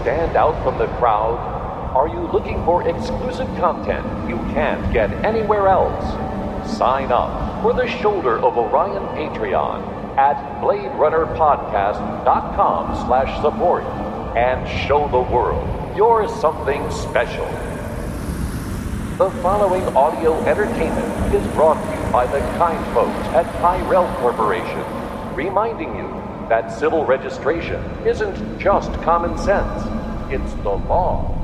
[0.00, 1.38] stand out from the crowd?
[1.94, 6.04] Are you looking for exclusive content you can't get anywhere else?
[6.76, 9.82] Sign up for the Shoulder of Orion Patreon
[10.16, 13.84] at BladeRunnerPodcast.com slash support
[14.36, 15.66] and show the world
[15.96, 17.46] you're something special.
[19.18, 24.84] The following audio entertainment is brought to you by the kind folks at Tyrell Corporation,
[25.34, 26.19] reminding you
[26.50, 29.84] that civil registration isn't just common sense,
[30.32, 31.39] it's the law.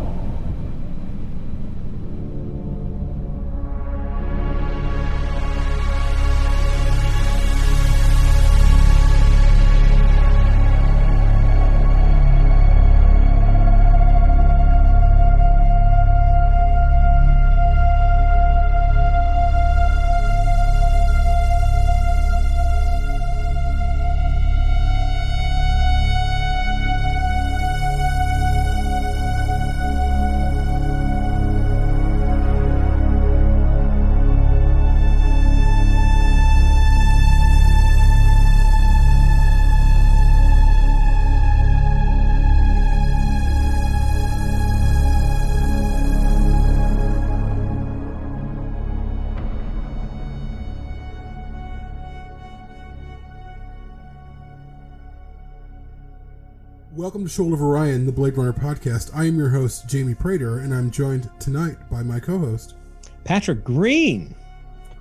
[57.07, 59.12] Welcome to Shoulder of Orion, the Blade Runner podcast.
[59.15, 62.75] I am your host, Jamie Prater, and I'm joined tonight by my co-host,
[63.23, 64.35] Patrick Green.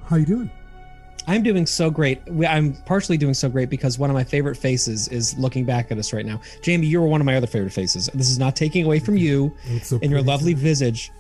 [0.05, 0.51] How you doing?
[1.25, 2.21] I'm doing so great.
[2.47, 5.97] I'm partially doing so great because one of my favorite faces is looking back at
[5.97, 6.39] us right now.
[6.61, 8.07] Jamie, you were one of my other favorite faces.
[8.13, 11.11] This is not taking away from you so and your lovely visage,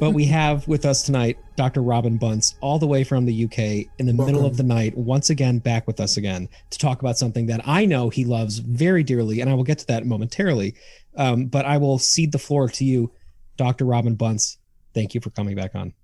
[0.00, 1.82] but we have with us tonight Dr.
[1.82, 5.30] Robin Bunce, all the way from the UK in the middle of the night, once
[5.30, 9.02] again back with us again to talk about something that I know he loves very
[9.02, 10.74] dearly, and I will get to that momentarily.
[11.16, 13.10] Um, but I will cede the floor to you,
[13.56, 13.84] Dr.
[13.84, 14.58] Robin Bunce.
[14.94, 15.94] Thank you for coming back on.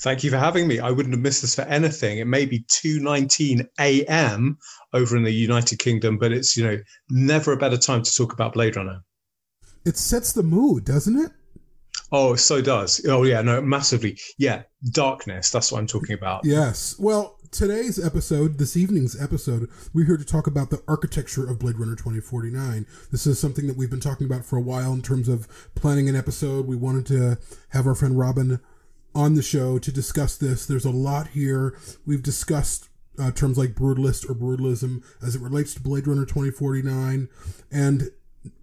[0.00, 0.80] Thank you for having me.
[0.80, 2.18] I wouldn't have missed this for anything.
[2.18, 4.58] It may be 2:19 a.m.
[4.94, 6.78] over in the United Kingdom, but it's, you know,
[7.10, 9.02] never a better time to talk about Blade Runner.
[9.84, 11.32] It sets the mood, doesn't it?
[12.12, 13.04] Oh, so does.
[13.06, 14.18] Oh yeah, no, massively.
[14.36, 16.44] Yeah, darkness, that's what I'm talking about.
[16.44, 16.96] Yes.
[16.98, 21.78] Well, today's episode, this evening's episode, we're here to talk about the architecture of Blade
[21.78, 22.86] Runner 2049.
[23.12, 26.08] This is something that we've been talking about for a while in terms of planning
[26.08, 26.66] an episode.
[26.66, 27.38] We wanted to
[27.70, 28.58] have our friend Robin
[29.14, 30.66] on the show to discuss this.
[30.66, 31.78] There's a lot here.
[32.06, 32.88] We've discussed
[33.20, 37.28] uh, terms like brutalist or brutalism as it relates to Blade Runner 2049,
[37.70, 38.10] and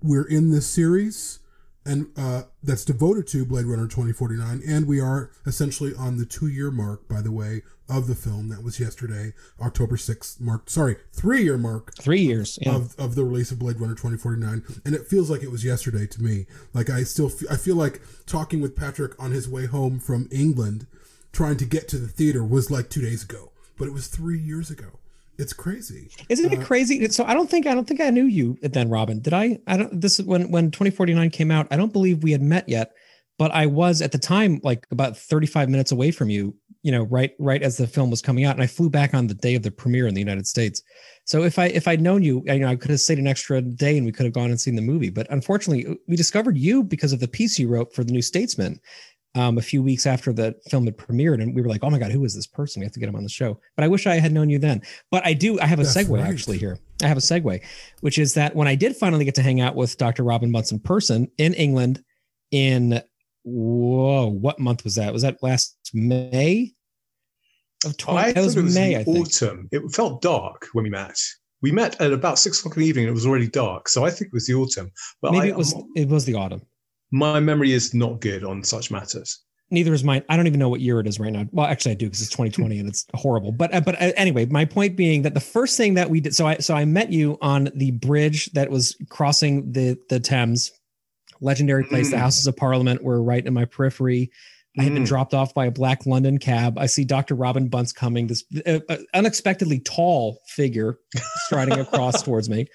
[0.01, 1.39] we're in this series
[1.87, 6.69] and uh, that's devoted to Blade Runner 2049, and we are essentially on the two-year
[6.69, 8.49] mark, by the way, of the film.
[8.49, 10.69] That was yesterday, October 6th mark.
[10.69, 12.59] Sorry, three-year mark Three years.
[12.61, 12.75] Yeah.
[12.75, 16.05] of, of the release of Blade Runner 2049, and it feels like it was yesterday
[16.07, 16.45] to me.
[16.73, 20.87] Like I still, I feel like talking with Patrick on his way home from England,
[21.31, 24.39] trying to get to the theater was like two days ago, but it was three
[24.39, 24.99] years ago.
[25.37, 26.09] It's crazy.
[26.29, 27.07] Isn't it Uh, crazy?
[27.09, 29.19] So I don't think I don't think I knew you then, Robin.
[29.19, 29.59] Did I?
[29.67, 30.01] I don't.
[30.01, 31.67] This is when when 2049 came out.
[31.69, 32.91] I don't believe we had met yet,
[33.37, 36.55] but I was at the time like about 35 minutes away from you.
[36.83, 39.27] You know, right right as the film was coming out, and I flew back on
[39.27, 40.81] the day of the premiere in the United States.
[41.25, 43.27] So if I if I'd known you, I, you know, I could have stayed an
[43.27, 45.09] extra day and we could have gone and seen the movie.
[45.09, 48.79] But unfortunately, we discovered you because of the piece you wrote for the New Statesman.
[49.37, 51.99] Um, a few weeks after the film had premiered, and we were like, "Oh my
[51.99, 52.79] God, who is this person?
[52.79, 54.57] We have to get him on the show." But I wish I had known you
[54.57, 54.81] then.
[55.11, 55.59] But I do.
[55.59, 56.25] I have a That's segue right.
[56.27, 56.79] actually here.
[57.03, 57.61] I have a segue,
[58.01, 60.23] which is that when I did finally get to hang out with Dr.
[60.23, 62.03] Robin Bunce in person in England
[62.51, 63.01] in
[63.43, 65.13] whoa, what month was that?
[65.13, 66.73] Was that last May?
[67.85, 69.27] Of 20, I that was, it was May, I think.
[69.27, 69.69] autumn.
[69.71, 71.17] It felt dark when we met.
[71.61, 73.05] We met at about six o'clock in the evening.
[73.05, 74.91] and It was already dark, so I think it was the autumn.
[75.21, 76.61] But Maybe I, it was it was the autumn.
[77.11, 79.39] My memory is not good on such matters.
[79.69, 80.23] Neither is mine.
[80.29, 81.45] I don't even know what year it is right now.
[81.51, 83.51] Well, actually, I do because it's 2020 and it's horrible.
[83.51, 86.33] But uh, but uh, anyway, my point being that the first thing that we did.
[86.33, 90.71] So I so I met you on the bridge that was crossing the the Thames,
[91.41, 92.11] legendary place.
[92.11, 92.21] The Mm.
[92.21, 94.31] Houses of Parliament were right in my periphery.
[94.79, 95.07] I had been Mm.
[95.07, 96.77] dropped off by a black London cab.
[96.77, 97.35] I see Dr.
[97.35, 100.99] Robin Bunce coming, this uh, uh, unexpectedly tall figure
[101.47, 102.67] striding across towards me.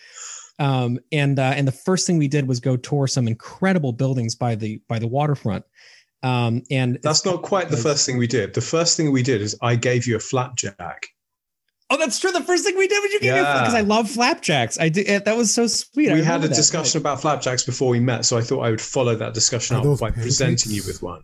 [0.58, 4.34] Um, and uh, and the first thing we did was go tour some incredible buildings
[4.34, 5.64] by the by the waterfront.
[6.22, 8.54] Um, and That's not quite the first thing we did.
[8.54, 11.06] The first thing we did is I gave you a flapjack.
[11.90, 12.30] Oh, that's true.
[12.30, 13.58] The first thing we did was you gave me Yeah.
[13.60, 14.78] because I love flapjacks.
[14.78, 15.24] I did.
[15.24, 16.10] That was so sweet.
[16.10, 16.54] I we had remember a that.
[16.54, 19.80] discussion about flapjacks before we met, so I thought I would follow that discussion Are
[19.92, 20.24] up by pancakes?
[20.38, 21.22] presenting you with one.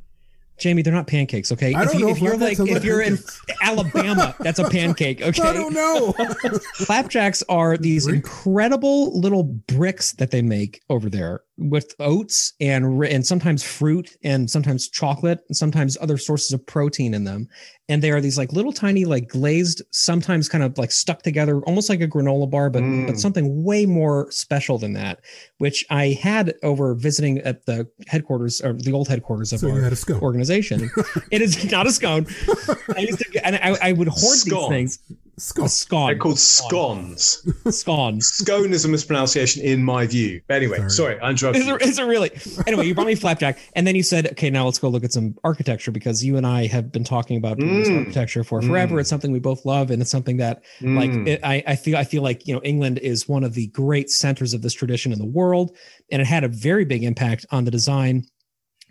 [0.58, 1.52] Jamie, they're not pancakes.
[1.52, 3.18] Okay, I if, don't you, know if you're like if you're in.
[3.62, 5.22] Alabama, that's a pancake.
[5.22, 5.42] okay?
[5.42, 6.12] I don't know.
[6.74, 8.16] flapjacks are these Brick?
[8.16, 14.50] incredible little bricks that they make over there with oats and and sometimes fruit and
[14.50, 17.48] sometimes chocolate and sometimes other sources of protein in them.
[17.90, 21.60] And they are these like little tiny like glazed sometimes kind of like stuck together
[21.62, 23.06] almost like a granola bar but mm.
[23.06, 25.20] but something way more special than that
[25.56, 29.80] which i had over visiting at the headquarters or the old headquarters of so our
[30.20, 30.90] organization.
[31.30, 32.26] It is not a scone.
[32.96, 34.72] I used to, and I, I would hoard scone.
[34.72, 35.68] these things Scone.
[35.68, 36.06] Scone.
[36.06, 37.46] They're called scones.
[37.70, 38.20] Scone.
[38.20, 40.40] Scone is a mispronunciation in my view.
[40.46, 41.62] But anyway, sorry, sorry I interrupted.
[41.62, 42.30] Is it, is it really?
[42.66, 45.12] Anyway, you brought me flapjack, and then you said, "Okay, now let's go look at
[45.12, 47.98] some architecture," because you and I have been talking about mm.
[47.98, 48.96] architecture for forever.
[48.96, 49.00] Mm.
[49.00, 50.96] It's something we both love, and it's something that, mm.
[50.96, 53.68] like, it, I, I feel, I feel like you know, England is one of the
[53.68, 55.76] great centers of this tradition in the world,
[56.10, 58.24] and it had a very big impact on the design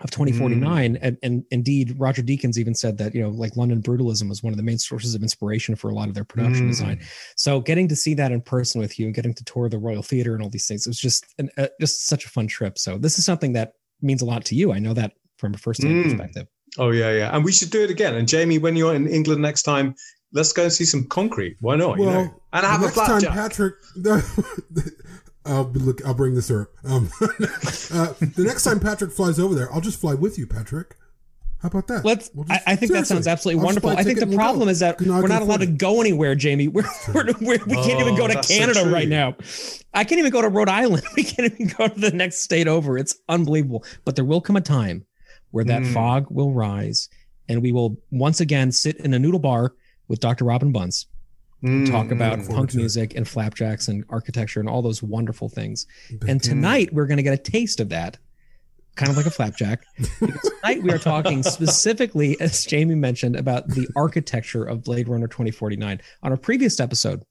[0.02, 1.00] of 2049 mm.
[1.02, 4.54] and, and indeed roger deakins even said that you know like london brutalism was one
[4.54, 6.70] of the main sources of inspiration for a lot of their production mm.
[6.70, 7.00] design.
[7.36, 10.04] So getting to see that in person with you and getting to tour the royal
[10.04, 12.78] theater and all these things it was just an, uh, just such a fun trip.
[12.78, 14.74] So this is something that means a lot to you.
[14.74, 16.04] I know that from a first hand mm.
[16.04, 16.48] perspective.
[16.78, 17.36] Oh yeah yeah.
[17.36, 18.16] And we should do it again.
[18.16, 19.96] And jamie when you're in england next time
[20.34, 21.58] let's go and see some concrete.
[21.62, 22.42] Why not well, you know?
[22.54, 23.76] And have a flapjack patrick
[25.48, 26.06] I'll look.
[26.06, 26.74] I'll bring the syrup.
[26.84, 30.96] Um, uh, the next time Patrick flies over there, I'll just fly with you, Patrick.
[31.60, 32.06] How about that?
[32.06, 32.30] Let's.
[32.34, 33.90] We'll just, I, I, think that sounds absolutely I'll wonderful.
[33.90, 36.68] I think the problem is that we're not allowed to go anywhere, Jamie.
[36.68, 36.84] We're,
[37.14, 39.36] we're, we're we can't even go to oh, Canada so right now.
[39.94, 41.04] I can't even go to Rhode Island.
[41.16, 42.98] We can't even go to the next state over.
[42.98, 43.84] It's unbelievable.
[44.06, 45.06] But there will come a time
[45.50, 45.94] where that mm.
[45.94, 47.10] fog will rise,
[47.50, 49.74] and we will once again sit in a noodle bar
[50.08, 50.46] with Dr.
[50.46, 51.08] Robin Bunce
[51.63, 55.86] mm, talk about punk music and flapjacks and architecture and all those wonderful things.
[56.27, 58.18] And tonight we're going to get a taste of that,
[58.95, 59.86] kind of like a flapjack.
[60.19, 66.01] tonight we are talking specifically, as Jamie mentioned, about the architecture of Blade Runner 2049.
[66.24, 67.24] On a previous episode,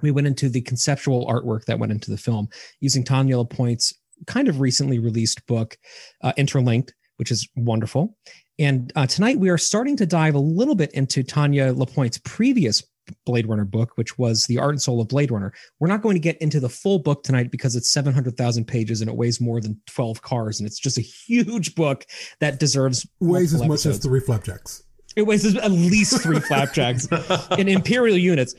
[0.00, 2.48] we went into the conceptual artwork that went into the film
[2.80, 3.92] using Tanya LaPointe's
[4.26, 5.76] kind of recently released book,
[6.22, 8.16] uh, Interlinked, which is wonderful.
[8.58, 12.82] And uh, tonight we are starting to dive a little bit into Tanya LaPointe's previous
[13.24, 15.52] Blade Runner book, which was The Art and Soul of Blade Runner.
[15.78, 19.10] We're not going to get into the full book tonight because it's 700,000 pages and
[19.10, 20.60] it weighs more than 12 cars.
[20.60, 22.04] And it's just a huge book
[22.40, 24.82] that deserves weighs as much as three flapjacks.
[25.16, 27.08] It weighs at least three flapjacks
[27.58, 28.54] in imperial units.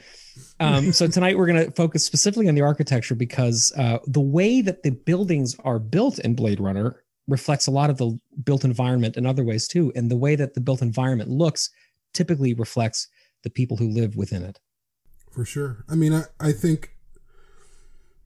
[0.59, 4.61] Um, so tonight we're going to focus specifically on the architecture because uh, the way
[4.61, 9.15] that the buildings are built in Blade Runner reflects a lot of the built environment
[9.15, 9.91] in other ways too.
[9.95, 11.69] And the way that the built environment looks
[12.13, 13.07] typically reflects
[13.43, 14.59] the people who live within it.
[15.31, 15.85] For sure.
[15.89, 16.95] I mean, I, I think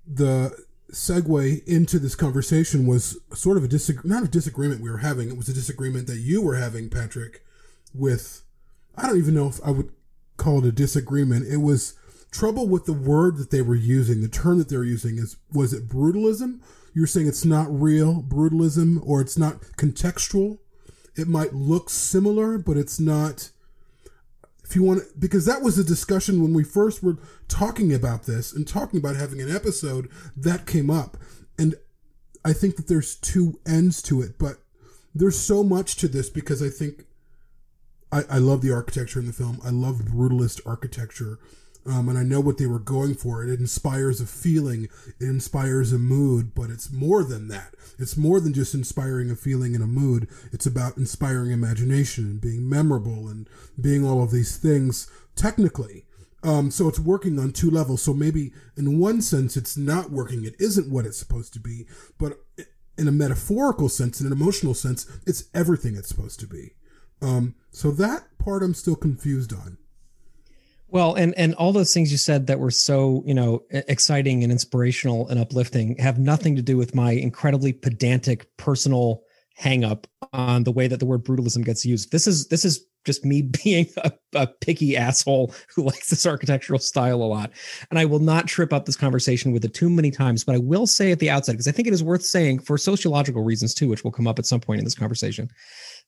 [0.06, 0.56] the
[0.92, 5.30] segue into this conversation was sort of a disagreement, not a disagreement we were having.
[5.30, 7.44] It was a disagreement that you were having, Patrick,
[7.94, 8.44] with,
[8.96, 9.92] I don't even know if I would
[10.38, 11.48] call it a disagreement.
[11.48, 11.96] It was
[12.32, 14.22] trouble with the word that they were using.
[14.22, 16.60] The term that they were using is, was it brutalism?
[16.94, 20.60] You're saying it's not real brutalism or it's not contextual.
[21.16, 23.52] It might look similar, but it's not
[24.64, 27.18] if you want because that was a discussion when we first were
[27.48, 31.18] talking about this and talking about having an episode that came up.
[31.58, 31.76] And
[32.46, 34.58] i think that there's two ends to it but
[35.16, 37.06] there's so much to this because i think
[38.12, 39.60] i, I love the architecture in the film.
[39.64, 41.40] I love brutalist architecture
[41.86, 43.44] um, and I know what they were going for.
[43.44, 44.86] It inspires a feeling,
[45.20, 47.74] it inspires a mood, but it's more than that.
[48.00, 50.28] It's more than just inspiring a feeling and a mood.
[50.52, 53.48] It's about inspiring imagination and being memorable and
[53.80, 56.06] being all of these things technically.
[56.44, 58.02] Um, so it's working on two levels.
[58.02, 60.44] So maybe in one sense, it's not working.
[60.44, 61.86] It isn't what it's supposed to be.
[62.18, 62.40] But
[62.98, 66.74] in a metaphorical sense, in an emotional sense, it's everything it's supposed to be.
[67.22, 69.78] Um, so that part I'm still confused on.
[70.94, 74.52] Well, and and all those things you said that were so you know exciting and
[74.52, 79.24] inspirational and uplifting have nothing to do with my incredibly pedantic personal
[79.60, 82.12] hangup on the way that the word brutalism gets used.
[82.12, 86.80] This is this is just me being a, a, picky asshole who likes this architectural
[86.80, 87.50] style a lot.
[87.90, 90.60] And I will not trip up this conversation with it too many times, but I
[90.60, 93.74] will say at the outset, because I think it is worth saying for sociological reasons
[93.74, 95.50] too, which will come up at some point in this conversation,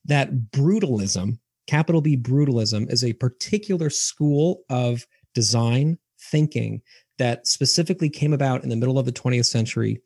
[0.04, 6.82] that brutalism capital B brutalism is a particular school of design thinking
[7.18, 10.00] that specifically came about in the middle of the 20th century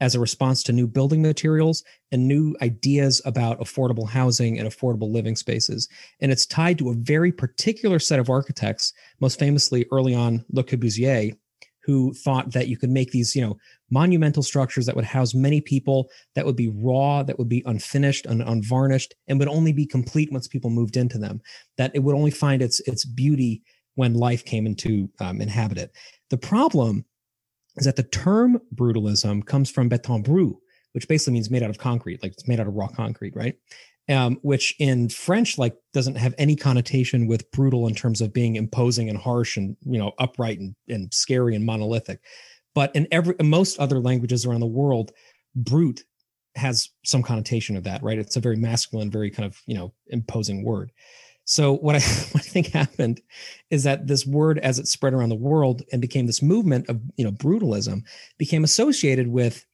[0.00, 1.82] as a response to new building materials
[2.12, 5.88] and new ideas about affordable housing and affordable living spaces.
[6.20, 10.64] And it's tied to a very particular set of architects, most famously early on Le
[10.64, 11.36] Corbusier,
[11.86, 13.56] who thought that you could make these, you know,
[13.90, 18.26] monumental structures that would house many people, that would be raw, that would be unfinished
[18.26, 21.40] and unvarnished, and would only be complete once people moved into them.
[21.78, 23.62] That it would only find its its beauty
[23.94, 25.92] when life came into um, inhabit it.
[26.30, 27.04] The problem
[27.76, 30.56] is that the term brutalism comes from beton Brut,
[30.92, 33.54] which basically means made out of concrete, like it's made out of raw concrete, right?
[34.08, 38.54] Um, which in French like doesn't have any connotation with brutal in terms of being
[38.54, 42.20] imposing and harsh and you know upright and, and scary and monolithic.
[42.72, 45.10] But in every in most other languages around the world,
[45.56, 46.04] brute
[46.54, 48.18] has some connotation of that, right?
[48.18, 50.92] It's a very masculine, very kind of you know imposing word.
[51.44, 51.98] So what I,
[52.32, 53.22] what I think happened
[53.70, 57.00] is that this word, as it spread around the world and became this movement of
[57.16, 58.02] you know brutalism,
[58.38, 59.66] became associated with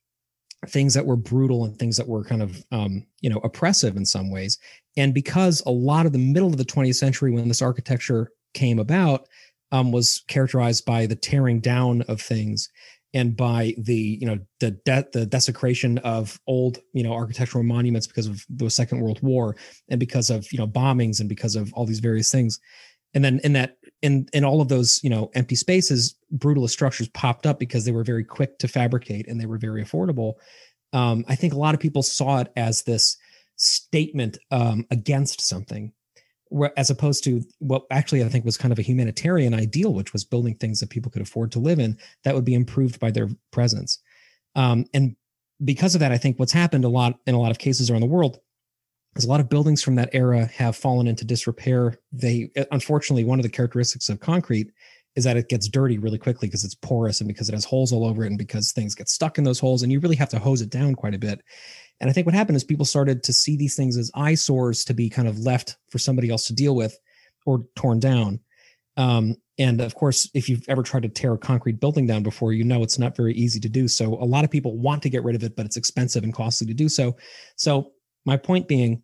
[0.69, 4.05] things that were brutal and things that were kind of um, you know oppressive in
[4.05, 4.59] some ways.
[4.97, 8.79] And because a lot of the middle of the 20th century, when this architecture came
[8.79, 9.27] about,
[9.73, 12.69] um, was characterized by the tearing down of things
[13.15, 18.07] and by the you know the de- the desecration of old you know architectural monuments
[18.07, 19.57] because of the Second World War
[19.89, 22.61] and because of you know bombings and because of all these various things,
[23.15, 27.09] and then in that in in all of those you know empty spaces, brutalist structures
[27.09, 30.35] popped up because they were very quick to fabricate and they were very affordable.
[30.93, 33.17] Um, I think a lot of people saw it as this
[33.57, 35.93] statement um, against something
[36.77, 40.25] as opposed to what actually I think was kind of a humanitarian ideal, which was
[40.25, 43.29] building things that people could afford to live in that would be improved by their
[43.53, 43.99] presence.
[44.55, 45.17] Um, and
[45.65, 48.01] because of that, I think what's happened a lot in a lot of cases around
[48.01, 48.39] the world
[49.17, 51.99] is a lot of buildings from that era have fallen into disrepair.
[52.13, 54.69] They, unfortunately, one of the characteristics of concrete
[55.15, 57.93] is that it gets dirty really quickly because it's porous and because it has holes
[57.93, 60.31] all over it and because things get stuck in those holes and you really have
[60.31, 61.43] to hose it down quite a bit.
[62.01, 64.95] And I think what happened is people started to see these things as eyesores to
[64.95, 66.99] be kind of left for somebody else to deal with
[67.45, 68.41] or torn down.
[68.97, 72.53] Um, and of course, if you've ever tried to tear a concrete building down before,
[72.53, 73.87] you know it's not very easy to do.
[73.89, 76.33] So a lot of people want to get rid of it, but it's expensive and
[76.33, 77.17] costly to do so.
[77.57, 77.93] So
[78.25, 79.03] my point being,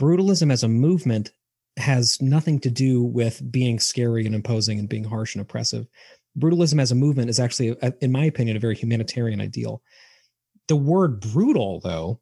[0.00, 1.32] brutalism as a movement
[1.76, 5.86] has nothing to do with being scary and imposing and being harsh and oppressive.
[6.38, 9.82] Brutalism as a movement is actually, in my opinion, a very humanitarian ideal.
[10.68, 12.20] The word brutal, though,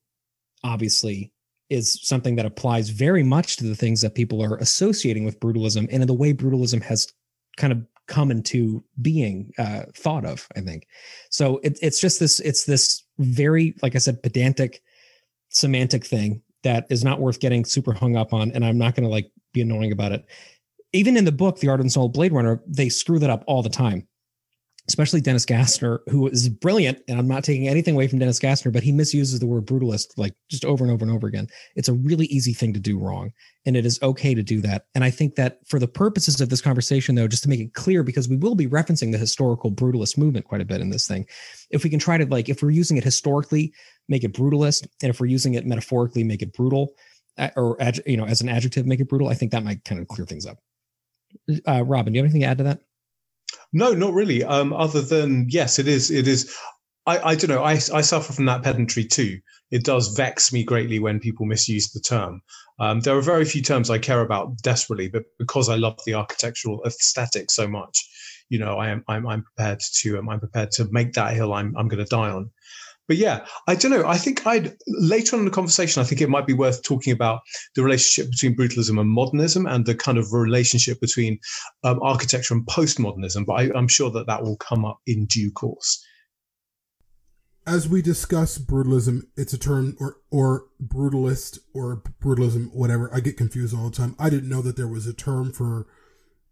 [0.63, 1.33] obviously
[1.71, 5.89] is something that applies very much to the things that people are associating with brutalism
[5.91, 7.13] and in the way brutalism has
[7.57, 10.87] kind of come into being uh, thought of i think
[11.31, 14.83] so it, it's just this it's this very like i said pedantic
[15.55, 19.05] semantic thing that is not worth getting super hung up on and i'm not going
[19.05, 20.27] to like be annoying about it.
[20.93, 23.63] Even in the book the art and soul blade runner they screw that up all
[23.63, 24.07] the time
[24.89, 26.99] especially Dennis Gassner, who is brilliant.
[27.09, 30.09] And I'm not taking anything away from Dennis Gassner, but he misuses the word brutalist
[30.19, 31.47] like just over and over and over again.
[31.75, 33.33] It's a really easy thing to do wrong.
[33.65, 34.85] And it is okay to do that.
[34.95, 37.73] And I think that for the purposes of this conversation, though, just to make it
[37.73, 41.09] clear, because we will be referencing the historical brutalist movement quite a bit in this
[41.09, 41.27] thing,
[41.71, 43.73] if we can try to, like, if we're using it historically,
[44.09, 44.87] make it brutalist.
[45.03, 46.93] And if we're using it metaphorically, make it brutal
[47.57, 49.29] or, you know, as an adjective, make it brutal.
[49.29, 50.59] I think that might kind of clear things up.
[51.67, 52.81] Uh, Robin, do you have anything to add to that?
[53.73, 54.45] No, not really.
[54.45, 56.11] Um, other than yes, it is.
[56.11, 56.55] It is.
[57.07, 57.63] I, I don't know.
[57.63, 59.39] I, I suffer from that pedantry too.
[59.71, 62.41] It does vex me greatly when people misuse the term.
[62.79, 66.15] Um, there are very few terms I care about desperately, but because I love the
[66.15, 67.99] architectural aesthetic so much,
[68.49, 71.53] you know, I am I'm, I'm prepared to um, I'm prepared to make that hill
[71.53, 72.51] I'm I'm going to die on
[73.07, 74.07] but yeah, I don't know.
[74.07, 77.13] I think I'd later on in the conversation, I think it might be worth talking
[77.13, 77.41] about
[77.75, 81.39] the relationship between brutalism and modernism and the kind of relationship between
[81.83, 83.45] um, architecture and postmodernism.
[83.45, 86.05] But I, I'm sure that that will come up in due course.
[87.67, 93.13] As we discuss brutalism, it's a term or or brutalist or brutalism, whatever.
[93.13, 94.15] I get confused all the time.
[94.19, 95.87] I didn't know that there was a term for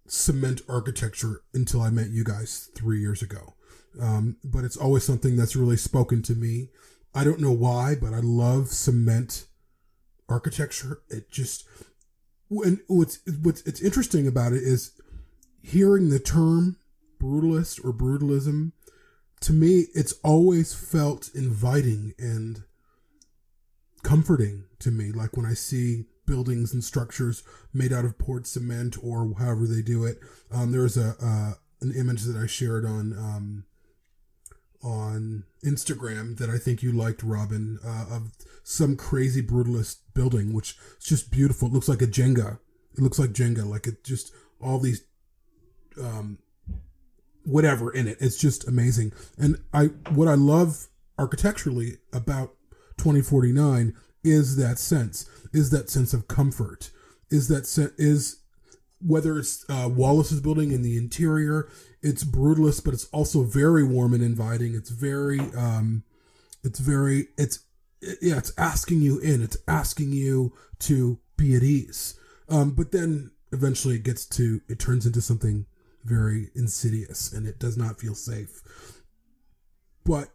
[0.07, 3.55] cement architecture until I met you guys three years ago.
[4.01, 6.69] Um, but it's always something that's really spoken to me.
[7.15, 9.47] I don't know why, but I love cement
[10.29, 11.03] architecture.
[11.11, 11.67] It just,
[12.51, 14.93] and what's, what's it's interesting about it is
[15.63, 16.77] hearing the term
[17.21, 18.73] brutalist or brutalism.
[19.41, 22.63] To me, it's always felt inviting and
[24.03, 25.13] comforting to me.
[25.13, 29.83] Like when I see buildings and structures made out of poured cement or however they
[29.83, 30.19] do it.
[30.51, 33.65] Um, there's a uh, an image that I shared on um,
[34.83, 38.33] on Instagram that I think you liked, Robin, uh, of
[38.65, 41.69] some crazy brutalist building, which is just beautiful.
[41.69, 42.59] It looks like a Jenga.
[42.97, 45.05] It looks like Jenga, like it just all these,
[46.01, 46.39] um,
[47.45, 48.19] whatever in it.
[48.21, 49.13] It's just amazing.
[49.39, 52.55] And I, what I love architecturally about
[52.99, 56.91] 2049 is that sense, is that sense of comfort,
[57.31, 57.67] is that
[57.99, 58.43] is
[59.01, 61.69] whether it's uh, Wallace's building in the interior,
[62.03, 64.75] it's brutalist, but it's also very warm and inviting.
[64.75, 66.05] It's very, um,
[66.65, 67.61] it's very, it's,
[68.21, 69.43] yeah, it's asking you in.
[69.43, 72.19] It's asking you to be at ease.
[72.49, 75.67] Um, but then eventually it gets to, it turns into something
[76.05, 78.63] very insidious and it does not feel safe.
[80.05, 80.31] But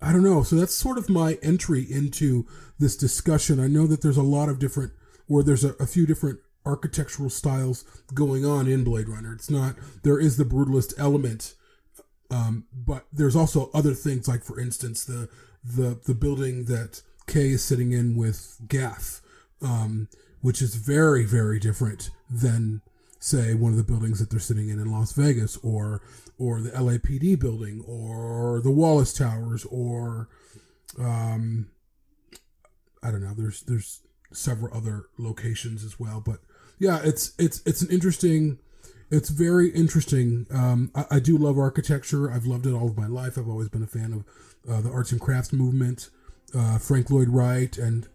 [0.00, 0.42] I don't know.
[0.42, 2.46] So that's sort of my entry into
[2.78, 3.60] this discussion.
[3.60, 4.92] I know that there's a lot of different,
[5.28, 9.32] or there's a, a few different architectural styles going on in Blade Runner.
[9.32, 11.54] It's not there is the brutalist element,
[12.30, 15.28] um, but there's also other things like, for instance, the
[15.64, 19.20] the the building that Kay is sitting in with Gaff,
[19.60, 20.08] um,
[20.40, 22.82] which is very very different than
[23.18, 26.02] say one of the buildings that they're sitting in in Las Vegas or
[26.38, 30.28] or the LAPD building or the Wallace Towers or
[30.98, 31.68] um,
[33.02, 33.34] I don't know.
[33.36, 34.00] There's there's
[34.32, 36.40] several other locations as well, but
[36.78, 38.58] yeah, it's it's it's an interesting.
[39.10, 40.46] It's very interesting.
[40.50, 42.30] Um, I, I, do love architecture.
[42.30, 43.36] I've loved it all of my life.
[43.36, 44.24] I've always been a fan of
[44.70, 46.08] uh, the arts and crafts movement,
[46.54, 48.08] uh, Frank Lloyd Wright, and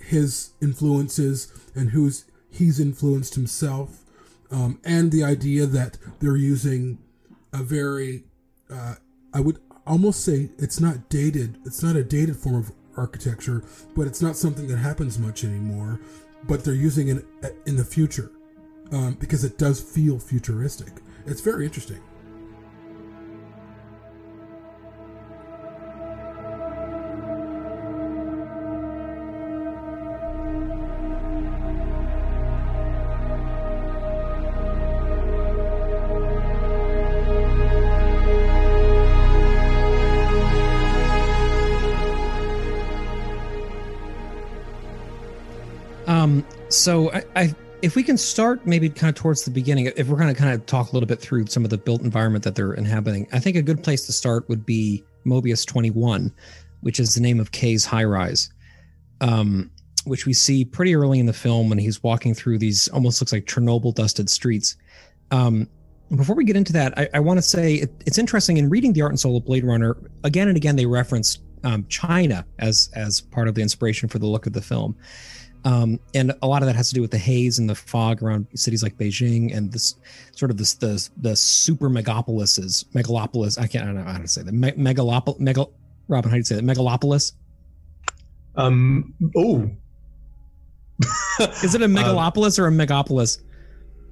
[0.00, 4.04] his influences, and who's he's influenced himself,
[4.50, 6.98] um, and the idea that they're using
[7.52, 8.24] a very,
[8.70, 8.94] uh,
[9.32, 11.58] I would almost say it's not dated.
[11.64, 13.64] It's not a dated form of architecture,
[13.96, 15.98] but it's not something that happens much anymore
[16.46, 17.24] but they're using it
[17.66, 18.30] in the future
[18.92, 20.92] um, because it does feel futuristic.
[21.26, 22.00] It's very interesting.
[46.84, 50.18] So I, I, if we can start maybe kind of towards the beginning, if we're
[50.18, 52.56] going to kind of talk a little bit through some of the built environment that
[52.56, 56.30] they're inhabiting, I think a good place to start would be Mobius 21,
[56.82, 58.50] which is the name of Kay's high rise,
[59.22, 59.70] um,
[60.04, 63.32] which we see pretty early in the film when he's walking through these almost looks
[63.32, 64.76] like Chernobyl dusted streets.
[65.30, 65.66] Um,
[66.14, 68.92] before we get into that, I, I want to say it, it's interesting in reading
[68.92, 69.96] the art and soul of Blade Runner.
[70.22, 74.26] Again and again, they reference um, China as as part of the inspiration for the
[74.26, 74.94] look of the film.
[75.64, 78.22] Um, and a lot of that has to do with the haze and the fog
[78.22, 79.94] around cities like Beijing and this
[80.32, 83.58] sort of this the the super megapolises, megalopolis.
[83.58, 84.52] I can't I don't know how to say that.
[84.52, 85.72] Me- megalopol, megal.
[86.08, 86.64] Robin, how do you say that?
[86.64, 87.32] Megalopolis.
[88.56, 89.14] Um.
[89.36, 89.70] Oh.
[91.62, 93.40] Is it a um, megalopolis um, or a megapolis?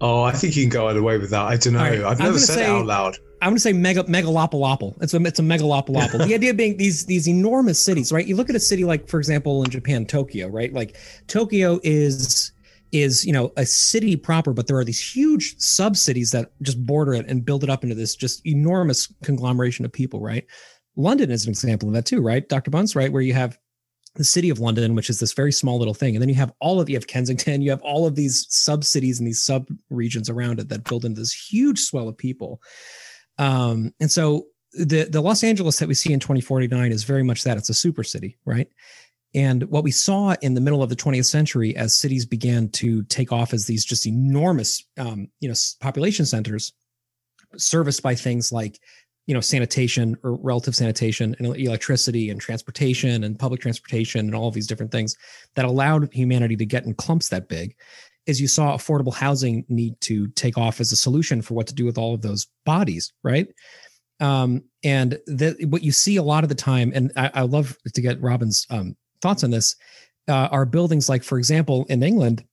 [0.03, 1.43] Oh, I think you can go either way with that.
[1.43, 1.79] I don't know.
[1.79, 2.03] Right.
[2.03, 3.19] I've never said say, it out loud.
[3.41, 5.01] I'm going to say mega megalopolopol.
[5.01, 6.27] It's a it's a megalopolopol.
[6.27, 8.27] the idea being these these enormous cities, right?
[8.27, 10.73] You look at a city like, for example, in Japan, Tokyo, right?
[10.73, 10.97] Like
[11.29, 12.51] Tokyo is
[12.91, 16.85] is you know a city proper, but there are these huge sub cities that just
[16.85, 20.45] border it and build it up into this just enormous conglomeration of people, right?
[20.97, 22.49] London is an example of that too, right?
[22.49, 22.73] Dr.
[22.73, 23.13] Bunce, right?
[23.13, 23.57] Where you have
[24.15, 26.15] the city of London, which is this very small little thing.
[26.15, 28.85] And then you have all of you have Kensington, you have all of these sub
[28.85, 32.61] cities and these sub regions around it that build into this huge swell of people.
[33.39, 37.45] Um, and so the the Los Angeles that we see in 2049 is very much
[37.45, 38.69] that it's a super city, right?
[39.35, 43.03] And what we saw in the middle of the 20th century, as cities began to
[43.05, 46.73] take off as these just enormous, um, you know, population centers,
[47.57, 48.79] serviced by things like,
[49.27, 54.49] you know, sanitation or relative sanitation and electricity and transportation and public transportation and all
[54.49, 55.17] of these different things
[55.55, 57.75] that allowed humanity to get in clumps that big
[58.27, 61.75] is you saw affordable housing need to take off as a solution for what to
[61.75, 63.49] do with all of those bodies, right?
[64.21, 67.77] Um, and that what you see a lot of the time, and I, I love
[67.93, 69.75] to get Robin's um, thoughts on this,
[70.29, 72.45] uh, are buildings like, for example, in England,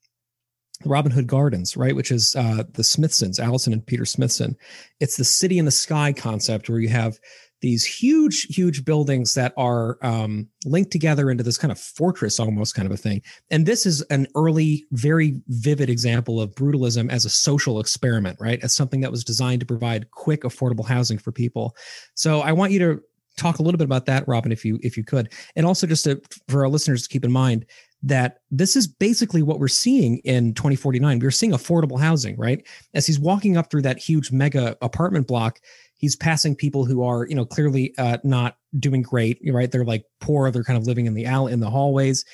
[0.85, 4.55] Robin Hood Gardens, right, which is uh, the Smithsons, Alison and Peter Smithson.
[4.99, 7.19] It's the city in the sky concept where you have
[7.61, 12.73] these huge, huge buildings that are um, linked together into this kind of fortress, almost
[12.73, 13.21] kind of a thing.
[13.51, 18.63] And this is an early, very vivid example of brutalism as a social experiment, right?
[18.63, 21.75] As something that was designed to provide quick, affordable housing for people.
[22.13, 23.03] So I want you to
[23.35, 26.03] talk a little bit about that, Robin, if you if you could, and also just
[26.03, 27.65] to, for our listeners to keep in mind
[28.01, 31.19] that this is basically what we're seeing in 2049.
[31.19, 32.65] We're seeing affordable housing, right?
[32.93, 35.59] As he's walking up through that huge mega apartment block,
[35.99, 40.05] he's passing people who are you know clearly uh, not doing great right they're like
[40.19, 42.25] poor they're kind of living in the alley in the hallways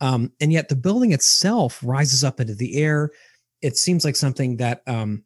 [0.00, 3.10] um, and yet the building itself rises up into the air
[3.60, 5.24] it seems like something that um,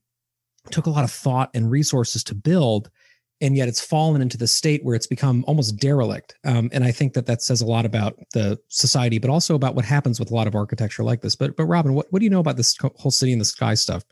[0.70, 2.90] took a lot of thought and resources to build
[3.42, 6.34] and yet it's fallen into the state where it's become almost derelict.
[6.44, 9.74] Um, and i think that that says a lot about the society but also about
[9.74, 11.36] what happens with a lot of architecture like this.
[11.36, 13.74] But but robin what, what do you know about this whole city in the sky
[13.74, 14.04] stuff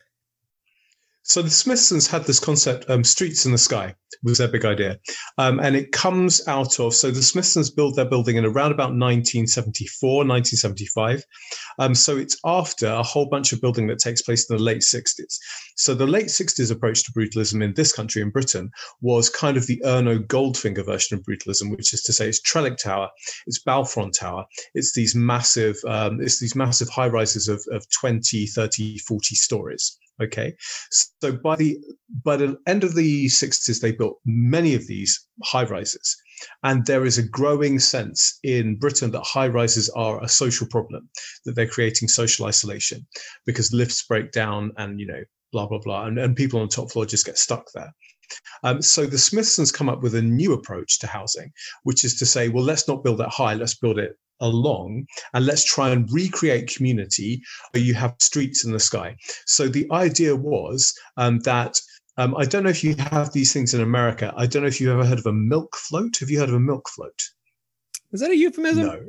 [1.23, 4.99] So the Smithsons had this concept, um, streets in the sky was their big idea.
[5.39, 8.91] Um, and it comes out of, so the Smithsons built their building in around about
[8.91, 11.25] 1974, 1975.
[11.79, 14.81] Um, so it's after a whole bunch of building that takes place in the late
[14.81, 15.39] 60s.
[15.77, 19.67] So the late 60s approach to brutalism in this country, in Britain, was kind of
[19.67, 23.09] the Erno Goldfinger version of brutalism, which is to say it's Trellick Tower,
[23.47, 28.47] it's Balfron Tower, it's these massive, um, it's these massive high rises of, of 20,
[28.47, 29.99] 30, 40 stories.
[30.23, 30.55] Okay,
[30.91, 31.79] so by the
[32.25, 36.17] by the end of the 60s, they built many of these high rises,
[36.63, 41.09] and there is a growing sense in Britain that high rises are a social problem,
[41.45, 43.07] that they're creating social isolation
[43.47, 46.91] because lifts break down, and you know blah blah blah, and, and people on top
[46.91, 47.93] floor just get stuck there.
[48.63, 51.51] Um, so the Smithsons come up with a new approach to housing,
[51.83, 55.47] which is to say, well, let's not build that high, let's build it along and
[55.47, 59.17] let's try and recreate community where you have streets in the sky.
[59.47, 61.81] So the idea was um, that
[62.17, 64.33] um, I don't know if you have these things in America.
[64.37, 66.19] I don't know if you've ever heard of a milk float.
[66.21, 67.19] Have you heard of a milk float?
[68.13, 68.87] Is that a euphemism?
[68.87, 69.01] No,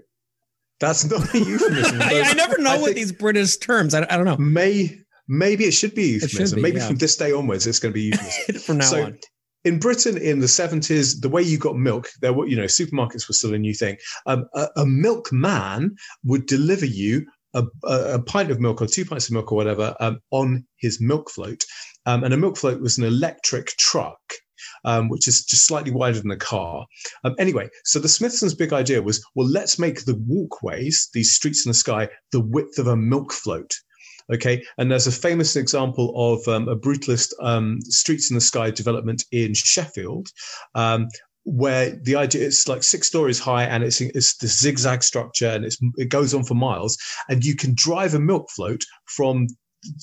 [0.80, 2.02] that's not a euphemism.
[2.02, 3.94] I, I, never know what these British terms.
[3.94, 4.38] I, I don't know.
[4.38, 6.48] May maybe it should be euphemism.
[6.48, 6.88] Should be, maybe yeah.
[6.88, 8.62] from this day onwards, it's going to be euphemism.
[8.62, 9.20] from now so, on
[9.64, 13.28] in Britain in the 70s, the way you got milk, there were, you know, supermarkets
[13.28, 13.98] were still a new thing.
[14.26, 19.28] Um, a, a milkman would deliver you a, a, pint of milk or two pints
[19.28, 21.66] of milk or whatever um, on his milk float.
[22.06, 24.20] Um, and a milk float was an electric truck.
[24.84, 26.86] Um, which is just slightly wider than a car.
[27.24, 31.66] Um, anyway, so the Smithsons' big idea was, well, let's make the walkways, these streets
[31.66, 33.76] in the sky, the width of a milk float.
[34.34, 38.72] Okay, and there's a famous example of um, a brutalist um, streets in the sky
[38.72, 40.30] development in Sheffield,
[40.76, 41.08] um,
[41.44, 45.66] where the idea it's like six stories high and it's it's the zigzag structure and
[45.66, 46.98] it's it goes on for miles,
[47.30, 49.48] and you can drive a milk float from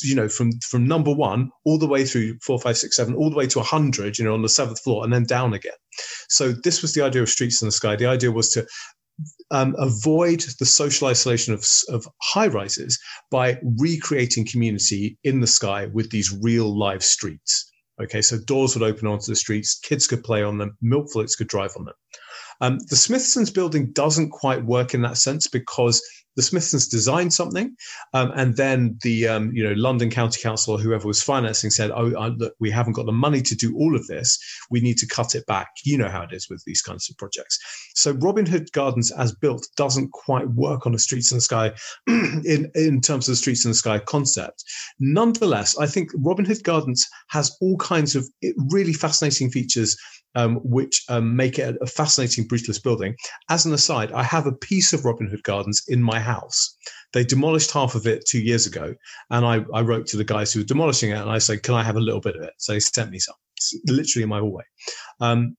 [0.03, 3.31] you know from from number one all the way through four five six seven all
[3.31, 5.73] the way to a 100 you know on the seventh floor and then down again.
[6.29, 7.97] So this was the idea of streets in the sky.
[7.97, 8.67] The idea was to
[9.51, 12.99] um, avoid the social isolation of, of high rises
[13.31, 17.71] by recreating community in the sky with these real live streets.
[18.01, 21.35] Okay, so doors would open onto the streets, kids could play on them, milk floats
[21.35, 21.95] could drive on them.
[22.61, 26.03] Um, the Smithson's building doesn't quite work in that sense because
[26.39, 27.75] the Smithsons designed something,
[28.15, 31.91] um, and then the um, you know London County Council or whoever was financing said,
[31.91, 34.39] "Oh, uh, look, we haven't got the money to do all of this.
[34.71, 37.17] We need to cut it back." You know how it is with these kinds of
[37.17, 37.59] projects.
[37.97, 41.73] So Robin Hood Gardens, as built, doesn't quite work on a Streets in the Sky
[42.07, 44.63] in in terms of the Streets in the Sky concept.
[45.01, 48.29] Nonetheless, I think Robin Hood Gardens has all kinds of
[48.71, 49.97] really fascinating features
[50.35, 53.17] um, which um, make it a fascinating brutalist building.
[53.49, 56.77] As an aside, I have a piece of Robin Hood Gardens in my house.
[57.13, 58.95] They demolished half of it two years ago,
[59.31, 61.75] and I, I wrote to the guys who were demolishing it, and I said, "Can
[61.75, 63.35] I have a little bit of it?" So they sent me some.
[63.57, 64.65] It's literally in my hallway.
[65.21, 65.57] Um,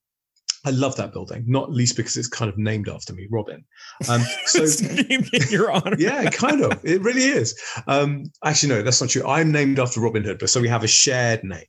[0.65, 3.63] I love that building, not least because it's kind of named after me, Robin.
[4.09, 5.95] Um, so named in your honor.
[5.99, 6.79] yeah, kind of.
[6.83, 7.59] It really is.
[7.87, 9.25] Um, actually, no, that's not true.
[9.25, 11.65] I'm named after Robin Hood, but so we have a shared name.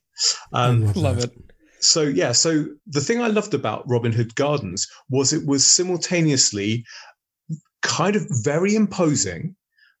[0.53, 1.31] Um, love it
[1.81, 6.85] so yeah so the thing i loved about robin hood gardens was it was simultaneously
[7.81, 9.55] kind of very imposing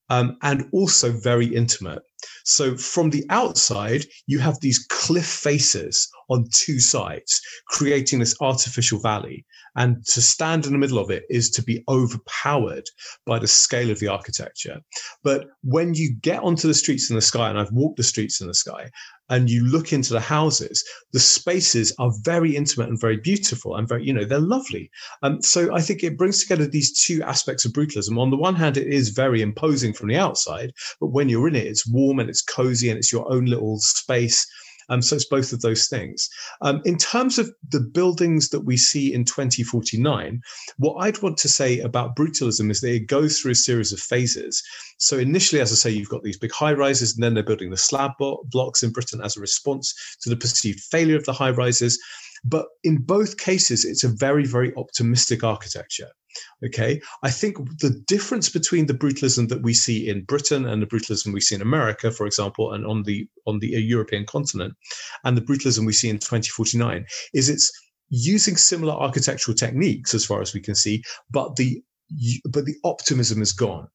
[0.09, 2.03] um, and also very intimate
[2.45, 8.99] so from the outside you have these cliff faces on two sides creating this artificial
[8.99, 12.83] valley and to stand in the middle of it is to be overpowered
[13.25, 14.79] by the scale of the architecture
[15.23, 18.41] but when you get onto the streets in the sky and i've walked the streets
[18.41, 18.89] in the sky
[19.31, 23.87] and you look into the houses, the spaces are very intimate and very beautiful and
[23.87, 24.91] very, you know, they're lovely.
[25.23, 28.19] Um, so I think it brings together these two aspects of brutalism.
[28.19, 31.55] On the one hand, it is very imposing from the outside, but when you're in
[31.55, 34.47] it, it's warm and it's cozy and it's your own little space
[34.91, 36.29] um, so it's both of those things.
[36.61, 40.41] Um, in terms of the buildings that we see in 2049,
[40.77, 43.99] what I'd want to say about brutalism is that it goes through a series of
[43.99, 44.61] phases.
[44.97, 47.69] So initially, as I say, you've got these big high rises, and then they're building
[47.69, 51.51] the slab blocks in Britain as a response to the perceived failure of the high
[51.51, 51.97] rises.
[52.43, 56.09] But in both cases, it's a very, very optimistic architecture.
[56.65, 57.01] Okay.
[57.23, 61.33] I think the difference between the brutalism that we see in Britain and the brutalism
[61.33, 64.73] we see in America, for example, and on the on the uh, European continent,
[65.23, 67.71] and the brutalism we see in 2049 is it's
[68.09, 71.81] using similar architectural techniques as far as we can see, but the
[72.45, 73.87] but the optimism is gone.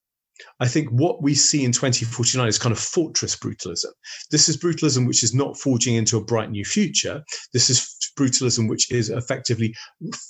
[0.61, 3.93] I think what we see in 2049 is kind of fortress brutalism.
[4.31, 7.25] This is brutalism which is not forging into a bright new future.
[7.55, 9.75] This is brutalism which is effectively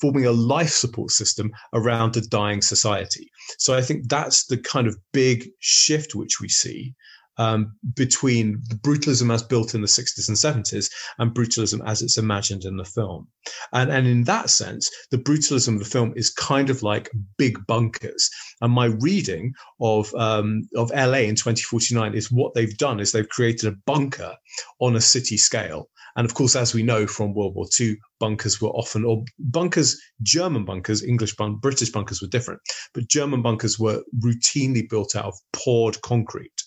[0.01, 3.31] forming a life support system around a dying society.
[3.59, 6.95] So I think that's the kind of big shift which we see.
[7.39, 12.19] um, between the brutalism as built in the 60s and 70s and brutalism as it's
[12.19, 13.29] imagined in the film.
[13.73, 17.59] And, and in that sense, the brutalism of the film is kind of like big
[17.67, 18.31] bunkers.
[18.61, 23.29] And my reading of, um, of LA in 2049 is what they've done is they've
[23.29, 24.35] created a bunker
[24.81, 25.89] on a city scale.
[26.17, 30.01] And of course, as we know from World War II, bunkers were often, or bunkers,
[30.23, 32.61] German bunkers, English bunk, British bunkers were different,
[32.95, 36.63] but German bunkers were routinely built out of poured concrete.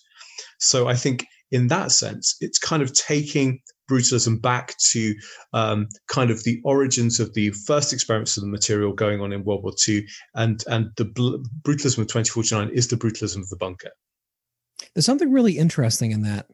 [0.58, 3.60] So I think in that sense, it's kind of taking
[3.90, 5.14] brutalism back to
[5.52, 9.42] um, kind of the origins of the first experiments of the material going on in
[9.42, 11.06] World War II, and and the
[11.62, 13.90] brutalism of 2049 is the brutalism of the bunker.
[14.94, 16.46] There's something really interesting in that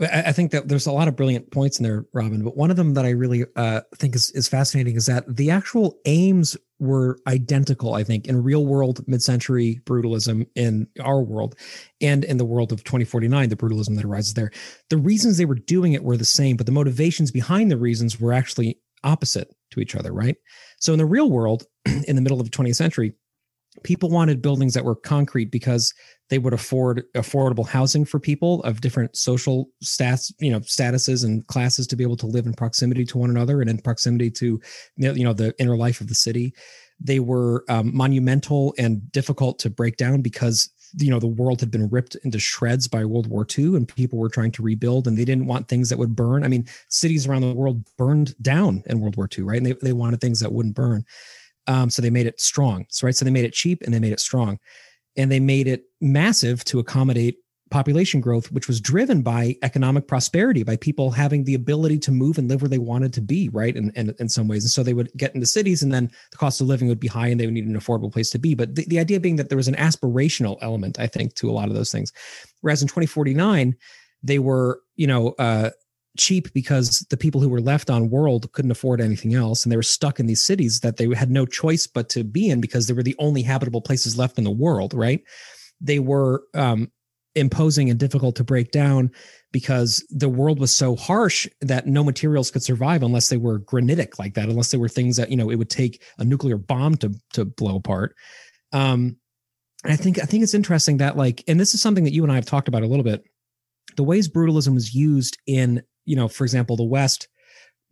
[0.00, 2.42] I think that there's a lot of brilliant points in there, Robin.
[2.42, 5.50] But one of them that I really uh, think is, is fascinating is that the
[5.50, 7.94] actual aims were identical.
[7.94, 11.56] I think in real world mid-century brutalism in our world,
[12.00, 14.50] and in the world of 2049, the brutalism that arises there.
[14.88, 18.18] The reasons they were doing it were the same, but the motivations behind the reasons
[18.18, 20.12] were actually opposite to each other.
[20.12, 20.36] Right.
[20.80, 21.64] So in the real world,
[22.06, 23.12] in the middle of the 20th century,
[23.82, 25.92] people wanted buildings that were concrete because
[26.30, 31.46] they would afford affordable housing for people of different social stats, you know, statuses and
[31.46, 34.60] classes to be able to live in proximity to one another and in proximity to,
[34.96, 36.54] you know, the inner life of the city.
[37.00, 41.70] They were um, monumental and difficult to break down because you know the world had
[41.70, 45.16] been ripped into shreds by World War II, and people were trying to rebuild, and
[45.16, 46.44] they didn't want things that would burn.
[46.44, 49.56] I mean, cities around the world burned down in World War II, right?
[49.56, 51.04] And they they wanted things that wouldn't burn.
[51.66, 52.86] Um, so they made it strong.
[52.88, 54.58] So right, so they made it cheap and they made it strong
[55.16, 57.36] and they made it massive to accommodate
[57.70, 62.38] population growth, which was driven by economic prosperity, by people having the ability to move
[62.38, 63.74] and live where they wanted to be, right?
[63.74, 64.62] And in, in, in, some ways.
[64.62, 67.08] And so they would get into cities and then the cost of living would be
[67.08, 68.54] high and they would need an affordable place to be.
[68.54, 71.52] But the, the idea being that there was an aspirational element, I think, to a
[71.52, 72.12] lot of those things.
[72.60, 73.74] Whereas in 2049,
[74.22, 75.70] they were, you know, uh,
[76.18, 79.76] cheap because the people who were left on world couldn't afford anything else and they
[79.76, 82.86] were stuck in these cities that they had no choice but to be in because
[82.86, 85.22] they were the only habitable places left in the world right?
[85.80, 86.90] They were um,
[87.34, 89.10] imposing and difficult to break down
[89.52, 94.18] because the world was so harsh that no materials could survive unless they were granitic
[94.18, 96.96] like that unless they were things that you know it would take a nuclear bomb
[96.96, 98.14] to to blow apart.
[98.72, 99.16] Um
[99.84, 102.30] i think i think it's interesting that like and this is something that you and
[102.30, 103.24] i have talked about a little bit.
[103.96, 107.28] The ways brutalism was used in you know, for example, the West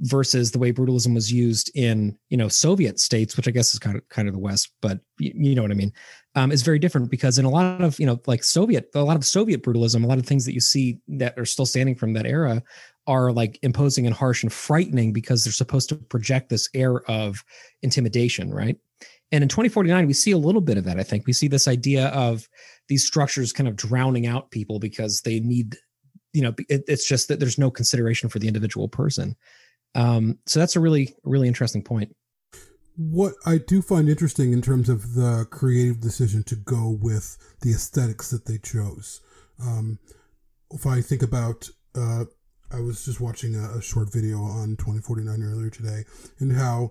[0.02, 3.78] versus the way brutalism was used in you know Soviet states, which I guess is
[3.78, 5.92] kind of kind of the West, but you, know what I mean,
[6.34, 9.16] um, is very different because in a lot of you know like Soviet, a lot
[9.16, 12.14] of Soviet brutalism, a lot of things that you see that are still standing from
[12.14, 12.62] that era
[13.06, 17.42] are like imposing and harsh and frightening because they're supposed to project this air of
[17.82, 18.76] intimidation, right?
[19.32, 20.98] And in 2049, we see a little bit of that.
[20.98, 22.48] I think we see this idea of
[22.88, 25.76] these structures kind of drowning out people because they need
[26.32, 29.36] you know it, it's just that there's no consideration for the individual person.
[29.94, 32.14] Um, so that's a really really interesting point.
[32.96, 37.70] What i do find interesting in terms of the creative decision to go with the
[37.70, 39.20] aesthetics that they chose.
[39.62, 39.98] Um,
[40.72, 42.24] if i think about uh,
[42.70, 46.04] i was just watching a, a short video on 2049 earlier today
[46.38, 46.90] and how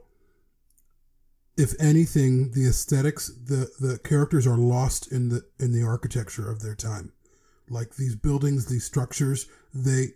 [1.57, 6.61] if anything the aesthetics the the characters are lost in the in the architecture of
[6.61, 7.11] their time
[7.71, 10.07] like these buildings, these structures, they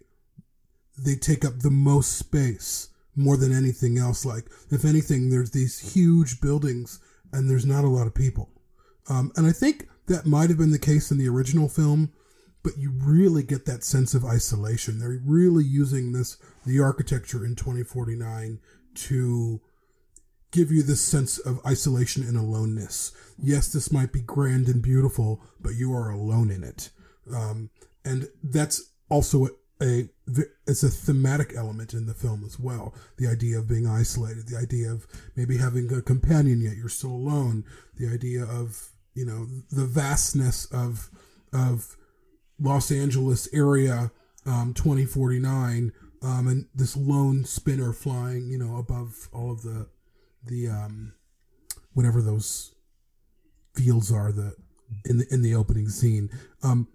[0.97, 4.25] they take up the most space more than anything else.
[4.25, 6.99] Like if anything, there's these huge buildings
[7.31, 8.49] and there's not a lot of people.
[9.09, 12.11] Um, and I think that might have been the case in the original film,
[12.63, 14.99] but you really get that sense of isolation.
[14.99, 18.59] They're really using this the architecture in 2049
[18.95, 19.61] to
[20.51, 23.11] give you this sense of isolation and aloneness.
[23.41, 26.91] Yes, this might be grand and beautiful, but you are alone in it.
[27.33, 27.69] Um,
[28.05, 29.47] and that's also
[29.81, 30.09] a,
[30.67, 32.93] it's a thematic element in the film as well.
[33.17, 37.11] The idea of being isolated, the idea of maybe having a companion yet you're still
[37.11, 37.65] alone,
[37.97, 41.09] the idea of you know the vastness of
[41.51, 41.97] of
[42.59, 44.11] Los Angeles area
[44.45, 49.87] um, 2049 um, and this lone spinner flying you know above all of the
[50.45, 51.13] the um,
[51.93, 52.73] whatever those
[53.75, 54.55] fields are the
[55.05, 56.29] in the in the opening scene
[56.63, 56.87] um,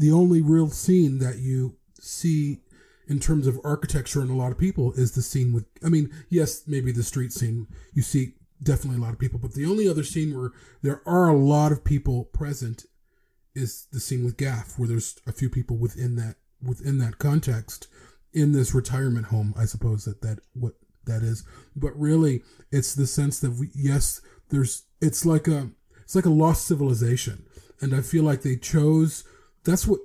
[0.00, 2.58] the only real scene that you see
[3.06, 6.10] in terms of architecture and a lot of people is the scene with i mean
[6.28, 7.66] yes maybe the street scene.
[7.92, 11.28] You see definitely a lot of people but the only other scene where there are
[11.28, 12.84] a lot of people present
[13.54, 17.88] is the scene with gaff where there's a few people within that within that context
[18.32, 20.74] in this retirement home i suppose that that what
[21.06, 21.44] that is.
[21.76, 25.70] But really it's the sense that we yes there's it's like a
[26.02, 27.44] it's like a lost civilization.
[27.80, 29.24] And i feel like they chose
[29.64, 30.00] that's what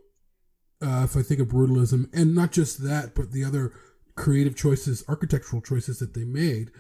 [0.82, 3.74] uh, if I think of brutalism, and not just that, but the other
[4.16, 6.72] creative choices, architectural choices that they made,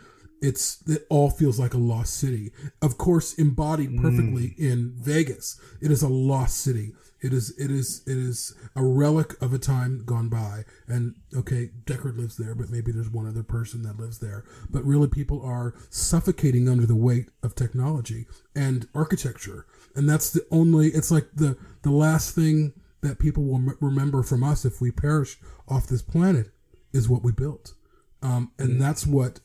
[0.41, 2.51] it's it all feels like a lost city.
[2.81, 4.59] Of course, embodied perfectly mm.
[4.59, 6.93] in Vegas, it is a lost city.
[7.25, 10.63] It is it is it is a relic of a time gone by.
[10.87, 14.43] And okay, Deckard lives there, but maybe there's one other person that lives there.
[14.69, 20.45] But really, people are suffocating under the weight of technology and architecture, and that's the
[20.51, 20.89] only.
[20.89, 25.39] It's like the the last thing that people will remember from us if we perish
[25.67, 26.51] off this planet
[26.93, 27.73] is what we built.
[28.21, 28.79] Um, and mm.
[28.79, 29.39] that's what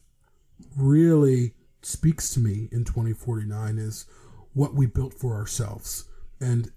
[0.77, 4.07] really speaks to me in 2049 is
[4.53, 6.05] what we built for ourselves.
[6.41, 6.73] And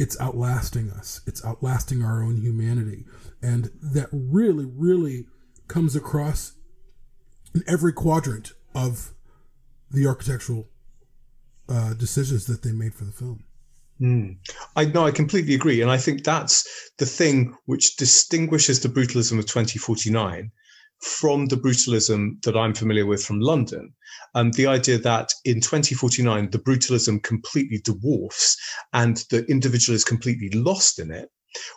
[0.00, 3.04] it's outlasting us, it's outlasting our own humanity.
[3.42, 5.26] And that really, really
[5.68, 6.54] comes across
[7.54, 9.12] in every quadrant of
[9.90, 10.70] the architectural
[11.68, 13.44] uh, decisions that they made for the film.
[14.00, 14.38] Mm.
[14.74, 15.82] I know, I completely agree.
[15.82, 20.50] And I think that's the thing which distinguishes the brutalism of 2049
[21.00, 23.94] from the brutalism that I'm familiar with from London.
[24.34, 28.56] Um, the idea that in 2049, the brutalism completely dwarfs
[28.92, 31.30] and the individual is completely lost in it.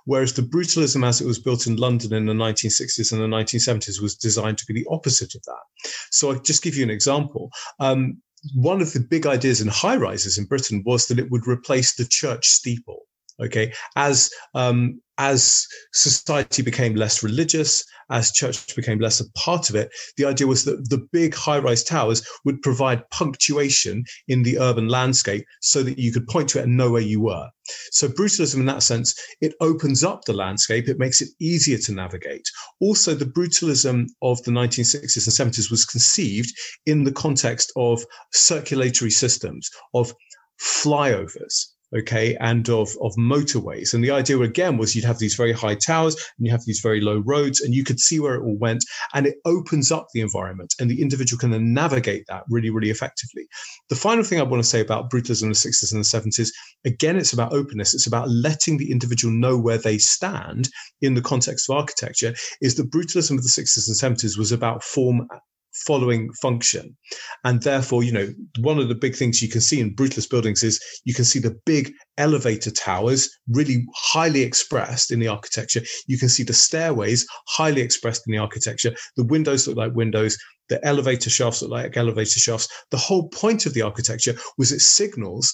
[0.05, 4.01] Whereas the brutalism as it was built in London in the 1960s and the 1970s
[4.01, 5.89] was designed to be the opposite of that.
[6.11, 7.49] So I'll just give you an example.
[7.79, 8.21] Um,
[8.53, 11.95] one of the big ideas in high rises in Britain was that it would replace
[11.95, 13.03] the church steeple.
[13.41, 19.75] Okay, as um, as society became less religious, as church became less a part of
[19.75, 24.59] it, the idea was that the big high rise towers would provide punctuation in the
[24.59, 27.49] urban landscape so that you could point to it and know where you were.
[27.91, 31.91] So, brutalism, in that sense, it opens up the landscape, it makes it easier to
[31.91, 32.47] navigate.
[32.79, 36.53] Also, the brutalism of the 1960s and 70s was conceived
[36.85, 40.13] in the context of circulatory systems, of
[40.61, 43.93] flyovers okay, and of, of motorways.
[43.93, 46.79] And the idea again was you'd have these very high towers and you have these
[46.79, 50.07] very low roads and you could see where it all went and it opens up
[50.13, 53.47] the environment and the individual can then navigate that really, really effectively.
[53.89, 56.49] The final thing I want to say about brutalism in the 60s and the 70s,
[56.85, 57.93] again, it's about openness.
[57.93, 60.69] It's about letting the individual know where they stand
[61.01, 64.83] in the context of architecture, is that brutalism of the 60s and 70s was about
[64.83, 65.27] form
[65.73, 66.95] following function.
[67.43, 68.27] And therefore, you know,
[68.59, 71.39] one of the big things you can see in brutalist buildings is you can see
[71.39, 75.81] the big elevator towers really highly expressed in the architecture.
[76.07, 78.95] You can see the stairways highly expressed in the architecture.
[79.17, 80.37] The windows look like windows.
[80.69, 82.67] The elevator shafts look like elevator shafts.
[82.91, 85.51] The whole point of the architecture was it signals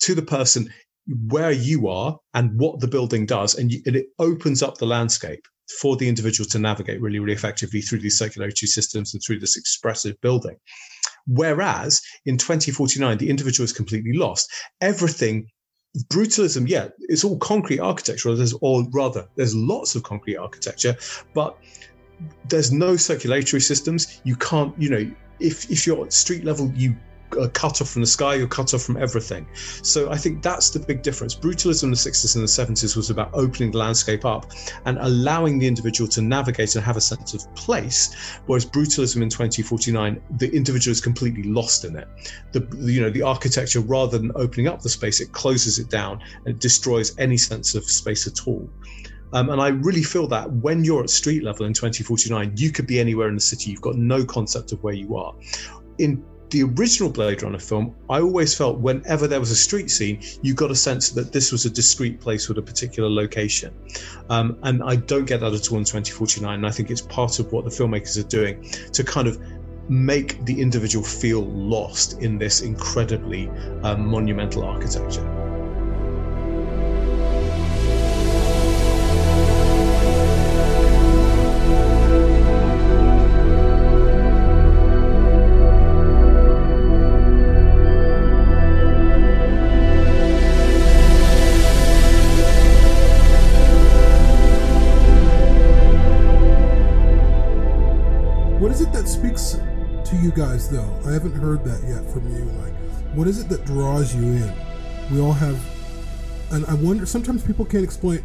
[0.00, 0.68] to the person
[1.28, 4.86] where you are and what the building does, and, you, and it opens up the
[4.86, 5.46] landscape
[5.80, 9.56] for the individual to navigate really, really effectively through these circulatory systems and through this
[9.56, 10.56] expressive building.
[11.26, 14.50] Whereas in 2049, the individual is completely lost.
[14.80, 15.46] Everything
[16.08, 20.96] brutalism, yeah, it's all concrete architecture, there's or rather, there's lots of concrete architecture,
[21.34, 21.56] but
[22.48, 24.20] there's no circulatory systems.
[24.24, 26.96] You can't, you know, if if you're at street level, you
[27.52, 29.46] cut off from the sky, you're cut off from everything.
[29.82, 31.34] So I think that's the big difference.
[31.34, 34.50] Brutalism in the 60s and the 70s was about opening the landscape up
[34.84, 39.28] and allowing the individual to navigate and have a sense of place, whereas brutalism in
[39.28, 42.08] 2049, the individual is completely lost in it.
[42.52, 46.20] The you know the architecture, rather than opening up the space, it closes it down
[46.44, 48.68] and it destroys any sense of space at all.
[49.34, 52.86] Um, and I really feel that when you're at street level in 2049, you could
[52.86, 53.70] be anywhere in the city.
[53.70, 55.34] You've got no concept of where you are.
[55.98, 60.20] In the original Blade Runner film, I always felt whenever there was a street scene,
[60.42, 63.74] you got a sense that this was a discrete place with a particular location.
[64.28, 66.54] Um, and I don't get that at all in 2049.
[66.54, 68.62] And I think it's part of what the filmmakers are doing
[68.92, 69.40] to kind of
[69.88, 73.48] make the individual feel lost in this incredibly
[73.82, 75.51] um, monumental architecture.
[100.30, 101.00] Guys though.
[101.04, 102.44] I haven't heard that yet from you.
[102.62, 102.72] Like,
[103.14, 104.52] what is it that draws you in?
[105.10, 105.60] We all have,
[106.52, 107.06] and I wonder.
[107.06, 108.24] Sometimes people can't explain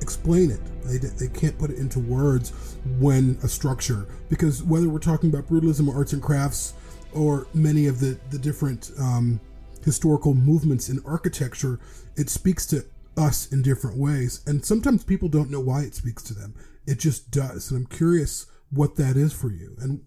[0.00, 0.60] explain it.
[0.84, 5.48] They they can't put it into words when a structure because whether we're talking about
[5.48, 6.74] brutalism or arts and crafts
[7.14, 9.40] or many of the the different um,
[9.84, 11.80] historical movements in architecture,
[12.16, 12.84] it speaks to
[13.16, 16.54] us in different ways, and sometimes people don't know why it speaks to them.
[16.86, 20.00] It just does, and I'm curious what that is for you and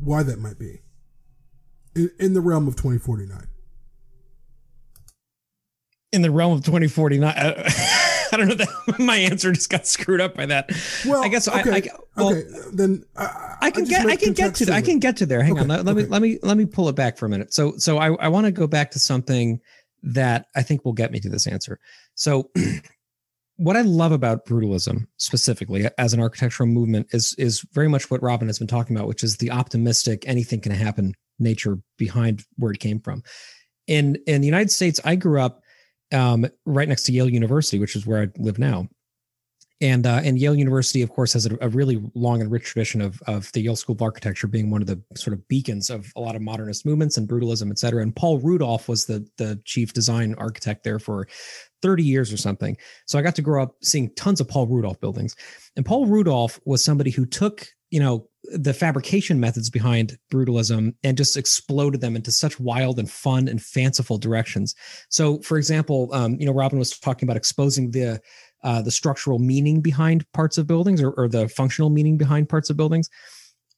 [0.00, 0.80] why that might be
[1.94, 3.46] in, in the realm of 2049
[6.12, 7.70] in the realm of 2049 uh,
[8.32, 8.68] I don't know that
[8.98, 10.70] my answer just got screwed up by that.
[11.06, 11.82] Well, I guess okay, I, I
[12.16, 12.44] well, okay.
[12.72, 15.42] Then I, I can get I can get to I can get to there.
[15.42, 15.68] Hang Okay, on.
[15.68, 16.04] Let, let okay.
[16.04, 17.52] me let me let me pull it back for a minute.
[17.52, 19.60] So so I, I want to go back to something
[20.02, 21.78] that I think will get me to this answer.
[22.14, 22.50] So
[23.62, 28.20] what I love about brutalism specifically as an architectural movement is is very much what
[28.20, 32.72] Robin has been talking about, which is the optimistic anything can happen nature behind where
[32.72, 33.22] it came from.
[33.86, 35.60] In in the United States, I grew up
[36.12, 38.88] um, right next to Yale University, which is where I live now.
[39.82, 43.02] And uh, and Yale University, of course, has a, a really long and rich tradition
[43.02, 46.12] of of the Yale School of Architecture being one of the sort of beacons of
[46.14, 48.00] a lot of modernist movements and brutalism, et cetera.
[48.00, 51.26] And Paul Rudolph was the the chief design architect there for
[51.82, 52.76] 30 years or something.
[53.06, 55.34] So I got to grow up seeing tons of Paul Rudolph buildings.
[55.76, 61.16] And Paul Rudolph was somebody who took, you know, the fabrication methods behind brutalism and
[61.16, 64.74] just exploded them into such wild and fun and fanciful directions.
[65.10, 68.20] So, for example, um, you know, Robin was talking about exposing the
[68.62, 72.70] uh, the structural meaning behind parts of buildings or, or the functional meaning behind parts
[72.70, 73.08] of buildings.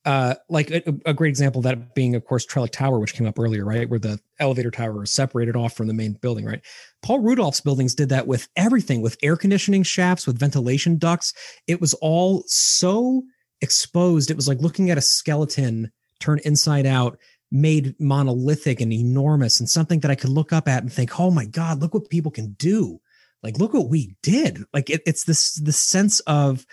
[0.05, 3.27] Uh, like a, a great example of that being, of course, Trellick Tower, which came
[3.27, 6.61] up earlier, right, where the elevator tower is separated off from the main building, right.
[7.03, 11.33] Paul Rudolph's buildings did that with everything, with air conditioning shafts, with ventilation ducts.
[11.67, 13.23] It was all so
[13.63, 14.31] exposed.
[14.31, 17.19] It was like looking at a skeleton turned inside out,
[17.51, 21.31] made monolithic and enormous, and something that I could look up at and think, "Oh
[21.31, 23.01] my God, look what people can do!
[23.45, 26.67] Like, look what we did!" Like, it, it's this the sense of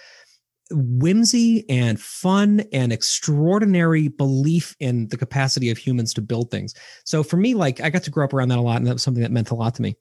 [0.72, 6.74] whimsy and fun and extraordinary belief in the capacity of humans to build things.
[7.06, 8.94] So for me, like I got to grow up around that a lot, and that
[8.94, 9.96] was something that meant a lot to me.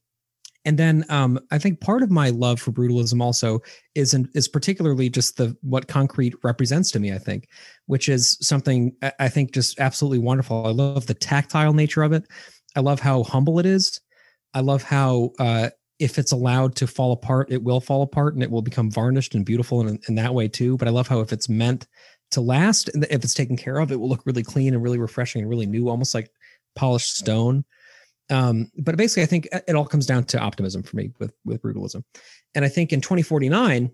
[0.64, 3.60] And then um, I think part of my love for brutalism also
[3.94, 7.12] is in, is particularly just the what concrete represents to me.
[7.12, 7.48] I think,
[7.86, 10.66] which is something I- think just absolutely wonderful.
[10.66, 12.24] I love the tactile nature of it.
[12.76, 14.00] I love how humble it is.
[14.52, 15.70] I love how uh,
[16.00, 19.34] if it's allowed to fall apart, it will fall apart and it will become varnished
[19.34, 20.76] and beautiful in, in that way too.
[20.78, 21.86] But I love how if it's meant
[22.30, 24.98] to last and if it's taken care of, it will look really clean and really
[24.98, 26.30] refreshing and really new, almost like
[26.74, 27.64] polished stone.
[28.30, 31.60] Um, but basically, I think it all comes down to optimism for me with with
[31.60, 32.02] brutalism.
[32.54, 33.90] And I think in 2049,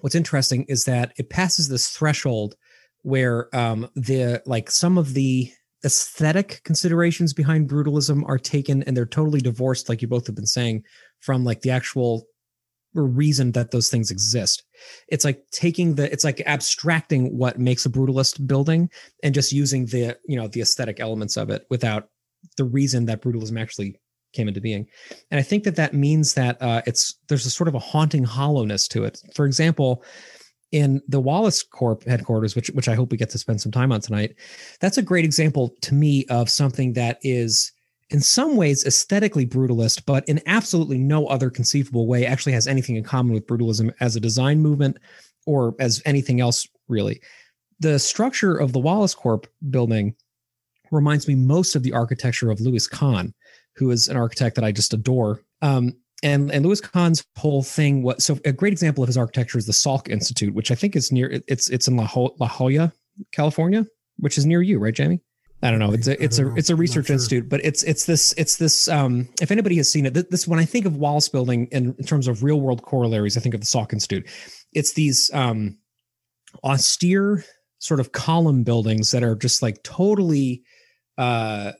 [0.00, 2.54] what's interesting is that it passes this threshold
[3.02, 5.52] where um, the like some of the
[5.84, 10.46] aesthetic considerations behind brutalism are taken and they're totally divorced, like you both have been
[10.46, 10.84] saying,
[11.20, 12.26] from like the actual
[12.94, 14.64] reason that those things exist.
[15.08, 18.90] It's like taking the it's like abstracting what makes a brutalist building
[19.22, 22.08] and just using the you know the aesthetic elements of it without
[22.56, 23.98] the reason that brutalism actually
[24.32, 24.86] came into being.
[25.30, 28.24] And I think that that means that uh, it's there's a sort of a haunting
[28.24, 29.20] hollowness to it.
[29.34, 30.04] For example,
[30.72, 33.92] in the Wallace Corp headquarters, which which I hope we get to spend some time
[33.92, 34.34] on tonight,
[34.80, 37.72] that's a great example to me of something that is
[38.10, 42.96] in some ways aesthetically brutalist, but in absolutely no other conceivable way actually has anything
[42.96, 44.98] in common with brutalism as a design movement
[45.46, 47.20] or as anything else really.
[47.80, 50.14] The structure of the Wallace Corp building
[50.90, 53.32] reminds me most of the architecture of Louis Kahn,
[53.76, 55.42] who is an architect that I just adore.
[55.62, 59.58] Um, and and Louis Kahn's whole thing was so a great example of his architecture
[59.58, 62.48] is the Salk Institute, which I think is near it's it's in La, Ho- La
[62.48, 62.92] Jolla,
[63.32, 63.86] California,
[64.18, 65.20] which is near you, right, Jamie?
[65.64, 65.92] I don't know.
[65.92, 68.88] It's a it's a it's a research institute, but it's it's this it's this.
[68.88, 72.04] Um, if anybody has seen it, this when I think of Wallace Building in, in
[72.04, 74.28] terms of real world corollaries, I think of the Salk Institute.
[74.72, 75.78] It's these um,
[76.64, 77.44] austere
[77.78, 80.62] sort of column buildings that are just like totally
[81.18, 81.72] uh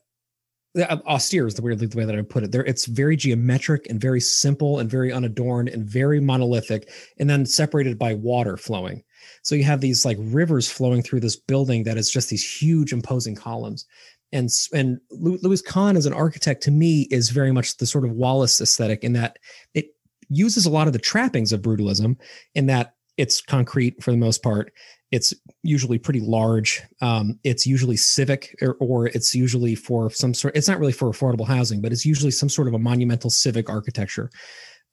[0.78, 2.52] Uh, austere is the weirdly the way that I put it.
[2.52, 7.44] There, it's very geometric and very simple and very unadorned and very monolithic, and then
[7.44, 9.04] separated by water flowing.
[9.42, 12.92] So you have these like rivers flowing through this building that is just these huge
[12.92, 13.86] imposing columns.
[14.32, 18.12] And and Louis Kahn as an architect to me is very much the sort of
[18.12, 19.38] Wallace aesthetic in that
[19.74, 19.88] it
[20.30, 22.16] uses a lot of the trappings of brutalism
[22.54, 24.72] in that it's concrete for the most part.
[25.12, 25.32] It's
[25.62, 26.82] usually pretty large.
[27.00, 30.56] Um, it's usually civic, or, or, it's usually for some sort.
[30.56, 33.68] It's not really for affordable housing, but it's usually some sort of a monumental civic
[33.68, 34.30] architecture.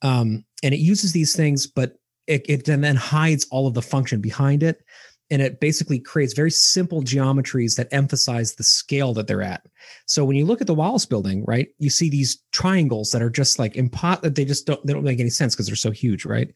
[0.02, 1.96] Um, and it uses these things, but
[2.26, 4.84] it, it then hides all of the function behind it,
[5.30, 9.62] and it basically creates very simple geometries that emphasize the scale that they're at.
[10.06, 13.30] So when you look at the Wallace building, right, you see these triangles that are
[13.30, 15.92] just like impot that they just don't they don't make any sense because they're so
[15.92, 16.52] huge, right?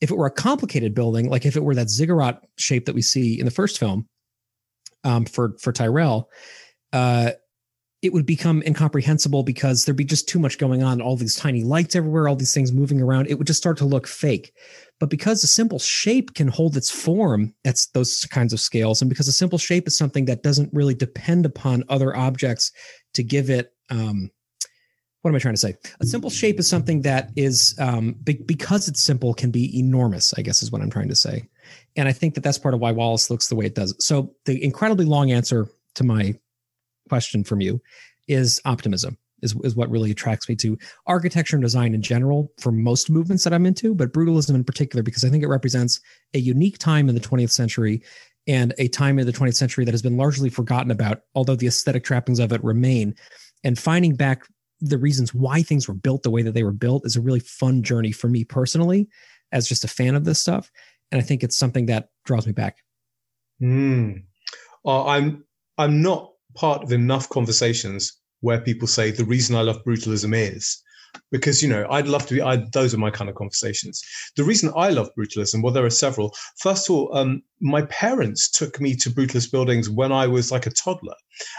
[0.00, 3.02] If it were a complicated building, like if it were that ziggurat shape that we
[3.02, 4.08] see in the first film
[5.04, 6.30] um, for for Tyrell,
[6.92, 7.32] uh,
[8.02, 11.62] it would become incomprehensible because there'd be just too much going on, all these tiny
[11.62, 13.28] lights everywhere, all these things moving around.
[13.28, 14.52] It would just start to look fake.
[15.02, 19.08] But because a simple shape can hold its form at those kinds of scales, and
[19.08, 22.70] because a simple shape is something that doesn't really depend upon other objects
[23.14, 24.30] to give it um,
[25.22, 25.74] what am I trying to say?
[26.00, 30.34] A simple shape is something that is um, be- because it's simple can be enormous.
[30.38, 31.48] I guess is what I'm trying to say,
[31.96, 33.96] and I think that that's part of why Wallace looks the way it does.
[33.98, 36.32] So the incredibly long answer to my
[37.08, 37.82] question from you
[38.28, 39.18] is optimism.
[39.42, 43.42] Is, is what really attracts me to architecture and design in general for most movements
[43.42, 46.00] that I'm into, but brutalism in particular, because I think it represents
[46.32, 48.02] a unique time in the 20th century
[48.46, 51.66] and a time in the 20th century that has been largely forgotten about, although the
[51.66, 53.14] aesthetic trappings of it remain.
[53.64, 54.46] And finding back
[54.82, 57.40] the reasons why things were built the way that they were built is a really
[57.40, 59.08] fun journey for me personally
[59.52, 60.70] as just a fan of this stuff
[61.10, 62.78] and i think it's something that draws me back
[63.62, 64.22] mm.
[64.84, 65.44] uh, i'm
[65.78, 70.82] i'm not part of enough conversations where people say the reason i love brutalism is
[71.30, 72.42] because you know I'd love to be.
[72.42, 74.02] I, those are my kind of conversations.
[74.36, 76.34] The reason I love brutalism, well, there are several.
[76.58, 80.66] First of all, um, my parents took me to brutalist buildings when I was like
[80.66, 81.14] a toddler,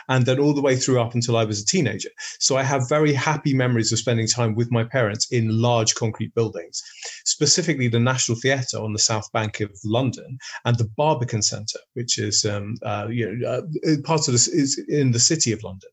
[0.09, 2.09] and then all the way through up until I was a teenager.
[2.39, 6.33] So I have very happy memories of spending time with my parents in large concrete
[6.35, 6.81] buildings,
[7.25, 12.17] specifically the National Theatre on the South Bank of London and the Barbican Centre, which
[12.17, 13.61] is um, uh, you know uh,
[14.03, 15.89] part of this is in the city of London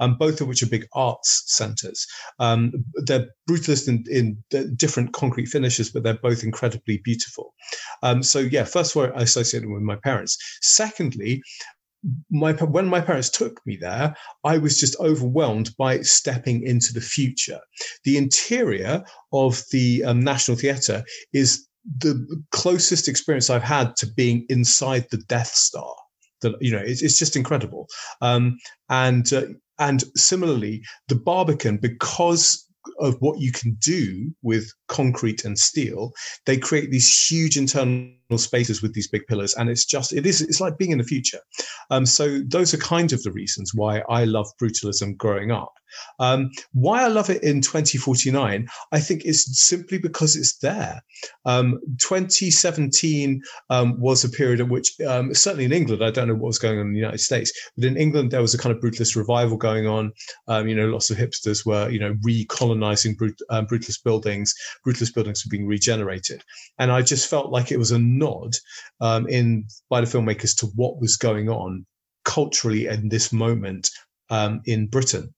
[0.00, 2.06] um, both of which are big arts centres.
[2.38, 2.72] Um,
[3.06, 7.54] they're brutalist in, in different concrete finishes, but they're both incredibly beautiful.
[8.02, 10.36] Um, so yeah, first of all, I associated with my parents.
[10.62, 11.42] Secondly,
[12.30, 14.14] my when my parents took me there,
[14.44, 17.60] I was just overwhelmed by stepping into the future.
[18.04, 19.02] The interior
[19.32, 21.02] of the um, National Theatre
[21.32, 21.66] is
[21.98, 25.94] the closest experience I've had to being inside the Death Star
[26.60, 27.88] you know it's, it's just incredible.
[28.20, 29.46] Um, and uh,
[29.78, 32.66] and similarly the barbican because
[33.00, 36.12] of what you can do with concrete and steel
[36.46, 40.40] they create these huge internal spaces with these big pillars and it's just it is
[40.40, 41.40] it's like being in the future
[41.90, 45.72] um, so those are kind of the reasons why i love brutalism growing up
[46.18, 51.02] um, why I love it in 2049, I think is simply because it's there.
[51.44, 56.34] Um, 2017 um, was a period in which, um, certainly in England, I don't know
[56.34, 58.74] what was going on in the United States, but in England there was a kind
[58.74, 60.12] of brutalist revival going on.
[60.48, 64.54] Um, you know, lots of hipsters were, you know, recolonizing brut- brutalist buildings.
[64.86, 66.42] Brutalist buildings were being regenerated,
[66.78, 68.54] and I just felt like it was a nod
[69.28, 71.86] in by the filmmakers to what was going on
[72.24, 73.90] culturally in this moment
[74.30, 75.32] um, in Britain.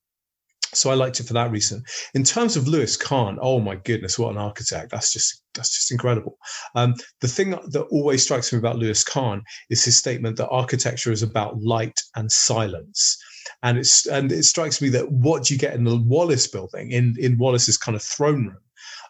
[0.75, 1.83] So I liked it for that reason.
[2.15, 4.91] In terms of Louis Kahn, oh my goodness, what an architect!
[4.91, 6.37] That's just that's just incredible.
[6.75, 11.11] Um, the thing that always strikes me about Louis Kahn is his statement that architecture
[11.11, 13.17] is about light and silence.
[13.63, 17.17] And it's and it strikes me that what you get in the Wallace building, in
[17.19, 18.59] in Wallace's kind of throne room,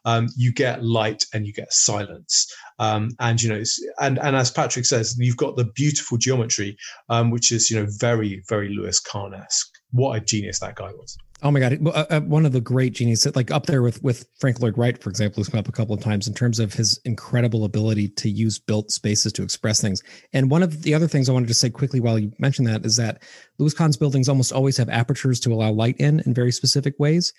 [0.08, 2.50] um, you get light and you get silence.
[2.78, 3.62] Um, and you know,
[4.00, 6.78] and and as Patrick says, you've got the beautiful geometry,
[7.10, 9.70] um, which is you know very very Louis Kahn esque.
[9.90, 11.18] What a genius that guy was.
[11.42, 11.86] Oh my God!
[11.86, 15.00] Uh, uh, one of the great geniuses, like up there with with Frank Lloyd Wright,
[15.00, 18.08] for example, who's come up a couple of times in terms of his incredible ability
[18.08, 20.02] to use built spaces to express things.
[20.32, 22.86] And one of the other things I wanted to say quickly while you mentioned that
[22.86, 23.22] is that
[23.58, 27.32] Louis Kahn's buildings almost always have apertures to allow light in in very specific ways.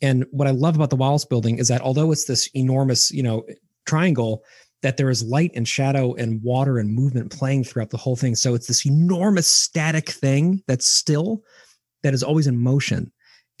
[0.00, 3.22] And what I love about the Wallace building is that although it's this enormous, you
[3.22, 3.44] know,
[3.86, 4.44] triangle,
[4.82, 8.36] that there is light and shadow and water and movement playing throughout the whole thing.
[8.36, 11.42] So it's this enormous static thing that's still
[12.04, 13.10] that is always in motion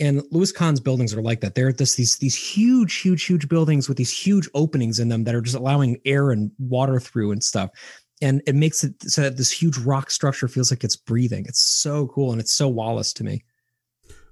[0.00, 1.54] and Louis Kahn's buildings are like that.
[1.54, 5.34] They're this these these huge, huge, huge buildings with these huge openings in them that
[5.34, 7.70] are just allowing air and water through and stuff.
[8.20, 11.46] And it makes it so that this huge rock structure feels like it's breathing.
[11.48, 13.44] It's so cool and it's so Wallace to me.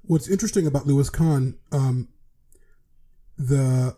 [0.07, 2.09] What's interesting about Louis Kahn, um,
[3.37, 3.97] the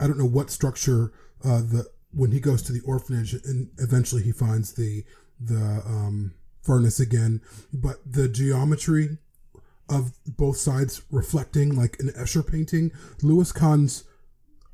[0.00, 1.12] I don't know what structure
[1.44, 5.04] uh, the when he goes to the orphanage and eventually he finds the
[5.40, 7.42] the um, furnace again,
[7.72, 9.18] but the geometry
[9.88, 12.90] of both sides reflecting like an Escher painting.
[13.22, 14.04] Louis Kahn's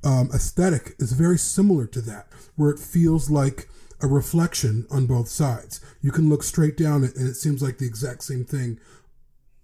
[0.03, 3.69] um, aesthetic is very similar to that, where it feels like
[4.01, 5.81] a reflection on both sides.
[6.01, 8.81] You can look straight down it, and it seems like the exact same thing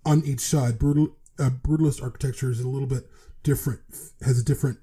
[0.09, 0.79] on each side.
[0.79, 3.09] Brutal, uh, brutalist architecture is a little bit
[3.43, 3.81] different,
[4.23, 4.79] has a different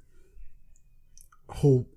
[1.50, 1.88] whole,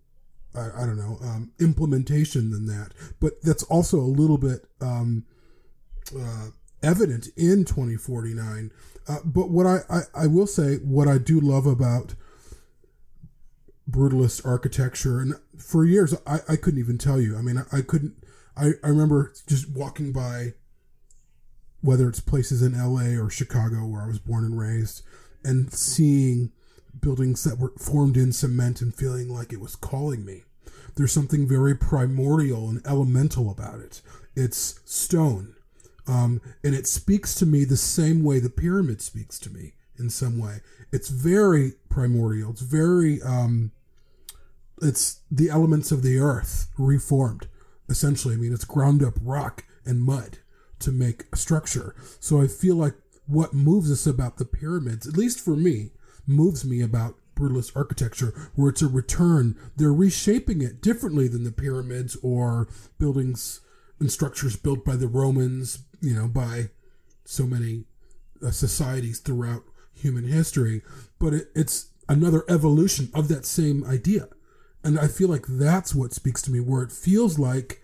[0.55, 2.93] I, I don't know, um, implementation than that.
[3.20, 5.24] But that's also a little bit um,
[6.18, 6.49] uh,
[6.83, 8.70] evident in 2049.
[9.07, 12.14] Uh, but what I, I, I will say, what I do love about
[13.91, 17.37] brutalist architecture, and for years I, I couldn't even tell you.
[17.37, 18.22] I mean, I, I couldn't.
[18.57, 20.55] I, I remember just walking by,
[21.81, 25.03] whether it's places in LA or Chicago where I was born and raised,
[25.45, 26.51] and seeing
[27.01, 30.43] buildings that were formed in cement and feeling like it was calling me.
[30.97, 34.03] There's something very primordial and elemental about it.
[34.35, 35.55] It's stone
[36.09, 40.09] um, and it speaks to me the same way the pyramid speaks to me in
[40.09, 40.61] some way.
[40.91, 42.51] It's very primordial.
[42.51, 43.72] It's very um,
[44.81, 47.47] it's the elements of the earth reformed.
[47.91, 50.39] Essentially, I mean, it's ground up rock and mud
[50.81, 51.95] to make a structure.
[52.20, 52.95] So I feel like
[53.26, 55.91] what moves us about the pyramids, at least for me,
[56.26, 59.57] moves me about brutalist architecture, where it's a return.
[59.76, 62.68] They're reshaping it differently than the pyramids or
[62.99, 63.61] buildings
[64.01, 66.70] and structures built by the Romans, you know, by
[67.24, 67.85] so many
[68.45, 69.62] uh, societies throughout
[69.95, 70.83] human history.
[71.18, 74.29] But it, it's another evolution of that same idea.
[74.83, 77.83] And I feel like that's what speaks to me, where it feels like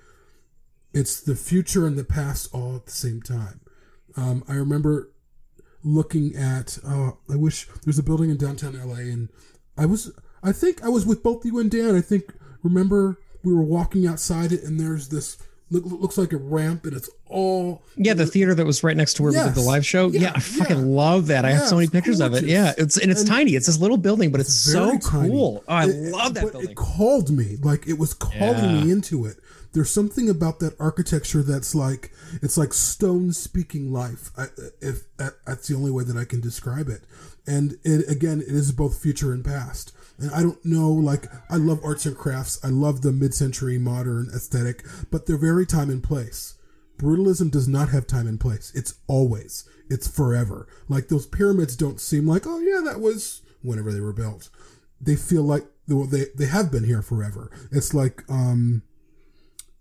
[0.94, 3.60] it's the future and the past all at the same time.
[4.16, 5.10] Um, I remember
[5.82, 9.28] looking at, uh, I wish there's a building in downtown LA, and
[9.76, 11.96] I was, I think I was with both you and Dan.
[11.96, 12.32] I think,
[12.62, 15.36] remember, we were walking outside it, and there's this
[15.70, 19.14] look, looks like a ramp, and it's all yeah, the theater that was right next
[19.14, 19.44] to where yes.
[19.44, 20.08] we did the live show.
[20.08, 20.84] Yeah, yeah I fucking yeah.
[20.84, 21.44] love that.
[21.44, 22.38] I have so many pictures gorgeous.
[22.38, 22.50] of it.
[22.50, 23.54] Yeah, it's and it's and tiny.
[23.54, 25.64] It's this little building, but it's, it's so cool.
[25.66, 26.70] Oh, I it, love that building.
[26.70, 29.36] It called me like it was calling me into it.
[29.74, 34.30] There's something about that architecture that's like it's like stone speaking life.
[34.38, 34.46] I,
[34.80, 37.02] if that's the only way that I can describe it,
[37.46, 39.92] and it again, it is both future and past.
[40.18, 42.60] And I don't know, like, I love arts and crafts.
[42.64, 46.54] I love the mid century modern aesthetic, but they're very time and place.
[46.98, 48.70] Brutalism does not have time and place.
[48.76, 50.68] It's always, it's forever.
[50.88, 54.50] Like, those pyramids don't seem like, oh, yeah, that was whenever they were built.
[55.00, 57.50] They feel like they, they have been here forever.
[57.72, 58.82] It's like, um,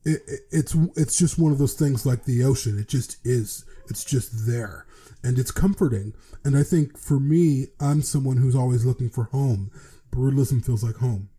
[0.06, 2.80] it, it, it's it's just one of those things like the ocean.
[2.80, 3.66] It just is.
[3.90, 4.86] It's just there,
[5.24, 6.14] and it's comforting.
[6.44, 9.72] And I think for me, I'm someone who's always looking for home,
[10.12, 11.30] brutalism feels like home.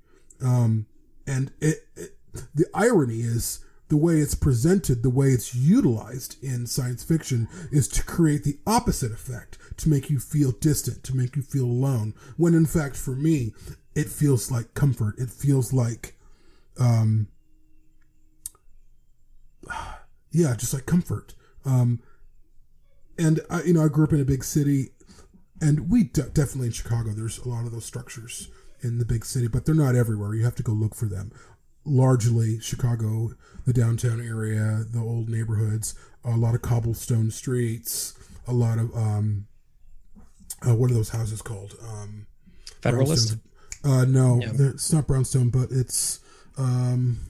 [0.43, 0.87] Um,
[1.27, 2.19] and it, it,
[2.55, 7.87] the irony is the way it's presented, the way it's utilized in science fiction is
[7.89, 12.15] to create the opposite effect, to make you feel distant, to make you feel alone.
[12.37, 13.55] When in fact, for me,
[13.95, 15.15] it feels like comfort.
[15.19, 16.17] It feels like,
[16.79, 17.29] um,
[20.31, 21.35] yeah, just like comfort.
[21.65, 22.01] Um,
[23.19, 24.91] and I, you know, I grew up in a big city,
[25.61, 27.11] and we de- definitely in Chicago.
[27.11, 28.49] There's a lot of those structures
[28.83, 30.35] in the big city, but they're not everywhere.
[30.35, 31.33] You have to go look for them.
[31.85, 33.35] Largely Chicago,
[33.67, 35.95] the downtown area, the old neighborhoods,
[36.25, 38.15] a lot of cobblestone streets,
[38.47, 39.47] a lot of um,
[40.67, 41.77] uh, what are those houses called?
[41.83, 42.27] Um,
[42.81, 43.37] Federalist.
[43.85, 44.53] Uh, no, yeah.
[44.55, 46.21] it's not brownstone, but it's
[46.57, 47.21] um,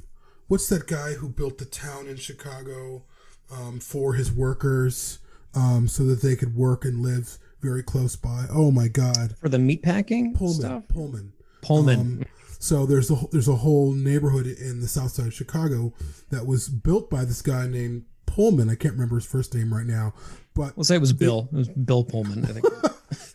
[0.49, 3.05] what's that guy who built the town in Chicago
[3.51, 5.19] um, for his workers
[5.55, 8.47] um, so that they could work and live very close by.
[8.51, 9.37] Oh my God!
[9.41, 10.89] For the meatpacking Pullman, stuff?
[10.89, 11.33] Pullman.
[11.63, 12.01] Pullman.
[12.01, 12.25] Um,
[12.59, 15.93] so there's a there's a whole neighborhood in the south side of Chicago
[16.31, 18.69] that was built by this guy named Pullman.
[18.69, 20.15] I can't remember his first name right now,
[20.55, 21.49] but we'll say it was Bill.
[21.53, 22.67] It was Bill Pullman, I think.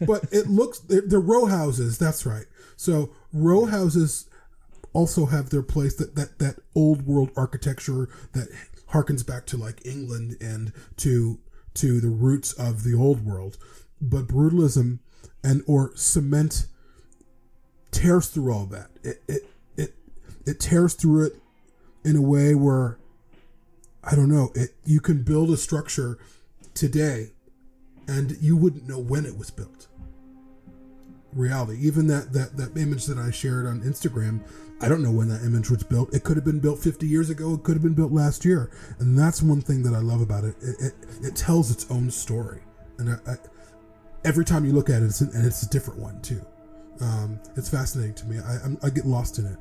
[0.07, 1.97] but it looks they're, they're, row houses.
[1.97, 2.45] That's right.
[2.75, 4.28] So row houses
[4.93, 8.47] also have their place that that that old world architecture that
[8.91, 11.39] harkens back to like England and to
[11.75, 13.57] to the roots of the old world.
[14.01, 14.99] But brutalism
[15.43, 16.67] and or cement
[17.91, 18.89] tears through all that.
[19.03, 19.95] It it it
[20.45, 21.33] it tears through it
[22.03, 22.97] in a way where
[24.03, 26.17] I don't know, it you can build a structure
[26.73, 27.31] today
[28.07, 29.87] and you wouldn't know when it was built.
[31.33, 31.79] Reality.
[31.85, 34.41] Even that that that image that I shared on Instagram,
[34.81, 36.13] I don't know when that image was built.
[36.13, 37.53] It could have been built 50 years ago.
[37.53, 38.71] It could have been built last year.
[38.99, 40.55] And that's one thing that I love about it.
[40.61, 42.61] It, it, it tells its own story.
[42.97, 43.35] And I, I,
[44.23, 46.41] every time you look at it, it's an, and it's a different one too.
[47.01, 48.39] Um, it's fascinating to me.
[48.39, 49.57] I, I get lost in it.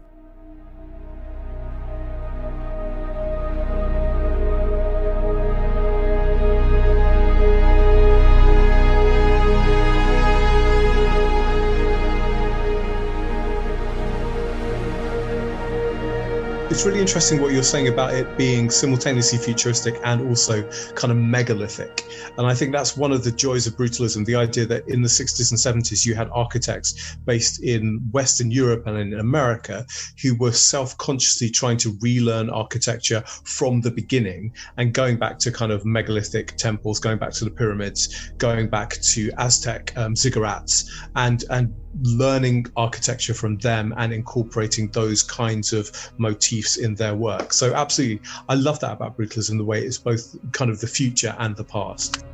[16.79, 20.63] It's really interesting what you're saying about it being simultaneously futuristic and also
[20.95, 22.05] kind of megalithic.
[22.39, 25.09] And I think that's one of the joys of brutalism the idea that in the
[25.09, 29.85] 60s and 70s, you had architects based in Western Europe and in America
[30.23, 35.51] who were self consciously trying to relearn architecture from the beginning and going back to
[35.51, 40.89] kind of megalithic temples, going back to the pyramids, going back to Aztec um, ziggurats,
[41.17, 47.53] and, and learning architecture from them and incorporating those kinds of motifs in their work.
[47.53, 51.35] So, absolutely, I love that about brutalism the way it's both kind of the future
[51.39, 52.25] and the past.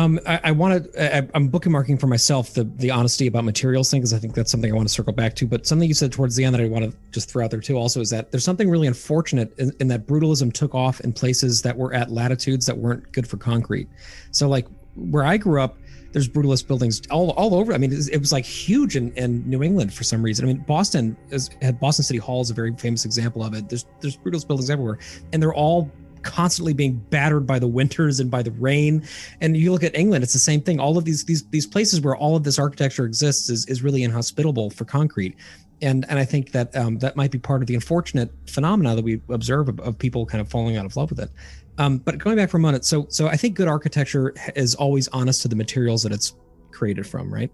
[0.00, 1.36] Um, I, I want to.
[1.36, 4.72] I'm bookmarking for myself the the honesty about materials thing because I think that's something
[4.72, 5.46] I want to circle back to.
[5.46, 7.60] But something you said towards the end that I want to just throw out there
[7.60, 11.12] too also is that there's something really unfortunate in, in that brutalism took off in
[11.12, 13.88] places that were at latitudes that weren't good for concrete.
[14.30, 15.76] So like where I grew up,
[16.12, 17.74] there's brutalist buildings all, all over.
[17.74, 20.44] I mean, it was, like huge in, in New England for some reason.
[20.44, 23.68] I mean, Boston is, had Boston City Hall is a very famous example of it.
[23.68, 24.98] There's there's brutalist buildings everywhere,
[25.32, 25.90] and they're all
[26.22, 29.02] constantly being battered by the winters and by the rain.
[29.40, 30.80] And you look at England, it's the same thing.
[30.80, 34.02] All of these these these places where all of this architecture exists is is really
[34.02, 35.36] inhospitable for concrete.
[35.82, 39.04] And and I think that um, that might be part of the unfortunate phenomena that
[39.04, 41.30] we observe of, of people kind of falling out of love with it.
[41.78, 45.08] Um, but going back for a moment, so so I think good architecture is always
[45.08, 46.34] honest to the materials that it's
[46.70, 47.50] created from, right?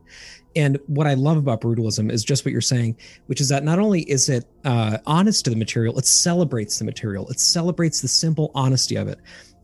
[0.57, 2.97] And what I love about brutalism is just what you're saying,
[3.27, 6.85] which is that not only is it uh, honest to the material, it celebrates the
[6.85, 7.29] material.
[7.29, 9.19] It celebrates the simple honesty of it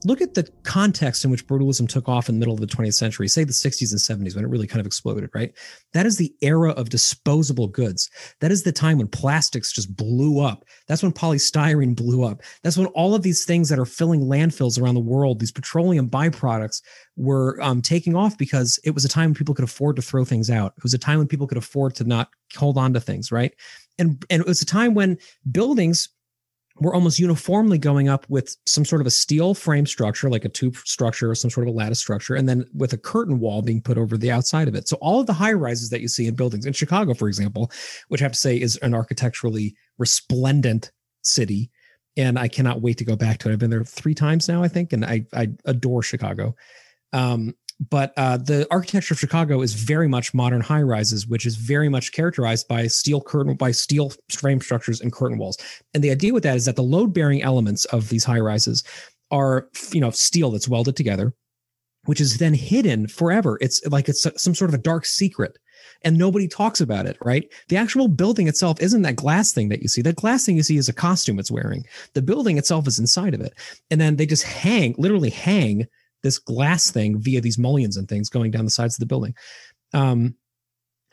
[0.04, 2.94] look at the context in which brutalism took off in the middle of the 20th
[2.94, 5.52] century, say the 60s and 70s when it really kind of exploded, right?
[5.92, 8.10] That is the era of disposable goods.
[8.40, 10.64] That is the time when plastics just blew up.
[10.88, 12.42] That's when polystyrene blew up.
[12.62, 16.08] That's when all of these things that are filling landfills around the world, these petroleum
[16.08, 16.82] byproducts,
[17.16, 20.24] were um, taking off because it was a time when people could afford to throw
[20.24, 20.74] things out.
[20.76, 23.52] It was a time when people could afford to not hold on to things, right?
[23.98, 25.18] And, and it was a time when
[25.50, 26.08] buildings
[26.78, 30.48] we're almost uniformly going up with some sort of a steel frame structure, like a
[30.48, 33.62] tube structure or some sort of a lattice structure, and then with a curtain wall
[33.62, 34.88] being put over the outside of it.
[34.88, 37.70] So all of the high rises that you see in buildings in Chicago, for example,
[38.08, 40.92] which I have to say is an architecturally resplendent
[41.22, 41.70] city.
[42.16, 43.52] And I cannot wait to go back to it.
[43.52, 46.54] I've been there three times now, I think, and I, I adore Chicago.
[47.14, 47.54] Um,
[47.90, 51.88] but uh, the architecture of Chicago is very much modern high rises, which is very
[51.88, 55.58] much characterized by steel curtain, by steel frame structures and curtain walls.
[55.94, 58.84] And the idea with that is that the load bearing elements of these high rises
[59.30, 61.32] are, you know, steel that's welded together,
[62.04, 63.58] which is then hidden forever.
[63.60, 65.58] It's like it's some sort of a dark secret
[66.02, 67.50] and nobody talks about it, right?
[67.68, 70.02] The actual building itself isn't that glass thing that you see.
[70.02, 71.84] That glass thing you see is a costume it's wearing.
[72.14, 73.54] The building itself is inside of it.
[73.90, 75.86] And then they just hang, literally hang
[76.22, 79.34] this glass thing via these mullions and things going down the sides of the building.
[79.92, 80.34] Um,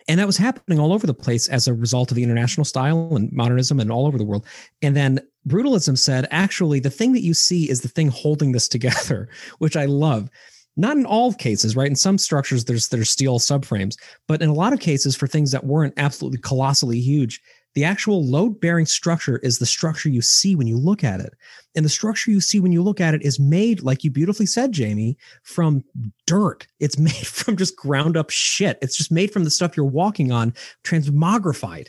[0.07, 3.16] and that was happening all over the place as a result of the international style
[3.16, 4.45] and modernism and all over the world.
[4.82, 8.68] And then brutalism said, actually, the thing that you see is the thing holding this
[8.70, 9.30] together,
[9.60, 10.30] which I love.
[10.78, 11.89] Not in all cases, right?
[11.89, 13.95] In some structures, there's there's steel subframes,
[14.28, 17.41] but in a lot of cases, for things that weren't absolutely colossally huge,
[17.76, 21.34] the actual load bearing structure is the structure you see when you look at it.
[21.76, 24.48] And the structure you see when you look at it is made, like you beautifully
[24.48, 25.84] said, Jamie, from
[26.26, 26.68] dirt.
[26.80, 28.80] It's made from just ground up shit.
[28.82, 30.54] It's just made from the stuff you're walking on,
[30.84, 31.88] transmogrified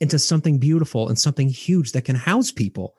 [0.00, 2.94] into something beautiful and something huge that can house people.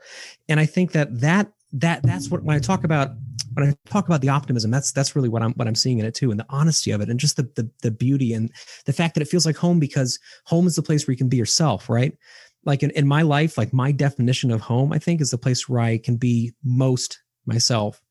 [0.50, 3.12] And I think that that that that's what when I talk about
[3.60, 6.05] when I talk about the optimism, that's that's really what I'm what I'm seeing in
[6.05, 8.51] it too, and the honesty of it, and just the the, the beauty and
[8.86, 11.30] the fact that it feels like home because home is the place where you can
[11.30, 12.18] be yourself, right?
[12.66, 15.68] Like in, in my life, like my definition of home, I think, is the place
[15.68, 18.01] where I can be most myself.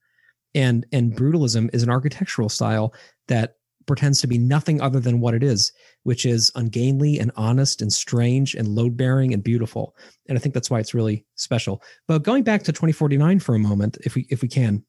[0.54, 2.94] And and brutalism is an architectural style
[3.28, 3.54] that
[3.86, 5.72] pretends to be nothing other than what it is,
[6.02, 9.96] which is ungainly and honest and strange and load bearing and beautiful.
[10.28, 11.82] And I think that's why it's really special.
[12.06, 14.84] But going back to 2049 for a moment, if we if we can,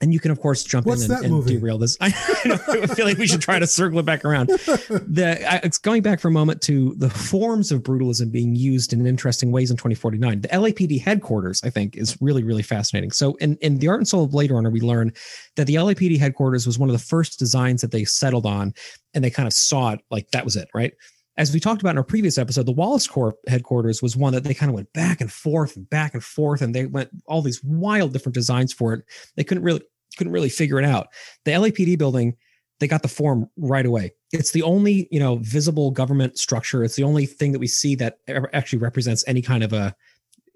[0.00, 1.96] and you can of course jump What's in and, and derail this.
[2.00, 4.48] I, I, feel like we should try to circle it back around.
[4.48, 9.06] The it's going back for a moment to the forms of brutalism being used in
[9.06, 10.42] interesting ways in 2049.
[10.42, 13.10] The LAPD headquarters, I think, is really really fascinating.
[13.12, 15.12] So in in the Art and Soul of Blade Runner, we learn
[15.56, 18.74] that the LAPD headquarters was one of the first designs that they settled on,
[19.14, 20.92] and they kind of saw it like that was it, right?
[21.38, 24.44] As we talked about in our previous episode, the Wallace Corp headquarters was one that
[24.44, 27.42] they kind of went back and forth and back and forth, and they went all
[27.42, 29.04] these wild different designs for it.
[29.36, 29.82] They couldn't really
[30.16, 31.08] couldn't really figure it out.
[31.44, 32.36] The LAPD building,
[32.80, 34.12] they got the form right away.
[34.32, 36.82] It's the only you know visible government structure.
[36.82, 38.18] It's the only thing that we see that
[38.54, 39.94] actually represents any kind of a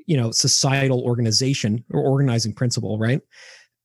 [0.07, 3.21] you know societal organization or organizing principle, right?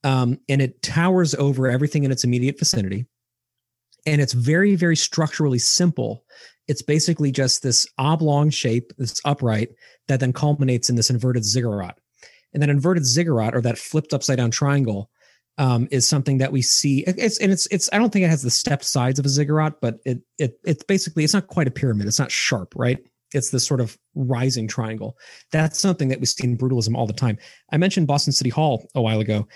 [0.05, 3.05] Um, and it towers over everything in its immediate vicinity
[4.05, 6.23] and it's very very structurally simple
[6.67, 9.69] it's basically just this oblong shape this upright
[10.07, 11.97] that then culminates in this inverted ziggurat.
[12.53, 15.09] And that inverted ziggurat or that flipped upside down triangle
[15.57, 18.41] um, is something that we see it's and it's it's i don't think it has
[18.41, 21.71] the stepped sides of a ziggurat but it it it's basically it's not quite a
[21.71, 22.99] pyramid it's not sharp right?
[23.33, 25.17] It's this sort of rising triangle.
[25.51, 27.37] That's something that we see in brutalism all the time.
[27.71, 29.47] I mentioned boston city hall a while ago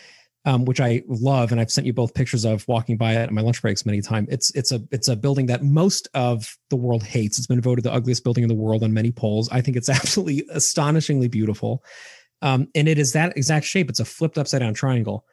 [0.45, 3.31] um, which I love, and I've sent you both pictures of walking by it at
[3.31, 4.29] my lunch breaks many times.
[4.31, 7.37] It's it's a it's a building that most of the world hates.
[7.37, 9.49] It's been voted the ugliest building in the world on many polls.
[9.51, 11.83] I think it's absolutely astonishingly beautiful,
[12.41, 13.89] um, and it is that exact shape.
[13.89, 15.25] It's a flipped upside down triangle,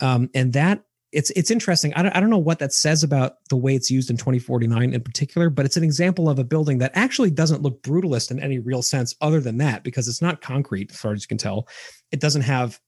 [0.00, 0.82] um, and that
[1.12, 1.92] it's it's interesting.
[1.94, 4.94] I don't, I don't know what that says about the way it's used in 2049
[4.94, 8.40] in particular, but it's an example of a building that actually doesn't look brutalist in
[8.40, 11.38] any real sense other than that because it's not concrete as far as you can
[11.38, 11.68] tell.
[12.10, 12.80] It doesn't have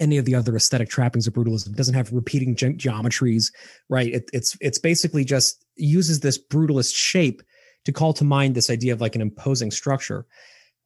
[0.00, 1.68] any of the other aesthetic trappings of brutalism.
[1.68, 3.52] It doesn't have repeating ge- geometries,
[3.88, 4.12] right?
[4.12, 7.42] It, it's it's basically just uses this brutalist shape
[7.84, 10.26] to call to mind this idea of like an imposing structure.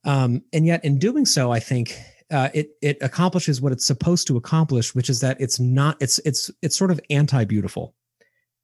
[0.05, 1.99] Um, and yet, in doing so, I think
[2.31, 6.19] uh, it it accomplishes what it's supposed to accomplish, which is that it's not it's
[6.21, 7.95] it's it's sort of anti beautiful.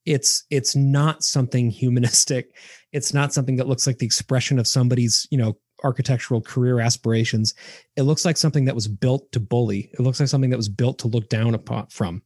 [0.05, 2.57] It's it's not something humanistic.
[2.93, 7.55] It's not something that looks like the expression of somebody's you know architectural career aspirations.
[7.97, 9.91] It looks like something that was built to bully.
[9.93, 12.22] It looks like something that was built to look down upon from.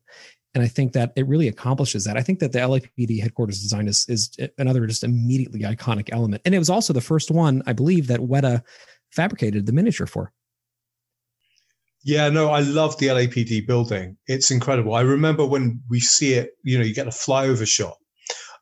[0.55, 2.17] And I think that it really accomplishes that.
[2.17, 6.43] I think that the LAPD headquarters design is is another just immediately iconic element.
[6.45, 8.63] And it was also the first one, I believe, that Weta
[9.11, 10.33] fabricated the miniature for.
[12.05, 14.17] Yeah, no, I love the LAPD building.
[14.27, 14.95] It's incredible.
[14.95, 17.97] I remember when we see it, you know, you get a flyover shot.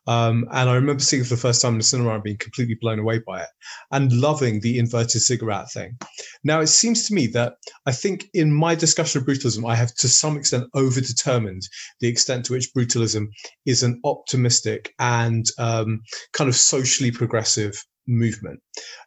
[0.07, 2.37] Um, and I remember seeing it for the first time in the cinema and being
[2.37, 3.49] completely blown away by it
[3.91, 5.97] and loving the inverted ziggurat thing.
[6.43, 7.53] Now, it seems to me that
[7.85, 11.65] I think in my discussion of brutalism, I have to some extent overdetermined
[11.99, 13.27] the extent to which brutalism
[13.65, 16.01] is an optimistic and um,
[16.33, 18.59] kind of socially progressive movement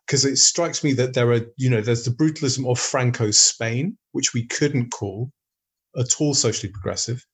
[0.07, 3.99] because it strikes me that there are you know there's the brutalism of franco's spain
[4.13, 5.31] which we couldn't call
[5.99, 7.25] at all socially progressive.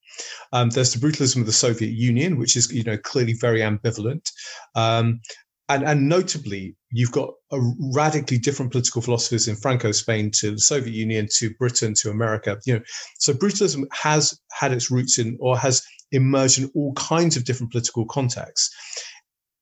[0.52, 4.30] Um, there's the brutalism of the soviet union which is you know clearly very ambivalent.
[4.74, 5.20] Um,
[5.68, 7.60] and, and notably you've got a
[7.94, 12.58] radically different political philosophies in franco spain to the soviet union to britain to america
[12.66, 12.80] you know.
[13.18, 15.82] So brutalism has had its roots in or has
[16.12, 18.74] emerged in all kinds of different political contexts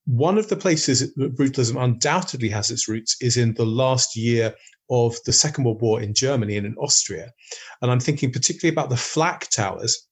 [0.08, 4.54] one of the places that brutalism undoubtedly has its roots is in the last year
[4.88, 7.30] of the Second World War in Germany and in Austria.
[7.82, 10.08] And I'm thinking particularly about the flak towers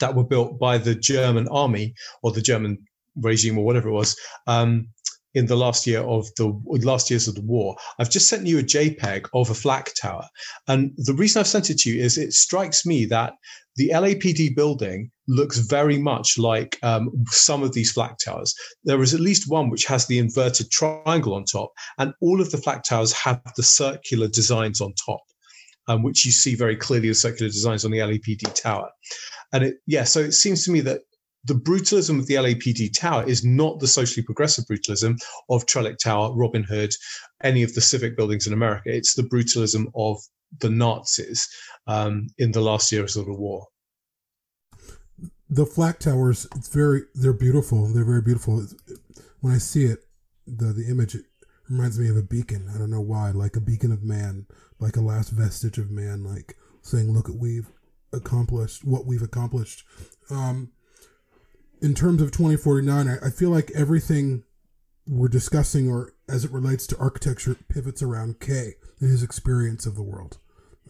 [0.00, 1.94] that were built by the German army
[2.24, 2.78] or the German
[3.14, 4.16] regime or whatever it was
[4.48, 4.88] um,
[5.34, 7.76] in the last year of the last years of the war.
[8.00, 10.26] I've just sent you a JPEG of a flak tower.
[10.66, 13.34] And the reason I've sent it to you is it strikes me that
[13.76, 18.54] the LAPD building looks very much like um, some of these flak towers.
[18.84, 22.50] There is at least one which has the inverted triangle on top, and all of
[22.50, 25.20] the flak towers have the circular designs on top.
[25.88, 28.88] Um, which you see very clearly the circular designs on the LAPD tower.
[29.52, 31.00] And it, yeah, so it seems to me that
[31.44, 35.18] the brutalism of the LAPD tower is not the socially progressive brutalism
[35.50, 36.92] of Trellick Tower, Robin Hood,
[37.42, 38.94] any of the civic buildings in America.
[38.94, 40.20] It's the brutalism of
[40.60, 41.48] the Nazis
[41.86, 43.66] um, in the last years of the war.
[45.52, 47.86] The flak towers, it's very, they're beautiful.
[47.86, 48.66] They're very beautiful.
[49.40, 49.98] When I see it,
[50.46, 51.26] the the image it
[51.68, 52.70] reminds me of a beacon.
[52.74, 54.46] I don't know why, like a beacon of man,
[54.80, 57.70] like a last vestige of man, like saying, "Look at we've
[58.14, 59.84] accomplished what we've accomplished."
[60.30, 60.72] Um,
[61.82, 64.44] in terms of 2049, I, I feel like everything
[65.06, 69.96] we're discussing, or as it relates to architecture, pivots around k and his experience of
[69.96, 70.38] the world.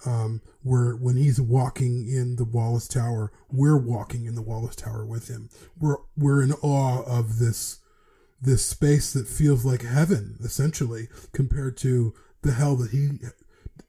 [0.04, 5.04] Um, where when he's walking in the Wallace Tower, we're walking in the Wallace Tower
[5.04, 5.48] with him.
[5.78, 7.78] We're we're in awe of this
[8.40, 13.10] this space that feels like heaven, essentially, compared to the hell that he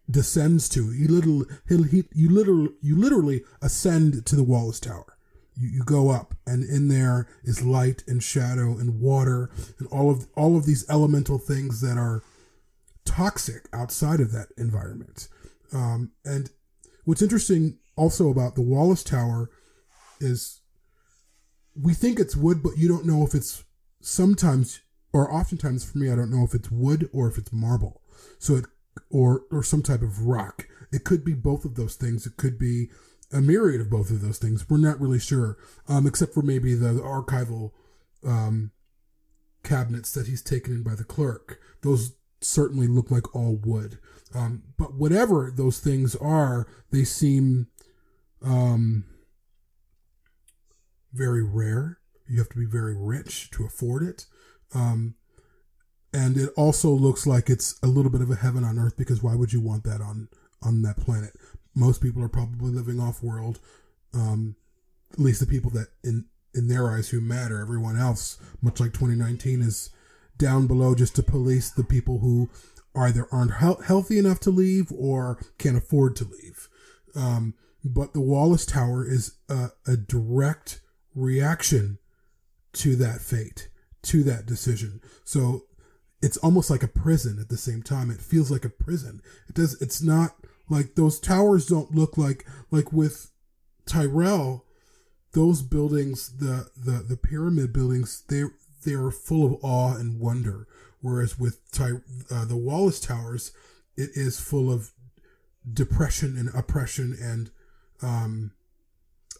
[0.09, 0.91] descends to.
[0.91, 5.13] He literally, he, he, you literally, you literally ascend to the Wallace Tower
[5.55, 9.49] you, you go up and in there is light and shadow and water
[9.79, 12.23] and all of all of these elemental things that are
[13.05, 15.27] toxic outside of that environment
[15.73, 16.49] um, and
[17.05, 19.49] what's interesting also about the wallace tower
[20.19, 20.61] is
[21.79, 23.63] we think it's wood but you don't know if it's
[24.01, 28.01] sometimes or oftentimes for me i don't know if it's wood or if it's marble
[28.39, 28.65] so it
[29.09, 32.57] or or some type of rock it could be both of those things it could
[32.57, 32.89] be
[33.33, 34.69] a myriad of both of those things.
[34.69, 35.57] We're not really sure,
[35.89, 37.71] um, except for maybe the, the archival
[38.25, 38.71] um,
[39.63, 41.59] cabinets that he's taken in by the clerk.
[41.81, 43.97] Those certainly look like all wood.
[44.33, 47.67] Um, but whatever those things are, they seem
[48.43, 49.05] um,
[51.13, 51.99] very rare.
[52.27, 54.25] You have to be very rich to afford it.
[54.73, 55.15] Um,
[56.11, 59.21] and it also looks like it's a little bit of a heaven on earth because
[59.21, 60.29] why would you want that on
[60.61, 61.33] on that planet?
[61.75, 63.59] most people are probably living off world.
[64.13, 64.55] Um,
[65.11, 67.59] at least the people that in in their eyes who matter.
[67.59, 69.89] Everyone else, much like 2019, is
[70.37, 72.49] down below just to police the people who
[72.95, 76.69] either aren't he- healthy enough to leave or can't afford to leave.
[77.15, 80.81] Um, but the Wallace Tower is a, a direct
[81.15, 81.99] reaction
[82.73, 83.69] to that fate,
[84.03, 85.01] to that decision.
[85.23, 85.65] So
[86.21, 88.09] it's almost like a prison at the same time.
[88.09, 89.21] It feels like a prison.
[89.49, 89.79] It does.
[89.81, 90.35] It's not
[90.69, 93.31] like those towers don't look like like with
[93.85, 94.65] Tyrell.
[95.33, 98.43] those buildings, the the the pyramid buildings, they
[98.85, 100.67] they are full of awe and wonder.
[101.03, 101.91] Whereas with Ty,
[102.31, 103.51] uh, the Wallace Towers,
[103.97, 104.93] it is full of
[105.71, 107.51] depression and oppression and
[108.01, 108.51] um,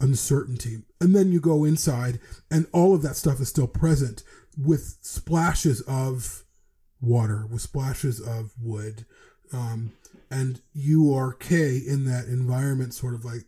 [0.02, 0.80] uncertainty.
[1.00, 2.20] And then you go inside,
[2.52, 4.24] and all of that stuff is still present
[4.58, 6.44] with splashes of
[7.00, 9.06] water, with splashes of wood.
[9.54, 9.94] Um,
[10.30, 13.46] and you are K in that environment, sort of like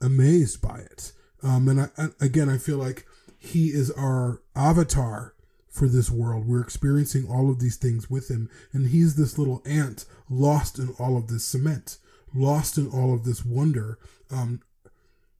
[0.00, 1.12] amazed by it.
[1.42, 1.88] Um, and I,
[2.20, 3.04] again, I feel like
[3.36, 5.34] he is our avatar
[5.72, 6.46] for this world.
[6.46, 10.90] We're experiencing all of these things with him, and he's this little ant lost in
[10.98, 11.98] all of this cement,
[12.34, 13.98] lost in all of this wonder,
[14.30, 14.60] um,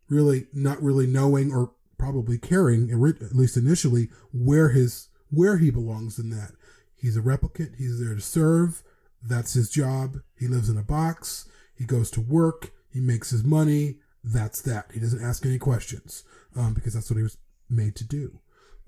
[0.09, 6.19] really not really knowing or probably caring, at least initially, where his where he belongs
[6.19, 6.53] in that.
[6.95, 7.77] He's a replicant.
[7.77, 8.83] He's there to serve.
[9.23, 10.19] That's his job.
[10.39, 11.49] He lives in a box.
[11.75, 12.71] He goes to work.
[12.91, 13.99] He makes his money.
[14.25, 14.91] That's that.
[14.93, 16.25] He doesn't ask any questions
[16.57, 18.41] um, because that's what he was made to do.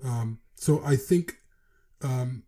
[0.04, 1.38] Um, so I think
[2.02, 2.44] um,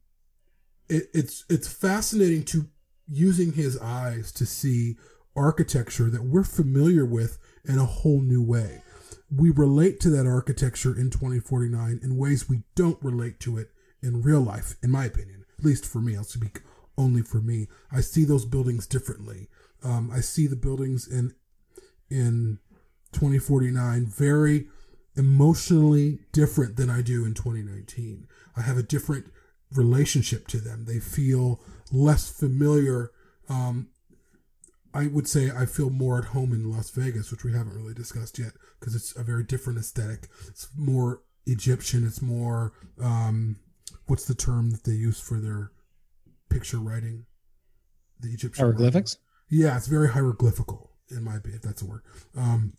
[0.89, 2.67] it, it's it's fascinating to
[3.09, 4.97] using his eyes to see
[5.35, 8.83] architecture that we're familiar with in a whole new way.
[9.31, 13.71] We relate to that architecture in 2049 in ways we don't relate to it
[14.03, 15.45] in real life, in my opinion.
[15.59, 16.61] At least for me, I'll speak
[16.97, 17.67] only for me.
[17.93, 19.49] I see those buildings differently.
[19.83, 21.35] Um, I see the buildings in
[22.09, 22.61] in
[23.13, 24.69] 2049 very
[25.17, 28.27] emotionally different than I do in 2019.
[28.57, 29.27] I have a different
[29.73, 30.85] relationship to them.
[30.85, 31.61] They feel
[31.91, 33.11] less familiar.
[33.49, 33.89] Um,
[34.95, 37.95] I would say I feel more at home in Las Vegas, which we haven't really
[37.95, 40.29] discussed yet because it's a very different aesthetic.
[40.47, 42.07] It's more Egyptian.
[42.07, 43.57] It's more um,
[44.07, 45.73] what's the term that they use for their
[46.49, 47.27] picture writing?
[48.21, 49.17] The Egyptian hieroglyphics.
[49.51, 49.67] Writing.
[49.67, 52.03] Yeah, it's very hieroglyphical in my opinion, if that's a word.
[52.37, 52.75] Um,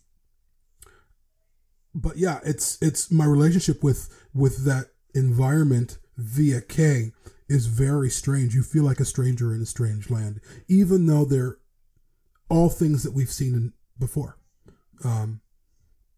[2.00, 7.12] but yeah, it's it's my relationship with with that environment via K
[7.48, 8.54] is very strange.
[8.54, 11.58] You feel like a stranger in a strange land, even though they're
[12.48, 14.38] all things that we've seen in, before.
[15.04, 15.40] Um,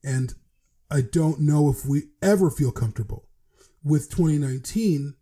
[0.04, 0.34] and
[0.90, 3.28] I don't know if we ever feel comfortable
[3.82, 5.14] with 2019.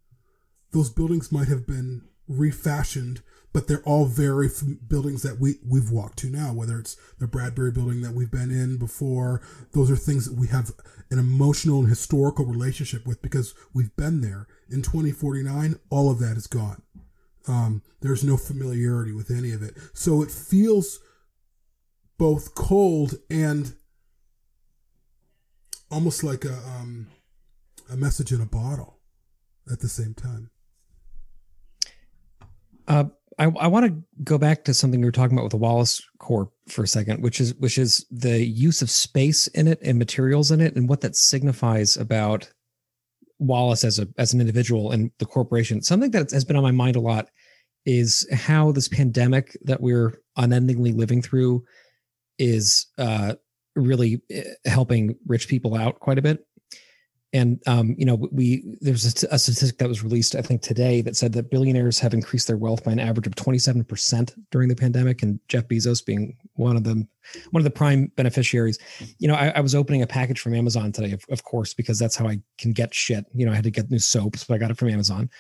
[0.72, 3.22] Those buildings might have been refashioned
[3.59, 4.48] but they're all very
[4.86, 6.52] buildings that we we've walked to now.
[6.52, 9.42] Whether it's the Bradbury building that we've been in before,
[9.72, 10.70] those are things that we have
[11.11, 14.46] an emotional and historical relationship with because we've been there.
[14.70, 16.82] In 2049, all of that is gone.
[17.48, 21.00] Um, there's no familiarity with any of it, so it feels
[22.16, 23.74] both cold and
[25.90, 27.09] almost like a um,
[27.90, 29.00] a message in a bottle
[29.68, 30.50] at the same time.
[32.86, 33.04] Uh,
[33.39, 36.03] I, I want to go back to something you were talking about with the Wallace
[36.18, 39.99] Corp for a second, which is which is the use of space in it and
[39.99, 42.51] materials in it, and what that signifies about
[43.39, 45.82] Wallace as a as an individual and the corporation.
[45.82, 47.28] Something that has been on my mind a lot
[47.86, 51.64] is how this pandemic that we're unendingly living through
[52.39, 53.34] is uh,
[53.76, 56.45] really eh, helping rich people out quite a bit
[57.32, 61.02] and um, you know we there's a, a, statistic that was released i think today
[61.02, 64.74] that said that billionaires have increased their wealth by an average of 27% during the
[64.76, 67.08] pandemic and jeff bezos being one of them
[67.50, 68.78] one of the prime beneficiaries.
[69.18, 71.98] You know i, I was opening a package from amazon today of, of, course because
[71.98, 73.24] that's how i can get shit.
[73.34, 75.30] You know i had to get new soaps but i got it from amazon.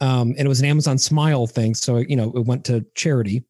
[0.00, 3.44] Um, and it was an amazon smile thing so you know it went to charity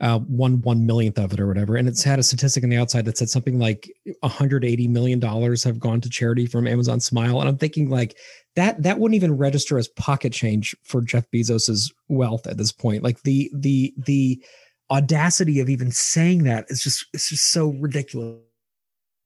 [0.00, 1.76] uh, one one millionth of it or whatever.
[1.76, 3.90] And it's had a statistic on the outside that said something like
[4.20, 7.40] 180 million dollars have gone to charity from Amazon Smile.
[7.40, 8.16] And I'm thinking like
[8.56, 13.02] that that wouldn't even register as pocket change for Jeff Bezos's wealth at this point.
[13.02, 14.42] Like the the the
[14.90, 18.40] audacity of even saying that is just it's just so ridiculous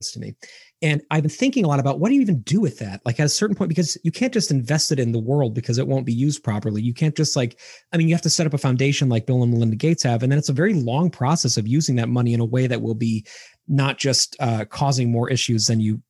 [0.09, 0.35] to me.
[0.83, 3.03] And I've been thinking a lot about what do you even do with that?
[3.05, 5.79] Like at a certain point, because you can't just invest it in the world because
[5.79, 6.81] it won't be used properly.
[6.81, 7.61] You can't just like,
[7.93, 10.23] I mean, you have to set up a foundation like Bill and Melinda Gates have.
[10.23, 12.81] And then it's a very long process of using that money in a way that
[12.81, 13.27] will be
[13.69, 16.01] not just uh, causing more issues than you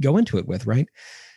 [0.00, 0.88] go into it with, right?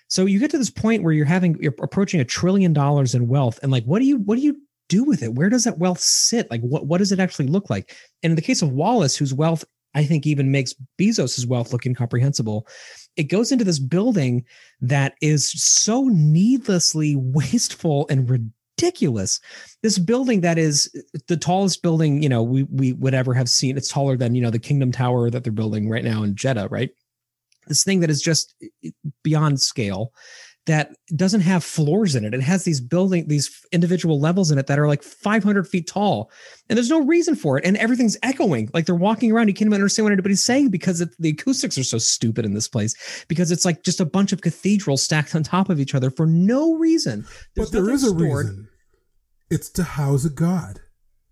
[0.08, 3.28] So you get to this point where you're having, you're approaching a trillion dollars in
[3.28, 3.60] wealth.
[3.62, 4.56] And like, what do you, what do you
[4.88, 5.34] do with it?
[5.34, 6.50] Where does that wealth sit?
[6.50, 7.94] Like, what, what does it actually look like?
[8.24, 9.66] And in the case of Wallace, whose wealth
[9.98, 12.68] I think even makes Bezos's wealth look incomprehensible.
[13.16, 14.46] It goes into this building
[14.80, 19.40] that is so needlessly wasteful and ridiculous.
[19.82, 20.88] This building that is
[21.28, 23.76] the tallest building, you know, we we would ever have seen.
[23.76, 26.68] It's taller than, you know, the Kingdom Tower that they're building right now in Jeddah,
[26.70, 26.92] right?
[27.68, 28.92] This thing that is just eh,
[29.24, 30.14] beyond scale
[30.68, 32.34] that doesn't have floors in it.
[32.34, 36.30] It has these building, these individual levels in it that are like 500 feet tall,
[36.70, 37.66] and there's no reason for it.
[37.66, 39.48] And everything's echoing, like they're walking around.
[39.48, 42.54] You can't even understand what anybody's saying because it, the acoustics are so stupid in
[42.54, 43.26] this place.
[43.28, 46.26] Because it's like just a bunch of cathedrals stacked on top of each other for
[46.26, 47.26] no reason.
[47.56, 48.46] There's but there is a stored.
[48.46, 48.70] reason.
[49.50, 50.82] It's to house a god.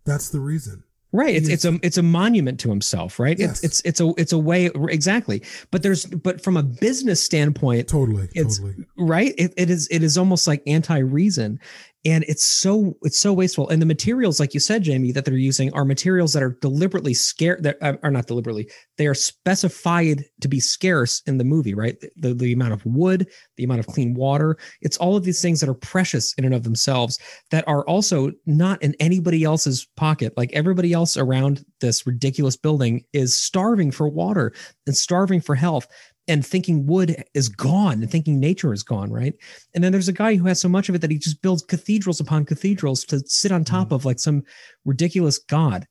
[0.05, 0.84] That's the reason.
[1.15, 1.33] Right.
[1.33, 1.53] It's mm-hmm.
[1.53, 3.39] it's a it's a monument to himself, right?
[3.39, 3.63] Yes.
[3.63, 5.43] It's it's it's a it's a way exactly.
[5.71, 8.85] But there's but from a business standpoint, totally, it's totally.
[8.97, 9.33] right.
[9.37, 11.59] It, it is it is almost like anti-reason
[12.05, 13.67] and it's so it's so wasteful.
[13.69, 17.13] And the materials like you said jamie that they're using are materials that are deliberately
[17.13, 21.73] scarce that uh, are not deliberately they are specified to be scarce in the movie
[21.73, 21.97] right?
[22.15, 23.27] The, the amount of wood
[23.57, 26.53] the amount of clean water it's all of these things that are precious in and
[26.53, 27.19] of themselves
[27.51, 30.33] that are also not in anybody else's pocket.
[30.37, 34.53] Like everybody else around this ridiculous building is starving for water
[34.85, 35.87] and starving for health
[36.27, 39.33] and thinking wood is gone and thinking nature is gone, right?
[39.73, 41.63] And then there's a guy who has so much of it that he just builds
[41.63, 43.95] cathedrals upon cathedrals to sit on top mm.
[43.95, 44.43] of like some
[44.85, 45.87] ridiculous god.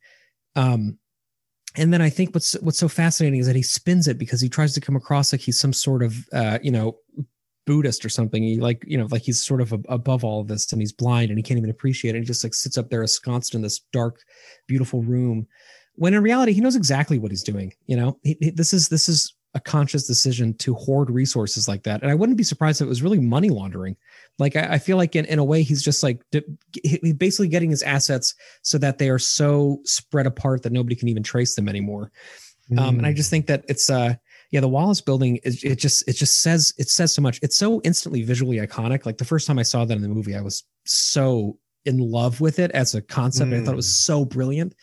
[0.57, 0.99] Um,
[1.76, 4.49] and then I think what's what's so fascinating is that he spins it because he
[4.49, 6.99] tries to come across like he's some sort of uh, you know
[7.66, 8.43] Buddhist or something.
[8.43, 11.30] He like you know like he's sort of above all of this and he's blind
[11.30, 12.18] and he can't even appreciate it.
[12.18, 14.20] And he just like sits up there ensconced in this dark,
[14.68, 15.47] beautiful room.
[15.97, 17.72] When in reality, he knows exactly what he's doing.
[17.87, 21.85] You know, he, he, this is this is a conscious decision to hoard resources like
[21.85, 22.03] that.
[22.03, 23.97] And I wouldn't be surprised if it was really money laundering.
[24.39, 26.21] Like I, I feel like in, in a way he's just like
[26.83, 31.09] he's basically getting his assets so that they are so spread apart that nobody can
[31.09, 32.11] even trace them anymore.
[32.71, 32.81] Mm.
[32.81, 34.15] Um, and I just think that it's uh
[34.51, 37.39] yeah the Wallace building is it just it just says it says so much.
[37.43, 39.07] It's so instantly visually iconic.
[39.07, 42.41] Like the first time I saw that in the movie, I was so in love
[42.41, 43.53] with it as a concept.
[43.53, 43.61] Mm.
[43.61, 44.05] I thought it was mm.
[44.05, 44.75] so brilliant.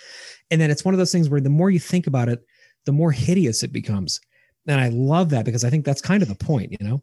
[0.50, 2.46] And then it's one of those things where the more you think about it,
[2.86, 4.22] the more hideous it becomes
[4.68, 7.02] and I love that because I think that's kind of the point, you know.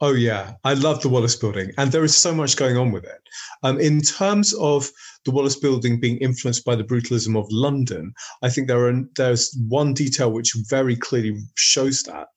[0.00, 3.02] Oh yeah, I love the Wallace Building, and there is so much going on with
[3.02, 3.20] it.
[3.64, 4.88] Um, in terms of
[5.24, 9.58] the Wallace Building being influenced by the brutalism of London, I think there are there's
[9.66, 12.28] one detail which very clearly shows that.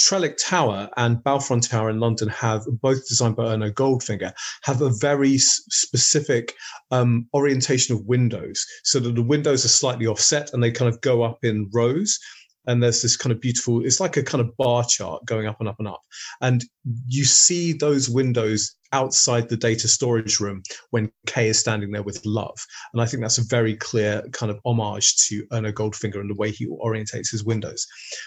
[0.00, 4.32] Trellick Tower and Balfron Tower in London have both designed by Erno Goldfinger
[4.62, 6.54] have a very specific
[6.90, 11.02] um, orientation of windows, so that the windows are slightly offset and they kind of
[11.02, 12.18] go up in rows
[12.66, 15.60] and there's this kind of beautiful it's like a kind of bar chart going up
[15.60, 16.02] and up and up.
[16.40, 16.64] And
[17.06, 22.24] you see those windows outside the data storage room when Kay is standing there with
[22.26, 22.58] love.
[22.92, 26.34] And i think that's a very clear kind of homage to erno goldfinger and the
[26.34, 27.86] way he orientates his windows.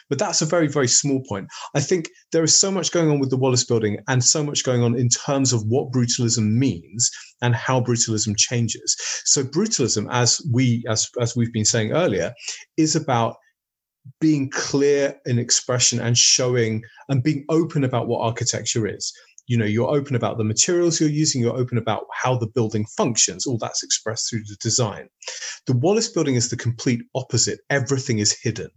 [0.09, 1.47] But that's a very very small point.
[1.75, 4.63] I think there is so much going on with the wallace building and so much
[4.63, 7.09] going on in terms of what brutalism means
[7.41, 8.95] and how brutalism changes.
[9.25, 12.33] So brutalism as we as as we've been saying earlier
[12.77, 13.35] is about
[14.19, 19.13] being clear in expression and showing and being open about what architecture is
[19.47, 22.85] you know you're open about the materials you're using you're open about how the building
[22.97, 25.07] functions all that's expressed through the design
[25.67, 28.69] the wallace building is the complete opposite everything is hidden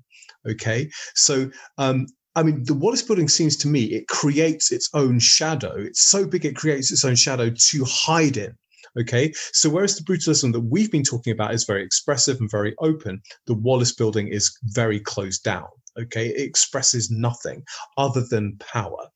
[0.49, 2.07] okay so um,
[2.37, 5.75] I mean, the Wallace building seems to me it creates its own shadow.
[5.79, 8.55] It's so big it creates its own shadow to hide in.
[8.99, 12.75] Okay, so whereas the brutalism that we've been talking about is very expressive and very
[12.79, 15.67] open, the Wallace building is very closed down.
[15.99, 17.63] Okay, it expresses nothing
[17.97, 19.09] other than power.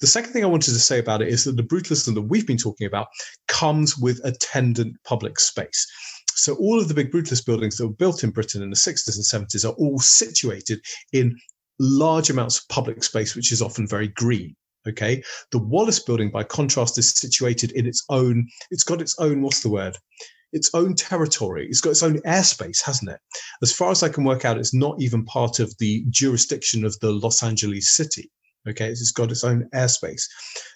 [0.00, 2.46] The second thing I wanted to say about it is that the brutalism that we've
[2.46, 3.08] been talking about
[3.48, 5.86] comes with attendant public space.
[6.34, 9.16] So all of the big brutalist buildings that were built in Britain in the 60s
[9.16, 10.80] and 70s are all situated
[11.12, 11.34] in
[11.78, 14.54] large amounts of public space, which is often very green.
[14.88, 15.22] Okay.
[15.52, 19.60] The Wallace building, by contrast, is situated in its own, it's got its own, what's
[19.60, 19.96] the word?
[20.52, 21.66] Its own territory.
[21.66, 23.20] It's got its own airspace, hasn't it?
[23.62, 26.98] As far as I can work out, it's not even part of the jurisdiction of
[27.00, 28.30] the Los Angeles city.
[28.68, 30.22] Okay, it's got its own airspace.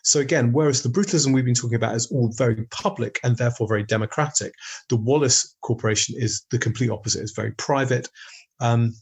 [0.04, 3.66] So again, whereas the brutalism we've been talking about is all very public and therefore
[3.66, 4.52] very democratic,
[4.88, 7.22] the Wallace Corporation is the complete opposite.
[7.22, 8.08] It's very private.
[8.60, 8.94] Um,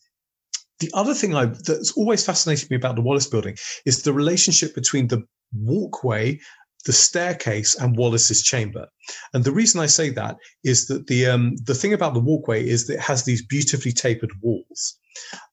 [0.81, 4.75] the other thing I, that's always fascinated me about the Wallace building is the relationship
[4.75, 5.23] between the
[5.53, 6.39] walkway,
[6.85, 8.87] the staircase, and Wallace's chamber.
[9.35, 12.67] And the reason I say that is that the um, the thing about the walkway
[12.67, 14.99] is that it has these beautifully tapered walls,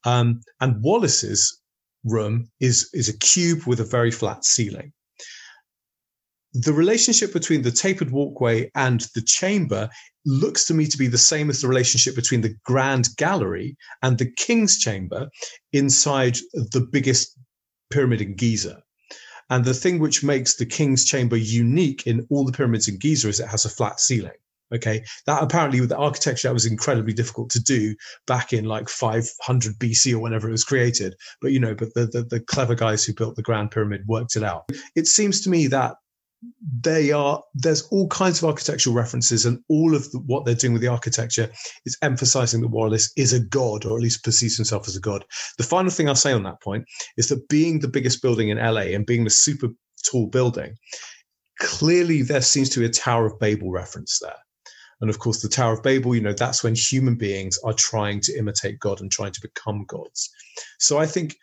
[0.04, 1.62] um, and Wallace's
[2.04, 4.94] room is is a cube with a very flat ceiling
[6.56, 9.90] the relationship between the tapered walkway and the chamber
[10.26, 14.18] looks to me to be the same as the relationship between the grand gallery and
[14.18, 15.28] the king's chamber
[15.74, 17.38] inside the biggest
[17.92, 18.82] pyramid in Giza.
[19.50, 23.28] And the thing which makes the king's chamber unique in all the pyramids in Giza
[23.28, 24.32] is it has a flat ceiling.
[24.74, 27.96] Okay, that apparently with the architecture that was incredibly difficult to do
[28.26, 31.14] back in like 500 BC or whenever it was created.
[31.40, 34.36] But you know, but the, the the clever guys who built the Grand Pyramid worked
[34.36, 34.68] it out.
[34.96, 35.98] It seems to me that
[36.82, 40.74] they are there's all kinds of architectural references and all of the, what they're doing
[40.74, 41.50] with the architecture
[41.86, 45.26] is emphasizing that wallace is a god or at least perceives himself as a god
[45.58, 46.86] the final thing i'll say on that point
[47.18, 49.70] is that being the biggest building in la and being the super
[50.10, 50.76] tall building
[51.60, 54.36] clearly there seems to be a tower of babel reference there
[55.02, 58.22] and of course, the Tower of Babel, you know, that's when human beings are trying
[58.22, 60.32] to imitate God and trying to become gods.
[60.80, 61.36] So I think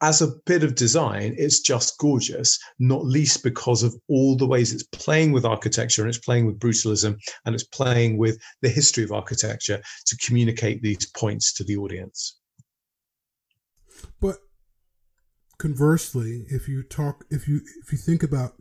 [0.00, 4.72] as a bit of design, it's just gorgeous, not least because of all the ways
[4.72, 9.02] it's playing with architecture and it's playing with brutalism and it's playing with the history
[9.02, 12.38] of architecture to communicate these points to the audience.
[14.20, 14.36] But
[15.58, 18.52] conversely, if you talk, if you if you think about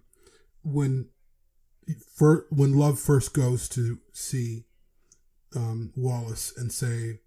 [0.63, 1.09] when
[2.15, 4.65] for, when Love first goes to see
[5.55, 7.21] um, Wallace and say,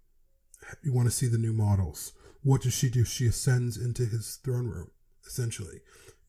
[0.83, 2.11] "You want to see the new models."
[2.43, 3.05] What does she do?
[3.05, 4.91] She ascends into his throne room,
[5.25, 5.81] essentially,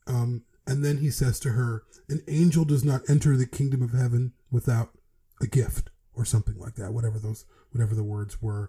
[0.07, 3.93] um, and then he says to her, "An angel does not enter the kingdom of
[3.93, 4.99] heaven without
[5.41, 8.69] a gift." Or something like that, whatever those, whatever the words were.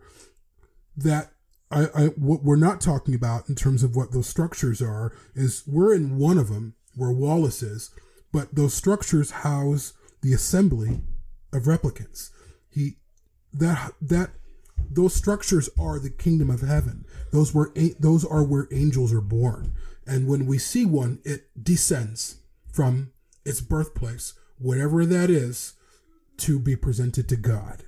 [0.96, 1.34] That
[1.70, 5.64] I, I, what we're not talking about in terms of what those structures are is
[5.68, 7.92] we're in one of them where Wallace is,
[8.32, 9.92] but those structures house
[10.22, 11.02] the assembly
[11.52, 12.30] of replicants.
[12.70, 12.98] He
[13.52, 14.32] that that
[14.90, 17.06] those structures are the kingdom of heaven.
[17.32, 19.74] Those were those are where angels are born.
[20.06, 22.38] And when we see one, it descends
[22.72, 23.12] from
[23.46, 25.74] its birthplace, whatever that is,
[26.38, 27.84] to be presented to God.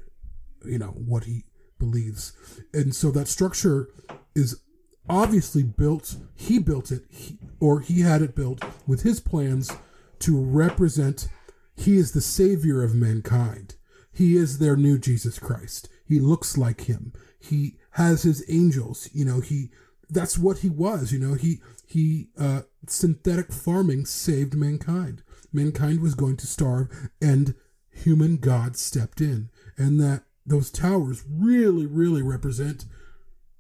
[0.64, 1.44] You know what he
[1.78, 2.34] believes,
[2.74, 3.90] and so that structure
[4.34, 4.62] is
[5.10, 6.16] obviously built.
[6.36, 9.72] He built it, he, or he had it built with his plans
[10.20, 11.28] to represent
[11.76, 13.76] he is the savior of mankind.
[14.12, 15.90] He is their new Jesus Christ.
[16.08, 17.14] He looks like him.
[17.40, 19.10] He has his angels.
[19.14, 19.70] You know, he
[20.10, 21.12] that's what he was.
[21.12, 25.24] You know, he he uh, synthetic farming saved mankind.
[25.52, 26.90] Mankind was going to starve,
[27.22, 27.56] and
[27.90, 32.86] human God stepped in, and that those towers really, really represent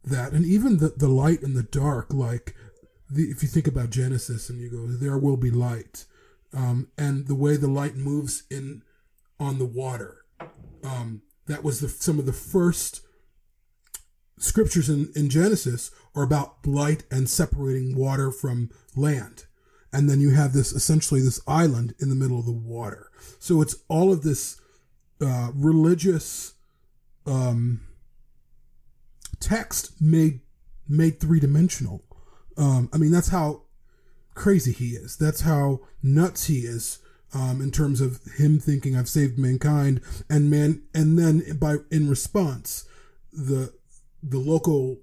[0.03, 2.13] that, and even the the light and the dark.
[2.13, 2.55] Like
[3.09, 6.05] the, if you think about Genesis, and you go, "There will be light."
[6.55, 8.81] um, and the way the light moves in
[9.39, 10.25] on the water.
[10.83, 13.01] Um, that was the, some of the first
[14.37, 19.45] scriptures in, in Genesis are about light and separating water from land.
[19.93, 23.09] And then you have this essentially this island in the middle of the water.
[23.39, 24.59] So it's all of this
[25.21, 26.53] uh, religious
[27.25, 27.81] um,
[29.39, 30.41] text made
[30.87, 32.03] made three dimensional.
[32.57, 33.63] Um, I mean, that's how
[34.33, 35.17] crazy he is.
[35.17, 36.99] That's how nuts he is
[37.35, 42.09] um, in terms of him thinking I've saved mankind, and man, and then by in
[42.09, 42.87] response,
[43.33, 43.73] the
[44.23, 45.01] the local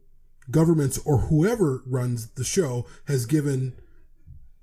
[0.51, 3.75] governments or whoever runs the show has given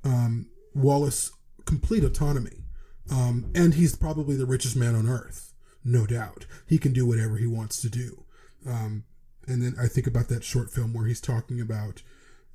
[0.03, 1.31] um, Wallace
[1.65, 2.63] complete autonomy,
[3.11, 6.47] um, and he's probably the richest man on earth, no doubt.
[6.65, 8.25] He can do whatever he wants to do.
[8.67, 9.03] Um,
[9.47, 12.01] and then I think about that short film where he's talking about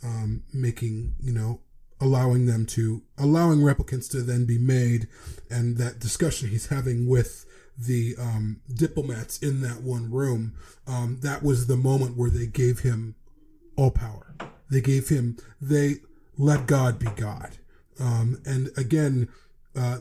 [0.03, 1.61] um, making, you know,
[2.05, 5.09] allowing them to allowing replicants to then be made
[5.51, 7.47] and that discussion he's having with
[7.79, 10.53] the um, diplomats in that one room
[10.87, 13.15] um, that was the moment where they gave him
[13.77, 14.37] all power.
[14.71, 15.97] They gave him they
[16.37, 17.57] let god be god.
[17.99, 19.29] Um, and again
[19.75, 20.01] uh,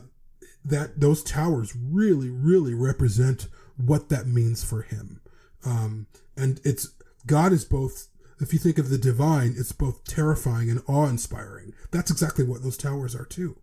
[0.62, 5.22] that those towers really really represent what that means for him.
[5.64, 6.06] Um,
[6.36, 6.92] and it's
[7.26, 8.08] god is both
[8.44, 11.72] if you think of the divine, it's both terrifying and awe inspiring.
[11.90, 13.56] That's exactly what those towers are, too.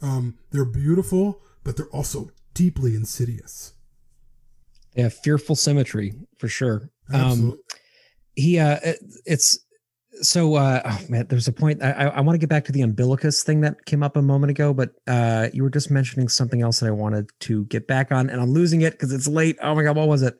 [0.00, 3.74] Um, they're beautiful, but they're also deeply insidious.
[4.94, 6.90] They have fearful symmetry for sure.
[7.12, 7.58] Um,
[8.36, 8.78] he, uh,
[9.26, 9.58] it's
[10.22, 11.82] so, uh, oh man, there's a point.
[11.82, 14.50] I, I want to get back to the umbilicus thing that came up a moment
[14.50, 18.10] ago, but uh, you were just mentioning something else that I wanted to get back
[18.12, 19.56] on, and I'm losing it because it's late.
[19.62, 20.34] Oh my God, what was it?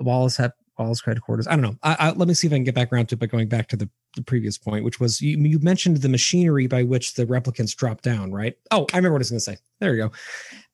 [0.00, 1.46] Wallace had Wallace headquarters.
[1.46, 1.76] I don't know.
[1.82, 3.48] I, I, let me see if I can get back around to it by going
[3.48, 7.14] back to the, the previous point, which was you, you mentioned the machinery by which
[7.14, 8.56] the replicants drop down, right?
[8.70, 9.56] Oh, I remember what I was going to say.
[9.80, 10.12] There you go.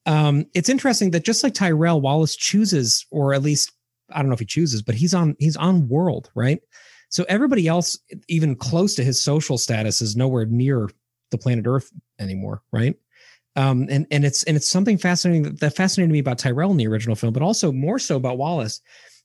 [0.06, 3.72] Um, it's interesting that just like Tyrell, Wallace chooses, or at least
[4.12, 6.60] I don't know if he chooses, but he's on he's on world, right?
[7.10, 7.98] So everybody else,
[8.28, 10.88] even close to his social status, is nowhere near
[11.30, 12.96] the planet Earth anymore, right?
[13.56, 16.76] Um, and and it's and it's something fascinating that, that fascinated me about Tyrell in
[16.76, 18.80] the original film, but also more so about Wallace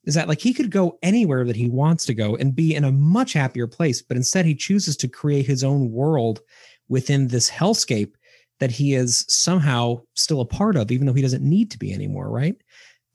[0.05, 2.83] is that like he could go anywhere that he wants to go and be in
[2.83, 6.41] a much happier place, but instead he chooses to create his own world
[6.87, 8.13] within this hellscape
[8.59, 11.93] that he is somehow still a part of, even though he doesn't need to be
[11.93, 12.55] anymore, right?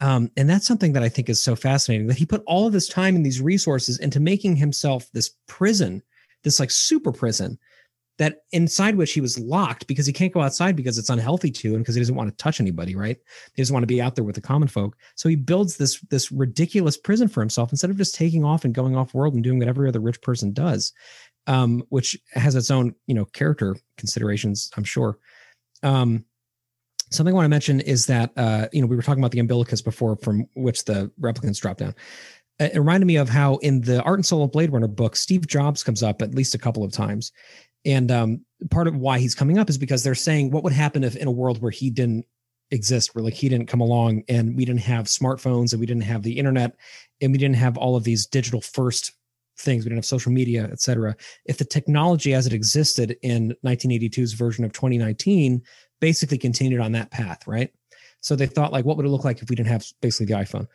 [0.01, 2.73] Um, and that's something that I think is so fascinating that he put all of
[2.73, 6.03] this time and these resources into making himself this prison,
[6.43, 7.59] this like super prison
[8.21, 11.75] that inside which he was locked because he can't go outside because it's unhealthy to
[11.75, 13.17] and because he doesn't want to touch anybody, right?
[13.55, 14.95] He doesn't want to be out there with the common folk.
[15.15, 18.75] So he builds this this ridiculous prison for himself instead of just taking off and
[18.75, 20.93] going off world and doing what every other rich person does,
[21.47, 25.19] um, which has its own you know character considerations, I'm sure.
[25.83, 26.27] Um,
[27.11, 29.41] something I want to mention is that uh, you know we were talking about the
[29.41, 31.95] umbilicus before, from which the replicants drop down.
[32.59, 35.47] It reminded me of how in the Art and Soul of Blade Runner book, Steve
[35.47, 37.33] Jobs comes up at least a couple of times,
[37.85, 41.05] and um, part of why he's coming up is because they're saying what would happen
[41.05, 42.27] if in a world where he didn't
[42.71, 46.03] exist, where like he didn't come along and we didn't have smartphones and we didn't
[46.03, 46.77] have the internet
[47.21, 49.13] and we didn't have all of these digital first
[49.59, 51.15] things, we didn't have social media, et cetera.
[51.45, 55.63] If the technology as it existed in 1982's version of 2019
[56.01, 57.71] basically continued on that path, right?
[58.21, 60.41] So they thought like, what would it look like if we didn't have basically the
[60.41, 60.67] iPhone?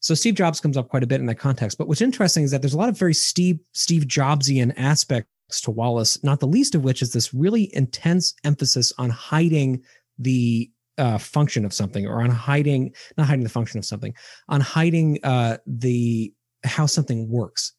[0.00, 1.76] So Steve Jobs comes up quite a bit in that context.
[1.76, 5.30] But what's interesting is that there's a lot of very Steve Steve Jobsian aspects
[5.62, 9.82] to Wallace, not the least of which is this really intense emphasis on hiding
[10.18, 14.14] the uh, function of something or on hiding, not hiding the function of something,
[14.48, 16.32] on hiding uh, the
[16.64, 17.72] how something works.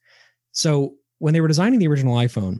[0.53, 2.59] So when they were designing the original iPhone,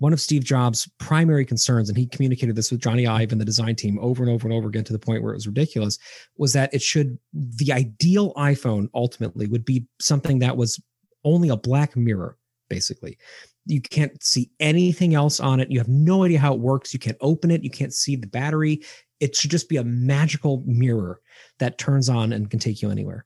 [0.00, 3.44] one of Steve Jobs' primary concerns, and he communicated this with Jony Ive and the
[3.44, 5.98] design team over and over and over again to the point where it was ridiculous,
[6.36, 10.80] was that it should the ideal iPhone ultimately would be something that was
[11.24, 12.36] only a black mirror,
[12.68, 13.18] basically.
[13.68, 15.70] You can't see anything else on it.
[15.70, 16.92] You have no idea how it works.
[16.92, 17.62] You can't open it.
[17.62, 18.82] You can't see the battery.
[19.20, 21.20] It should just be a magical mirror
[21.58, 23.24] that turns on and can take you anywhere.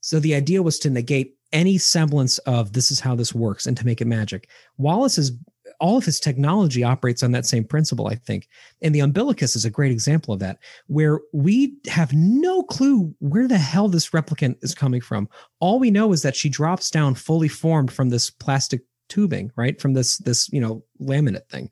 [0.00, 3.76] So the idea was to negate any semblance of this is how this works and
[3.76, 4.48] to make it magic.
[4.78, 5.32] Wallace's
[5.78, 8.48] all of his technology operates on that same principle, I think.
[8.82, 10.58] And the umbilicus is a great example of that,
[10.88, 15.28] where we have no clue where the hell this replicant is coming from.
[15.60, 19.80] All we know is that she drops down fully formed from this plastic tubing, right?
[19.80, 21.70] From this this, you know, laminate thing.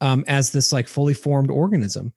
[0.00, 2.12] Um, as this like fully formed organism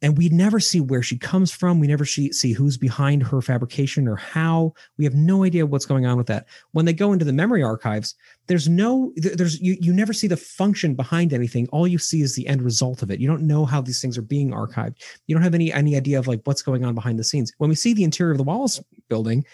[0.00, 1.80] and we never see where she comes from.
[1.80, 4.74] We never see, see who's behind her fabrication or how.
[4.96, 6.46] We have no idea what's going on with that.
[6.70, 8.14] When they go into the memory archives,
[8.46, 11.68] there's no, there's you, you never see the function behind anything.
[11.72, 13.18] All you see is the end result of it.
[13.18, 14.96] You don't know how these things are being archived.
[15.26, 17.52] You don't have any any idea of like what's going on behind the scenes.
[17.58, 19.44] When we see the interior of the Wallace building,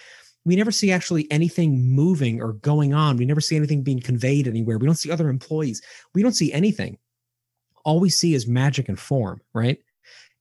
[0.44, 3.16] we never see actually anything moving or going on.
[3.16, 4.78] We never see anything being conveyed anywhere.
[4.78, 5.80] We don't see other employees.
[6.14, 6.98] We don't see anything.
[7.84, 9.78] All we see is magic and form, right?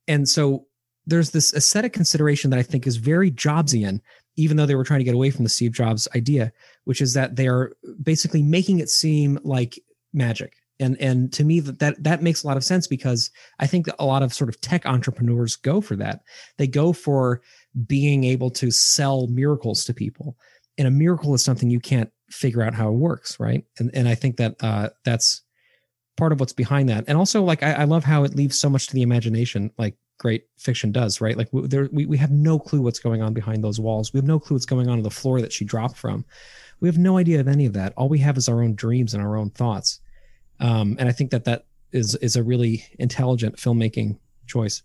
[0.07, 0.65] And so
[1.05, 3.99] there's this aesthetic consideration that I think is very Jobsian,
[4.35, 6.51] even though they were trying to get away from the Steve Jobs idea,
[6.85, 9.79] which is that they're basically making it seem like
[10.13, 10.55] magic.
[10.79, 13.87] And and to me that, that that makes a lot of sense because I think
[13.99, 16.21] a lot of sort of tech entrepreneurs go for that.
[16.57, 17.41] They go for
[17.87, 20.37] being able to sell miracles to people.
[20.77, 23.63] And a miracle is something you can't figure out how it works, right?
[23.77, 25.43] And and I think that uh, that's
[26.17, 27.05] part of what's behind that.
[27.07, 29.95] And also, like, I, I, love how it leaves so much to the imagination, like
[30.19, 31.35] great fiction does, right?
[31.35, 34.13] Like, we, there, we, we have no clue what's going on behind those walls.
[34.13, 36.23] We have no clue what's going on on the floor that she dropped from.
[36.81, 37.93] We have no idea of any of that.
[37.97, 40.01] All we have is our own dreams and our own thoughts.
[40.59, 44.17] Um, and I think that that is is a really intelligent filmmaking
[44.47, 44.83] choice.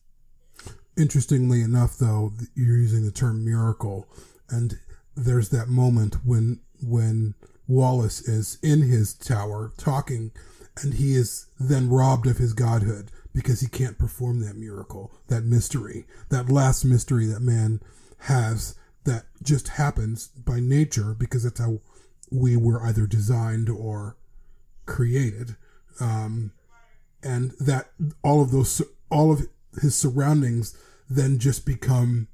[0.99, 4.09] Interestingly enough, though, you're using the term miracle,
[4.51, 4.81] and
[5.17, 7.35] there's that moment when when
[7.69, 10.33] Wallace is in his tower talking
[10.83, 15.45] and he is then robbed of his godhood because he can't perform that miracle, that
[15.45, 17.81] mystery, that last mystery that man
[18.23, 21.81] has that just happens by nature because that's how
[22.31, 24.17] we were either designed or
[24.87, 25.57] created.
[26.01, 26.53] Um,
[27.23, 27.91] and that
[28.23, 29.47] all of those, all of
[29.81, 30.77] his surroundings
[31.09, 32.29] then just become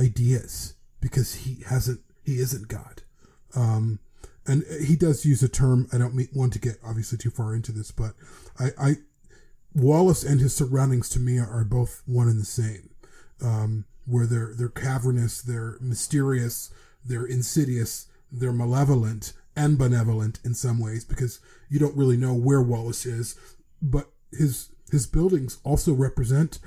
[0.00, 3.02] ideas because he hasn't, he isn't God.
[3.54, 3.98] Um,
[4.46, 5.88] and he does use a term.
[5.92, 8.12] I don't want to get obviously too far into this, but
[8.58, 8.94] I, I
[9.74, 12.90] Wallace and his surroundings to me are both one and the same.
[13.42, 16.72] Um, where they're they're cavernous, they're mysterious,
[17.04, 22.60] they're insidious, they're malevolent and benevolent in some ways because you don't really know where
[22.60, 23.38] Wallace is,
[23.80, 26.58] but his his buildings also represent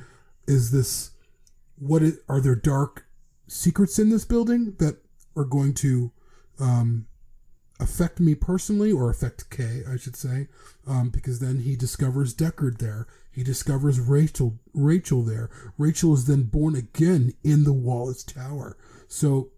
[0.48, 1.11] is this
[1.78, 3.06] what is, are there dark
[3.48, 4.98] secrets in this building that
[5.36, 6.11] are going to
[6.60, 7.07] um,
[7.80, 10.48] affect me personally or affect Kay, I should say,
[10.88, 13.07] um, because then he discovers Deckard there.
[13.32, 15.49] He discovers Rachel Rachel there.
[15.78, 18.78] Rachel is then born again in the Wallace Tower.
[19.07, 19.49] So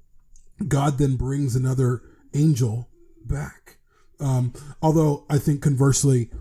[0.68, 2.02] God then brings another
[2.34, 2.90] angel
[3.24, 3.78] back.
[4.20, 6.32] Um, although I think conversely,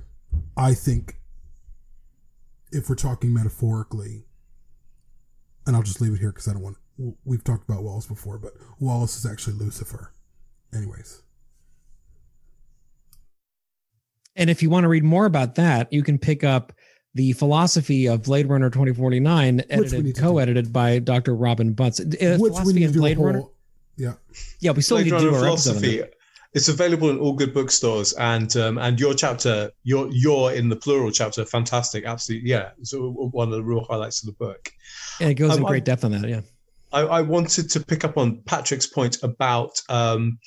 [0.56, 1.16] I think
[2.70, 4.26] if we're talking metaphorically,
[5.66, 6.76] and I'll just leave it here because I don't want.
[7.24, 10.12] We've talked about Wallace before, but Wallace is actually Lucifer.
[10.74, 11.22] Anyways.
[14.36, 16.72] And if you want to read more about that, you can pick up
[17.14, 21.36] the philosophy of Blade Runner 2049, edited, co-edited by Dr.
[21.36, 22.00] Robin Bunce.
[22.00, 23.42] Uh, Which philosophy in Blade whole, Runner.
[23.96, 24.14] Yeah.
[24.58, 26.02] Yeah, we still Blade need to do our philosophy.
[26.54, 30.76] It's available in all good bookstores, and um, and your chapter, your your in the
[30.76, 32.70] plural chapter, fantastic, absolutely, yeah.
[32.82, 34.70] So one of the real highlights of the book.
[35.20, 36.28] Yeah, it goes um, in great I, depth on that.
[36.28, 36.40] Yeah.
[36.92, 40.38] I, I, wanted to pick up on Patrick's point about um,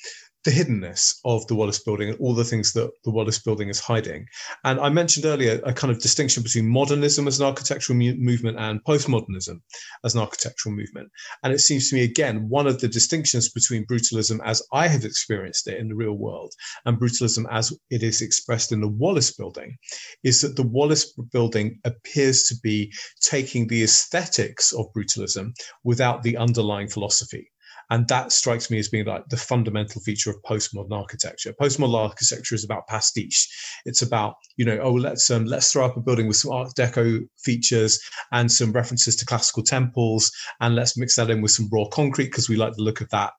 [0.48, 3.80] the hiddenness of the Wallace building and all the things that the Wallace building is
[3.80, 4.24] hiding.
[4.64, 8.58] And I mentioned earlier a kind of distinction between modernism as an architectural mu- movement
[8.58, 9.60] and postmodernism
[10.04, 11.10] as an architectural movement.
[11.42, 15.04] And it seems to me, again, one of the distinctions between brutalism as I have
[15.04, 16.54] experienced it in the real world
[16.86, 19.76] and brutalism as it is expressed in the Wallace building
[20.24, 25.52] is that the Wallace building appears to be taking the aesthetics of brutalism
[25.84, 27.50] without the underlying philosophy.
[27.90, 31.54] And that strikes me as being like the fundamental feature of postmodern architecture.
[31.58, 33.48] Postmodern architecture is about pastiche.
[33.86, 36.72] It's about, you know, oh, let's um, let's throw up a building with some Art
[36.76, 37.98] Deco features
[38.32, 42.26] and some references to classical temples, and let's mix that in with some raw concrete
[42.26, 43.32] because we like the look of that.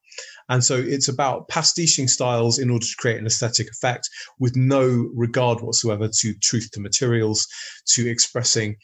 [0.50, 4.10] And so it's about pastiching styles in order to create an aesthetic effect
[4.40, 7.48] with no regard whatsoever to truth to materials,
[7.90, 8.76] to expressing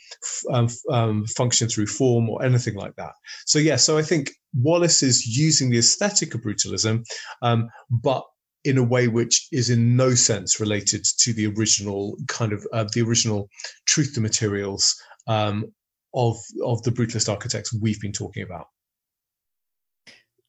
[0.51, 3.13] um, um, function through form or anything like that.
[3.45, 7.03] So, yeah, so I think Wallace is using the aesthetic of brutalism,
[7.41, 8.23] um, but
[8.63, 12.85] in a way which is in no sense related to the original kind of uh,
[12.93, 13.47] the original
[13.85, 14.95] truth to materials
[15.27, 15.65] um,
[16.13, 18.67] of of the brutalist architects we've been talking about.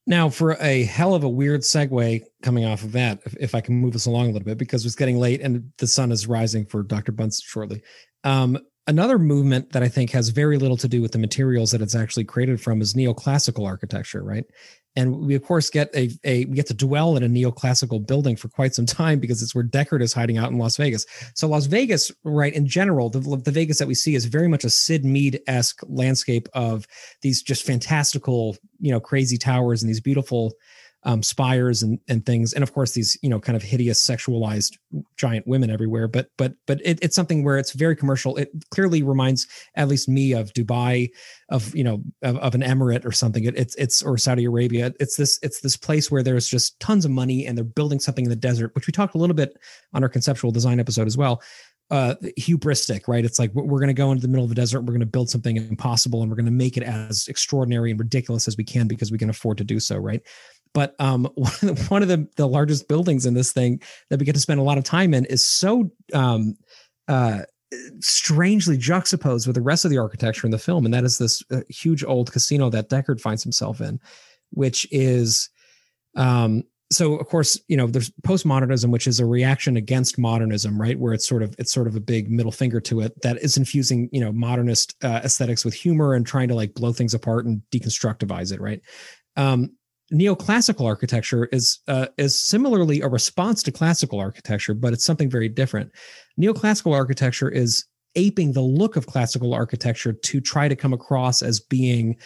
[0.07, 3.59] Now, for a hell of a weird segue coming off of that, if, if, I
[3.59, 6.27] can move us along a little bit, because it's getting late and the sun is
[6.27, 7.11] rising for Dr.
[7.11, 7.81] Bunce shortly.
[8.23, 8.57] Um,
[8.87, 11.95] another movement that I think has very little to do with the materials that it's
[11.95, 14.45] actually created from is neoclassical architecture, right?
[14.97, 18.35] and we of course get a, a we get to dwell in a neoclassical building
[18.35, 21.05] for quite some time because it's where Deckard is hiding out in Las Vegas.
[21.35, 24.63] So Las Vegas, right in general, the, the Vegas that we see is very much
[24.63, 26.87] a Syd Mead esque landscape of
[27.21, 30.53] these just fantastical, you know, crazy towers and these beautiful
[31.03, 34.77] um, spires and and things, and of course these you know kind of hideous sexualized
[35.15, 36.07] giant women everywhere.
[36.07, 38.35] But but but it, it's something where it's very commercial.
[38.35, 41.09] It clearly reminds at least me of Dubai,
[41.49, 43.43] of you know of, of an emirate or something.
[43.43, 44.93] It, it's it's or Saudi Arabia.
[44.99, 48.25] It's this it's this place where there's just tons of money and they're building something
[48.25, 49.57] in the desert, which we talked a little bit
[49.93, 51.41] on our conceptual design episode as well
[51.89, 54.81] uh hubristic right it's like we're going to go into the middle of the desert
[54.81, 57.99] we're going to build something impossible and we're going to make it as extraordinary and
[57.99, 60.21] ridiculous as we can because we can afford to do so right
[60.73, 61.25] but um,
[61.89, 64.63] one of the, the largest buildings in this thing that we get to spend a
[64.63, 66.55] lot of time in is so um,
[67.07, 67.41] uh,
[67.99, 71.43] strangely juxtaposed with the rest of the architecture in the film, and that is this
[71.51, 73.99] uh, huge old casino that Deckard finds himself in,
[74.51, 75.49] which is.
[76.15, 80.99] Um, so of course you know there's postmodernism which is a reaction against modernism right
[80.99, 83.57] where it's sort of it's sort of a big middle finger to it that is
[83.57, 87.45] infusing you know modernist uh, aesthetics with humor and trying to like blow things apart
[87.45, 88.81] and deconstructivize it right
[89.35, 89.71] um,
[90.13, 95.49] neoclassical architecture is uh, is similarly a response to classical architecture, but it's something very
[95.49, 95.91] different.
[96.39, 97.85] Neoclassical architecture is
[98.15, 102.17] aping the look of classical architecture to try to come across as being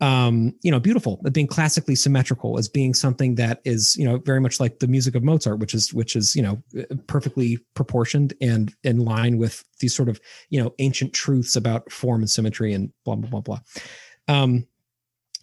[0.00, 4.40] um, you know, beautiful, being classically symmetrical, as being something that is, you know, very
[4.40, 6.62] much like the music of Mozart, which is, which is, you know,
[7.06, 10.20] perfectly proportioned and in line with these sort of,
[10.50, 13.60] you know, ancient truths about form and symmetry and blah blah blah blah.
[14.26, 14.66] Um,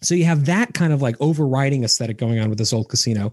[0.02, 3.32] so you have that kind of like overriding aesthetic going on with this old casino.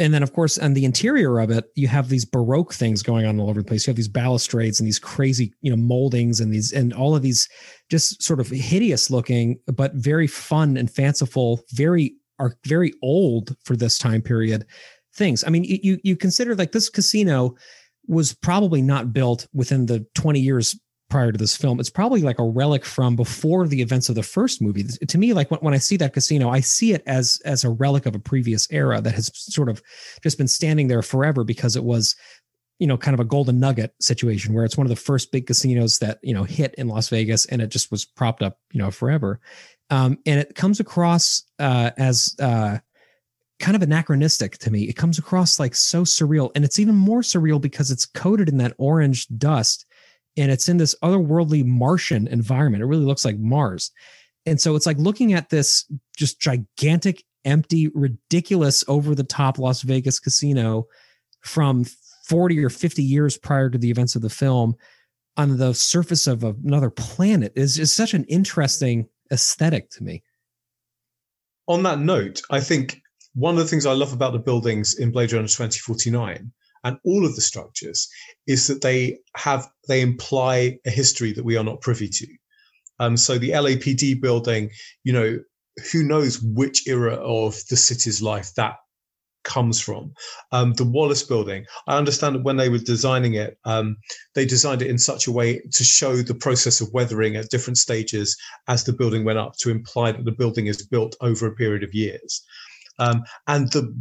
[0.00, 3.26] And then, of course, on the interior of it, you have these Baroque things going
[3.26, 3.86] on all over the place.
[3.86, 7.22] You have these balustrades and these crazy, you know, moldings and these, and all of
[7.22, 7.48] these
[7.90, 13.74] just sort of hideous looking, but very fun and fanciful, very, are very old for
[13.74, 14.64] this time period
[15.14, 15.42] things.
[15.44, 17.56] I mean, you, you consider like this casino
[18.06, 20.78] was probably not built within the 20 years
[21.08, 24.22] prior to this film it's probably like a relic from before the events of the
[24.22, 24.84] first movie.
[24.84, 27.70] To me like when, when i see that casino i see it as as a
[27.70, 29.82] relic of a previous era that has sort of
[30.22, 32.14] just been standing there forever because it was
[32.78, 35.46] you know kind of a golden nugget situation where it's one of the first big
[35.46, 38.78] casinos that you know hit in las vegas and it just was propped up you
[38.78, 39.40] know forever.
[39.90, 42.76] Um, and it comes across uh, as uh,
[43.58, 44.82] kind of anachronistic to me.
[44.82, 48.58] It comes across like so surreal and it's even more surreal because it's coated in
[48.58, 49.86] that orange dust
[50.38, 52.82] and it's in this otherworldly Martian environment.
[52.82, 53.90] It really looks like Mars.
[54.46, 59.82] And so it's like looking at this just gigantic, empty, ridiculous, over the top Las
[59.82, 60.86] Vegas casino
[61.40, 61.84] from
[62.26, 64.76] 40 or 50 years prior to the events of the film
[65.36, 70.22] on the surface of another planet is such an interesting aesthetic to me.
[71.66, 73.02] On that note, I think
[73.34, 76.50] one of the things I love about the buildings in Blade Runner 2049
[76.88, 78.08] and all of the structures
[78.46, 82.26] is that they have they imply a history that we are not privy to.
[82.98, 84.70] Um, so the LAPD building,
[85.04, 85.38] you know,
[85.92, 88.76] who knows which era of the city's life that
[89.44, 90.12] comes from.
[90.50, 93.98] Um, the Wallace building, I understand that when they were designing it, um,
[94.34, 97.78] they designed it in such a way to show the process of weathering at different
[97.78, 98.36] stages
[98.66, 101.84] as the building went up to imply that the building is built over a period
[101.84, 102.42] of years.
[102.98, 103.94] Um, and the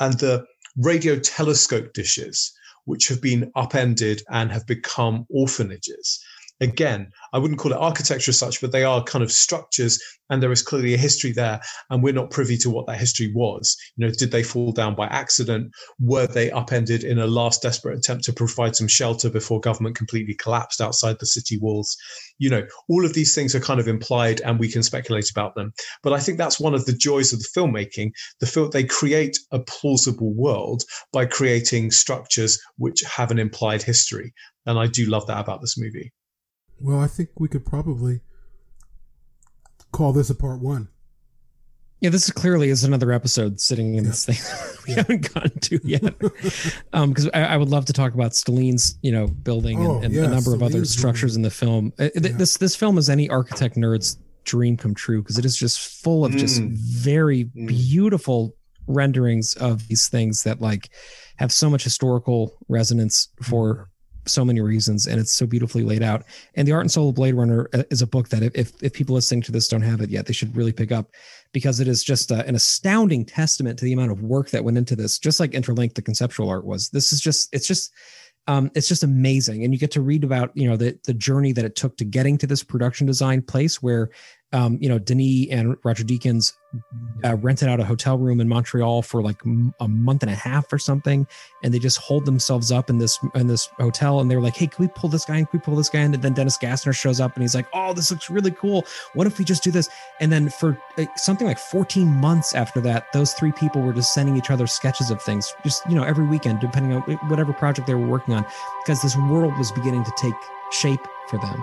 [0.00, 0.44] and the
[0.76, 2.52] radio telescope dishes,
[2.84, 6.20] which have been upended and have become orphanages.
[6.60, 10.00] Again, I wouldn't call it architecture as such, but they are kind of structures,
[10.30, 11.60] and there is clearly a history there,
[11.90, 13.76] and we're not privy to what that history was.
[13.96, 15.72] You know, did they fall down by accident?
[15.98, 20.34] Were they upended in a last desperate attempt to provide some shelter before government completely
[20.34, 21.96] collapsed outside the city walls?
[22.38, 25.56] You know, all of these things are kind of implied, and we can speculate about
[25.56, 25.72] them.
[26.04, 28.12] But I think that's one of the joys of the filmmaking.
[28.38, 34.32] The film they create a plausible world by creating structures which have an implied history,
[34.66, 36.12] and I do love that about this movie.
[36.78, 38.20] Well, I think we could probably
[39.92, 40.88] call this a part one.
[42.00, 44.10] Yeah, this is clearly is another episode sitting in yeah.
[44.10, 44.36] this thing
[44.86, 44.96] we yeah.
[44.98, 46.14] haven't gotten to yet.
[46.92, 50.00] um, because I, I, would love to talk about Stelline's, you know, building and, oh,
[50.02, 51.38] and yeah, a number Stelline's of other structures building.
[51.38, 51.92] in the film.
[51.98, 56.02] Uh, this this film is any architect nerd's dream come true because it is just
[56.02, 56.38] full of mm.
[56.38, 57.68] just very mm.
[57.68, 58.54] beautiful
[58.86, 60.90] renderings of these things that like
[61.36, 63.86] have so much historical resonance for mm
[64.26, 66.24] so many reasons and it's so beautifully laid out.
[66.54, 68.92] And the art and soul of blade runner uh, is a book that if, if
[68.92, 71.10] people listening to this don't have it yet they should really pick up
[71.52, 74.78] because it is just uh, an astounding testament to the amount of work that went
[74.78, 76.90] into this just like interlink the conceptual art was.
[76.90, 77.92] This is just it's just
[78.46, 79.64] um, it's just amazing.
[79.64, 82.04] And you get to read about you know the the journey that it took to
[82.04, 84.10] getting to this production design place where
[84.52, 86.52] um, you know, Denis and Roger Deakins
[87.24, 89.40] uh, rented out a hotel room in Montreal for like
[89.80, 91.26] a month and a half or something,
[91.62, 94.68] and they just hold themselves up in this in this hotel, and they're like, "Hey,
[94.68, 95.46] can we pull this guy in?
[95.46, 97.66] Can we pull this guy in?" And then Dennis Gassner shows up, and he's like,
[97.72, 98.84] "Oh, this looks really cool.
[99.14, 99.88] What if we just do this?"
[100.20, 100.78] And then for
[101.16, 105.10] something like 14 months after that, those three people were just sending each other sketches
[105.10, 108.46] of things, just you know, every weekend, depending on whatever project they were working on,
[108.84, 110.34] because this world was beginning to take
[110.70, 111.62] shape for them.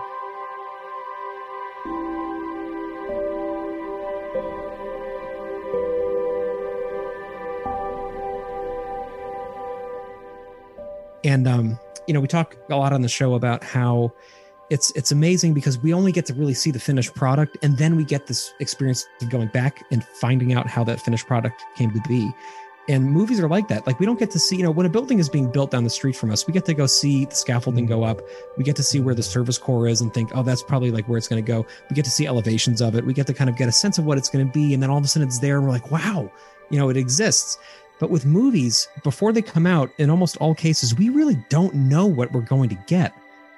[11.32, 14.12] And um, you know, we talk a lot on the show about how
[14.70, 17.95] it's it's amazing because we only get to really see the finished product, and then
[17.95, 21.90] we get this experience of going back and finding out how that finished product came
[21.91, 22.30] to be.
[22.90, 23.88] And movies are like that.
[23.88, 25.86] Like we don't get to see, you know, when a building is being built down
[25.86, 28.20] the street from us, we get to go see the scaffolding go up.
[28.58, 31.08] We get to see where the service core is and think, oh, that's probably like
[31.08, 31.66] where it's going to go.
[31.90, 33.06] We get to see elevations of it.
[33.06, 34.74] We get to kind of get a sense of what it's going to be.
[34.74, 36.30] And then all of a sudden it's there and we're like, wow,
[36.72, 37.60] you know, it exists.
[38.02, 42.07] But with movies, before they come out, in almost all cases, we really don't know
[42.07, 43.14] what we're going to get,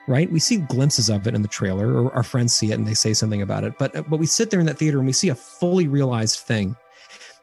[0.06, 0.30] right?
[0.30, 2.94] We see glimpses of it in the trailer, or our friends see it and they
[2.94, 3.80] say something about it.
[3.80, 6.76] But but we sit there in that theater and we see a fully realized thing.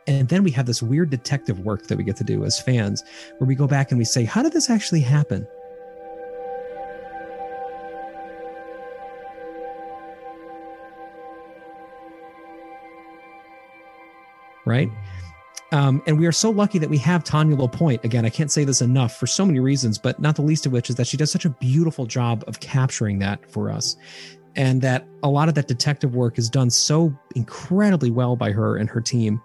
[0.06, 3.02] And then we have this weird detective work that we get to do as fans,
[3.38, 5.48] where we go back and we say, how did this actually happen?
[14.66, 14.90] Right?
[15.72, 18.04] Um, and we are so lucky that we have Tanya LaPointe.
[18.04, 20.72] Again, I can't say this enough for so many reasons, but not the least of
[20.72, 23.96] which is that she does such a beautiful job of capturing that for us.
[24.56, 28.76] And that a lot of that detective work is done so incredibly well by her
[28.76, 29.40] and her team.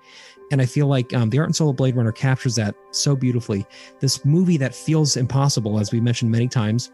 [0.51, 3.15] And I feel like um, the art and soul of Blade Runner captures that so
[3.15, 3.65] beautifully.
[3.99, 6.91] This movie that feels impossible, as we mentioned many times,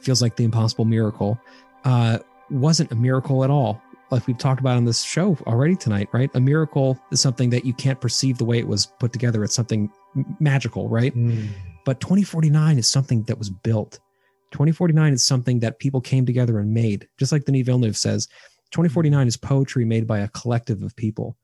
[0.00, 1.40] feels like the impossible miracle,
[1.84, 2.18] uh,
[2.50, 3.82] wasn't a miracle at all
[4.14, 6.30] like we've talked about on this show already tonight, right?
[6.34, 9.44] A miracle is something that you can't perceive the way it was put together.
[9.44, 9.90] It's something
[10.40, 11.14] magical, right?
[11.14, 11.48] Mm.
[11.84, 14.00] But 2049 is something that was built.
[14.52, 17.08] 2049 is something that people came together and made.
[17.18, 18.28] Just like Denis Villeneuve says,
[18.70, 21.36] 2049 is poetry made by a collective of people.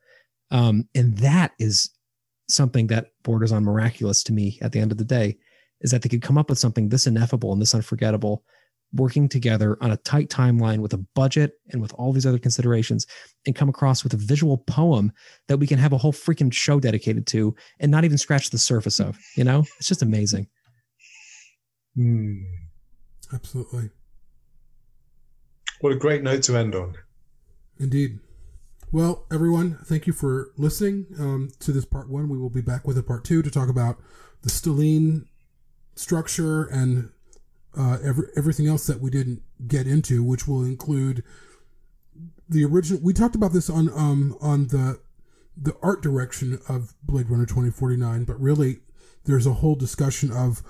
[0.50, 1.90] Um, and that is
[2.48, 5.36] something that borders on miraculous to me at the end of the day,
[5.80, 8.44] is that they could come up with something this ineffable and this unforgettable
[8.92, 13.06] working together on a tight timeline with a budget and with all these other considerations
[13.46, 15.12] and come across with a visual poem
[15.48, 18.58] that we can have a whole freaking show dedicated to and not even scratch the
[18.58, 19.64] surface of you know?
[19.78, 20.48] It's just amazing.
[21.96, 22.42] Mm,
[23.32, 23.90] absolutely.
[25.80, 26.96] What a great note to end on.
[27.78, 28.18] Indeed.
[28.92, 32.28] Well everyone thank you for listening um, to this part one.
[32.28, 33.98] We will be back with a part two to talk about
[34.42, 35.26] the stelline
[35.94, 37.10] structure and
[37.76, 41.22] uh, every, everything else that we didn't get into, which will include
[42.48, 43.00] the original.
[43.02, 45.00] We talked about this on um on the
[45.56, 48.80] the art direction of Blade Runner 2049, but really
[49.24, 50.62] there's a whole discussion of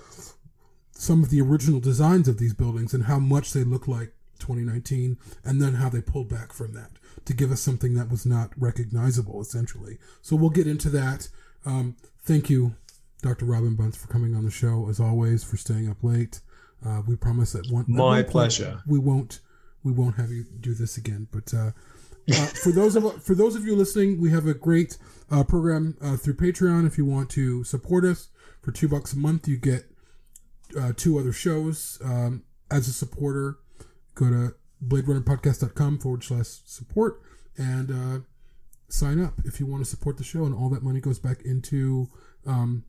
[0.92, 5.16] some of the original designs of these buildings and how much they look like 2019,
[5.44, 6.90] and then how they pulled back from that
[7.24, 9.98] to give us something that was not recognizable, essentially.
[10.22, 11.28] So we'll get into that.
[11.64, 12.74] Um, thank you,
[13.22, 13.44] Dr.
[13.44, 16.40] Robin Bunce, for coming on the show, as always, for staying up late.
[16.84, 17.84] Uh, we promise that one.
[17.88, 18.82] My one pleasure.
[18.86, 19.40] We won't.
[19.82, 21.28] We won't have you do this again.
[21.30, 21.70] But uh,
[22.30, 24.98] uh, for those of for those of you listening, we have a great
[25.30, 26.86] uh, program uh, through Patreon.
[26.86, 28.28] If you want to support us
[28.62, 29.84] for two bucks a month, you get
[30.78, 32.00] uh, two other shows.
[32.04, 33.58] Um, as a supporter,
[34.14, 34.54] go to
[34.86, 37.20] bladerunnerpodcast.com forward slash support
[37.56, 38.20] and uh,
[38.88, 40.44] sign up if you want to support the show.
[40.44, 42.08] And all that money goes back into
[42.46, 42.84] um,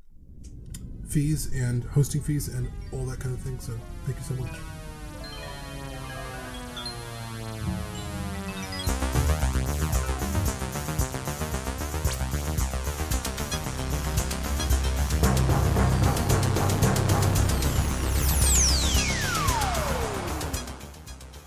[1.11, 3.59] fees and hosting fees and all that kind of thing.
[3.59, 3.73] So
[4.05, 4.57] thank you so much.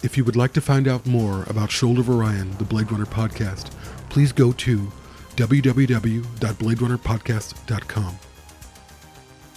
[0.03, 3.07] If you would like to find out more about Shoulder of Orion, the Blade Runner
[3.07, 3.71] podcast,
[4.11, 4.93] please go to
[5.37, 8.19] www.bladerunnerpodcast.com.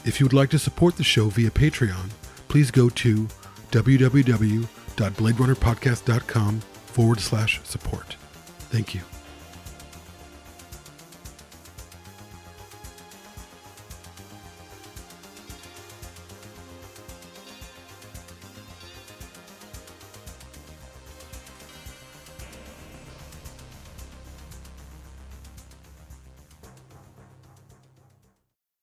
[0.07, 2.11] If you would like to support the show via Patreon,
[2.47, 3.27] please go to
[3.71, 8.15] www.bladerunnerpodcast.com forward slash support.
[8.71, 9.01] Thank you.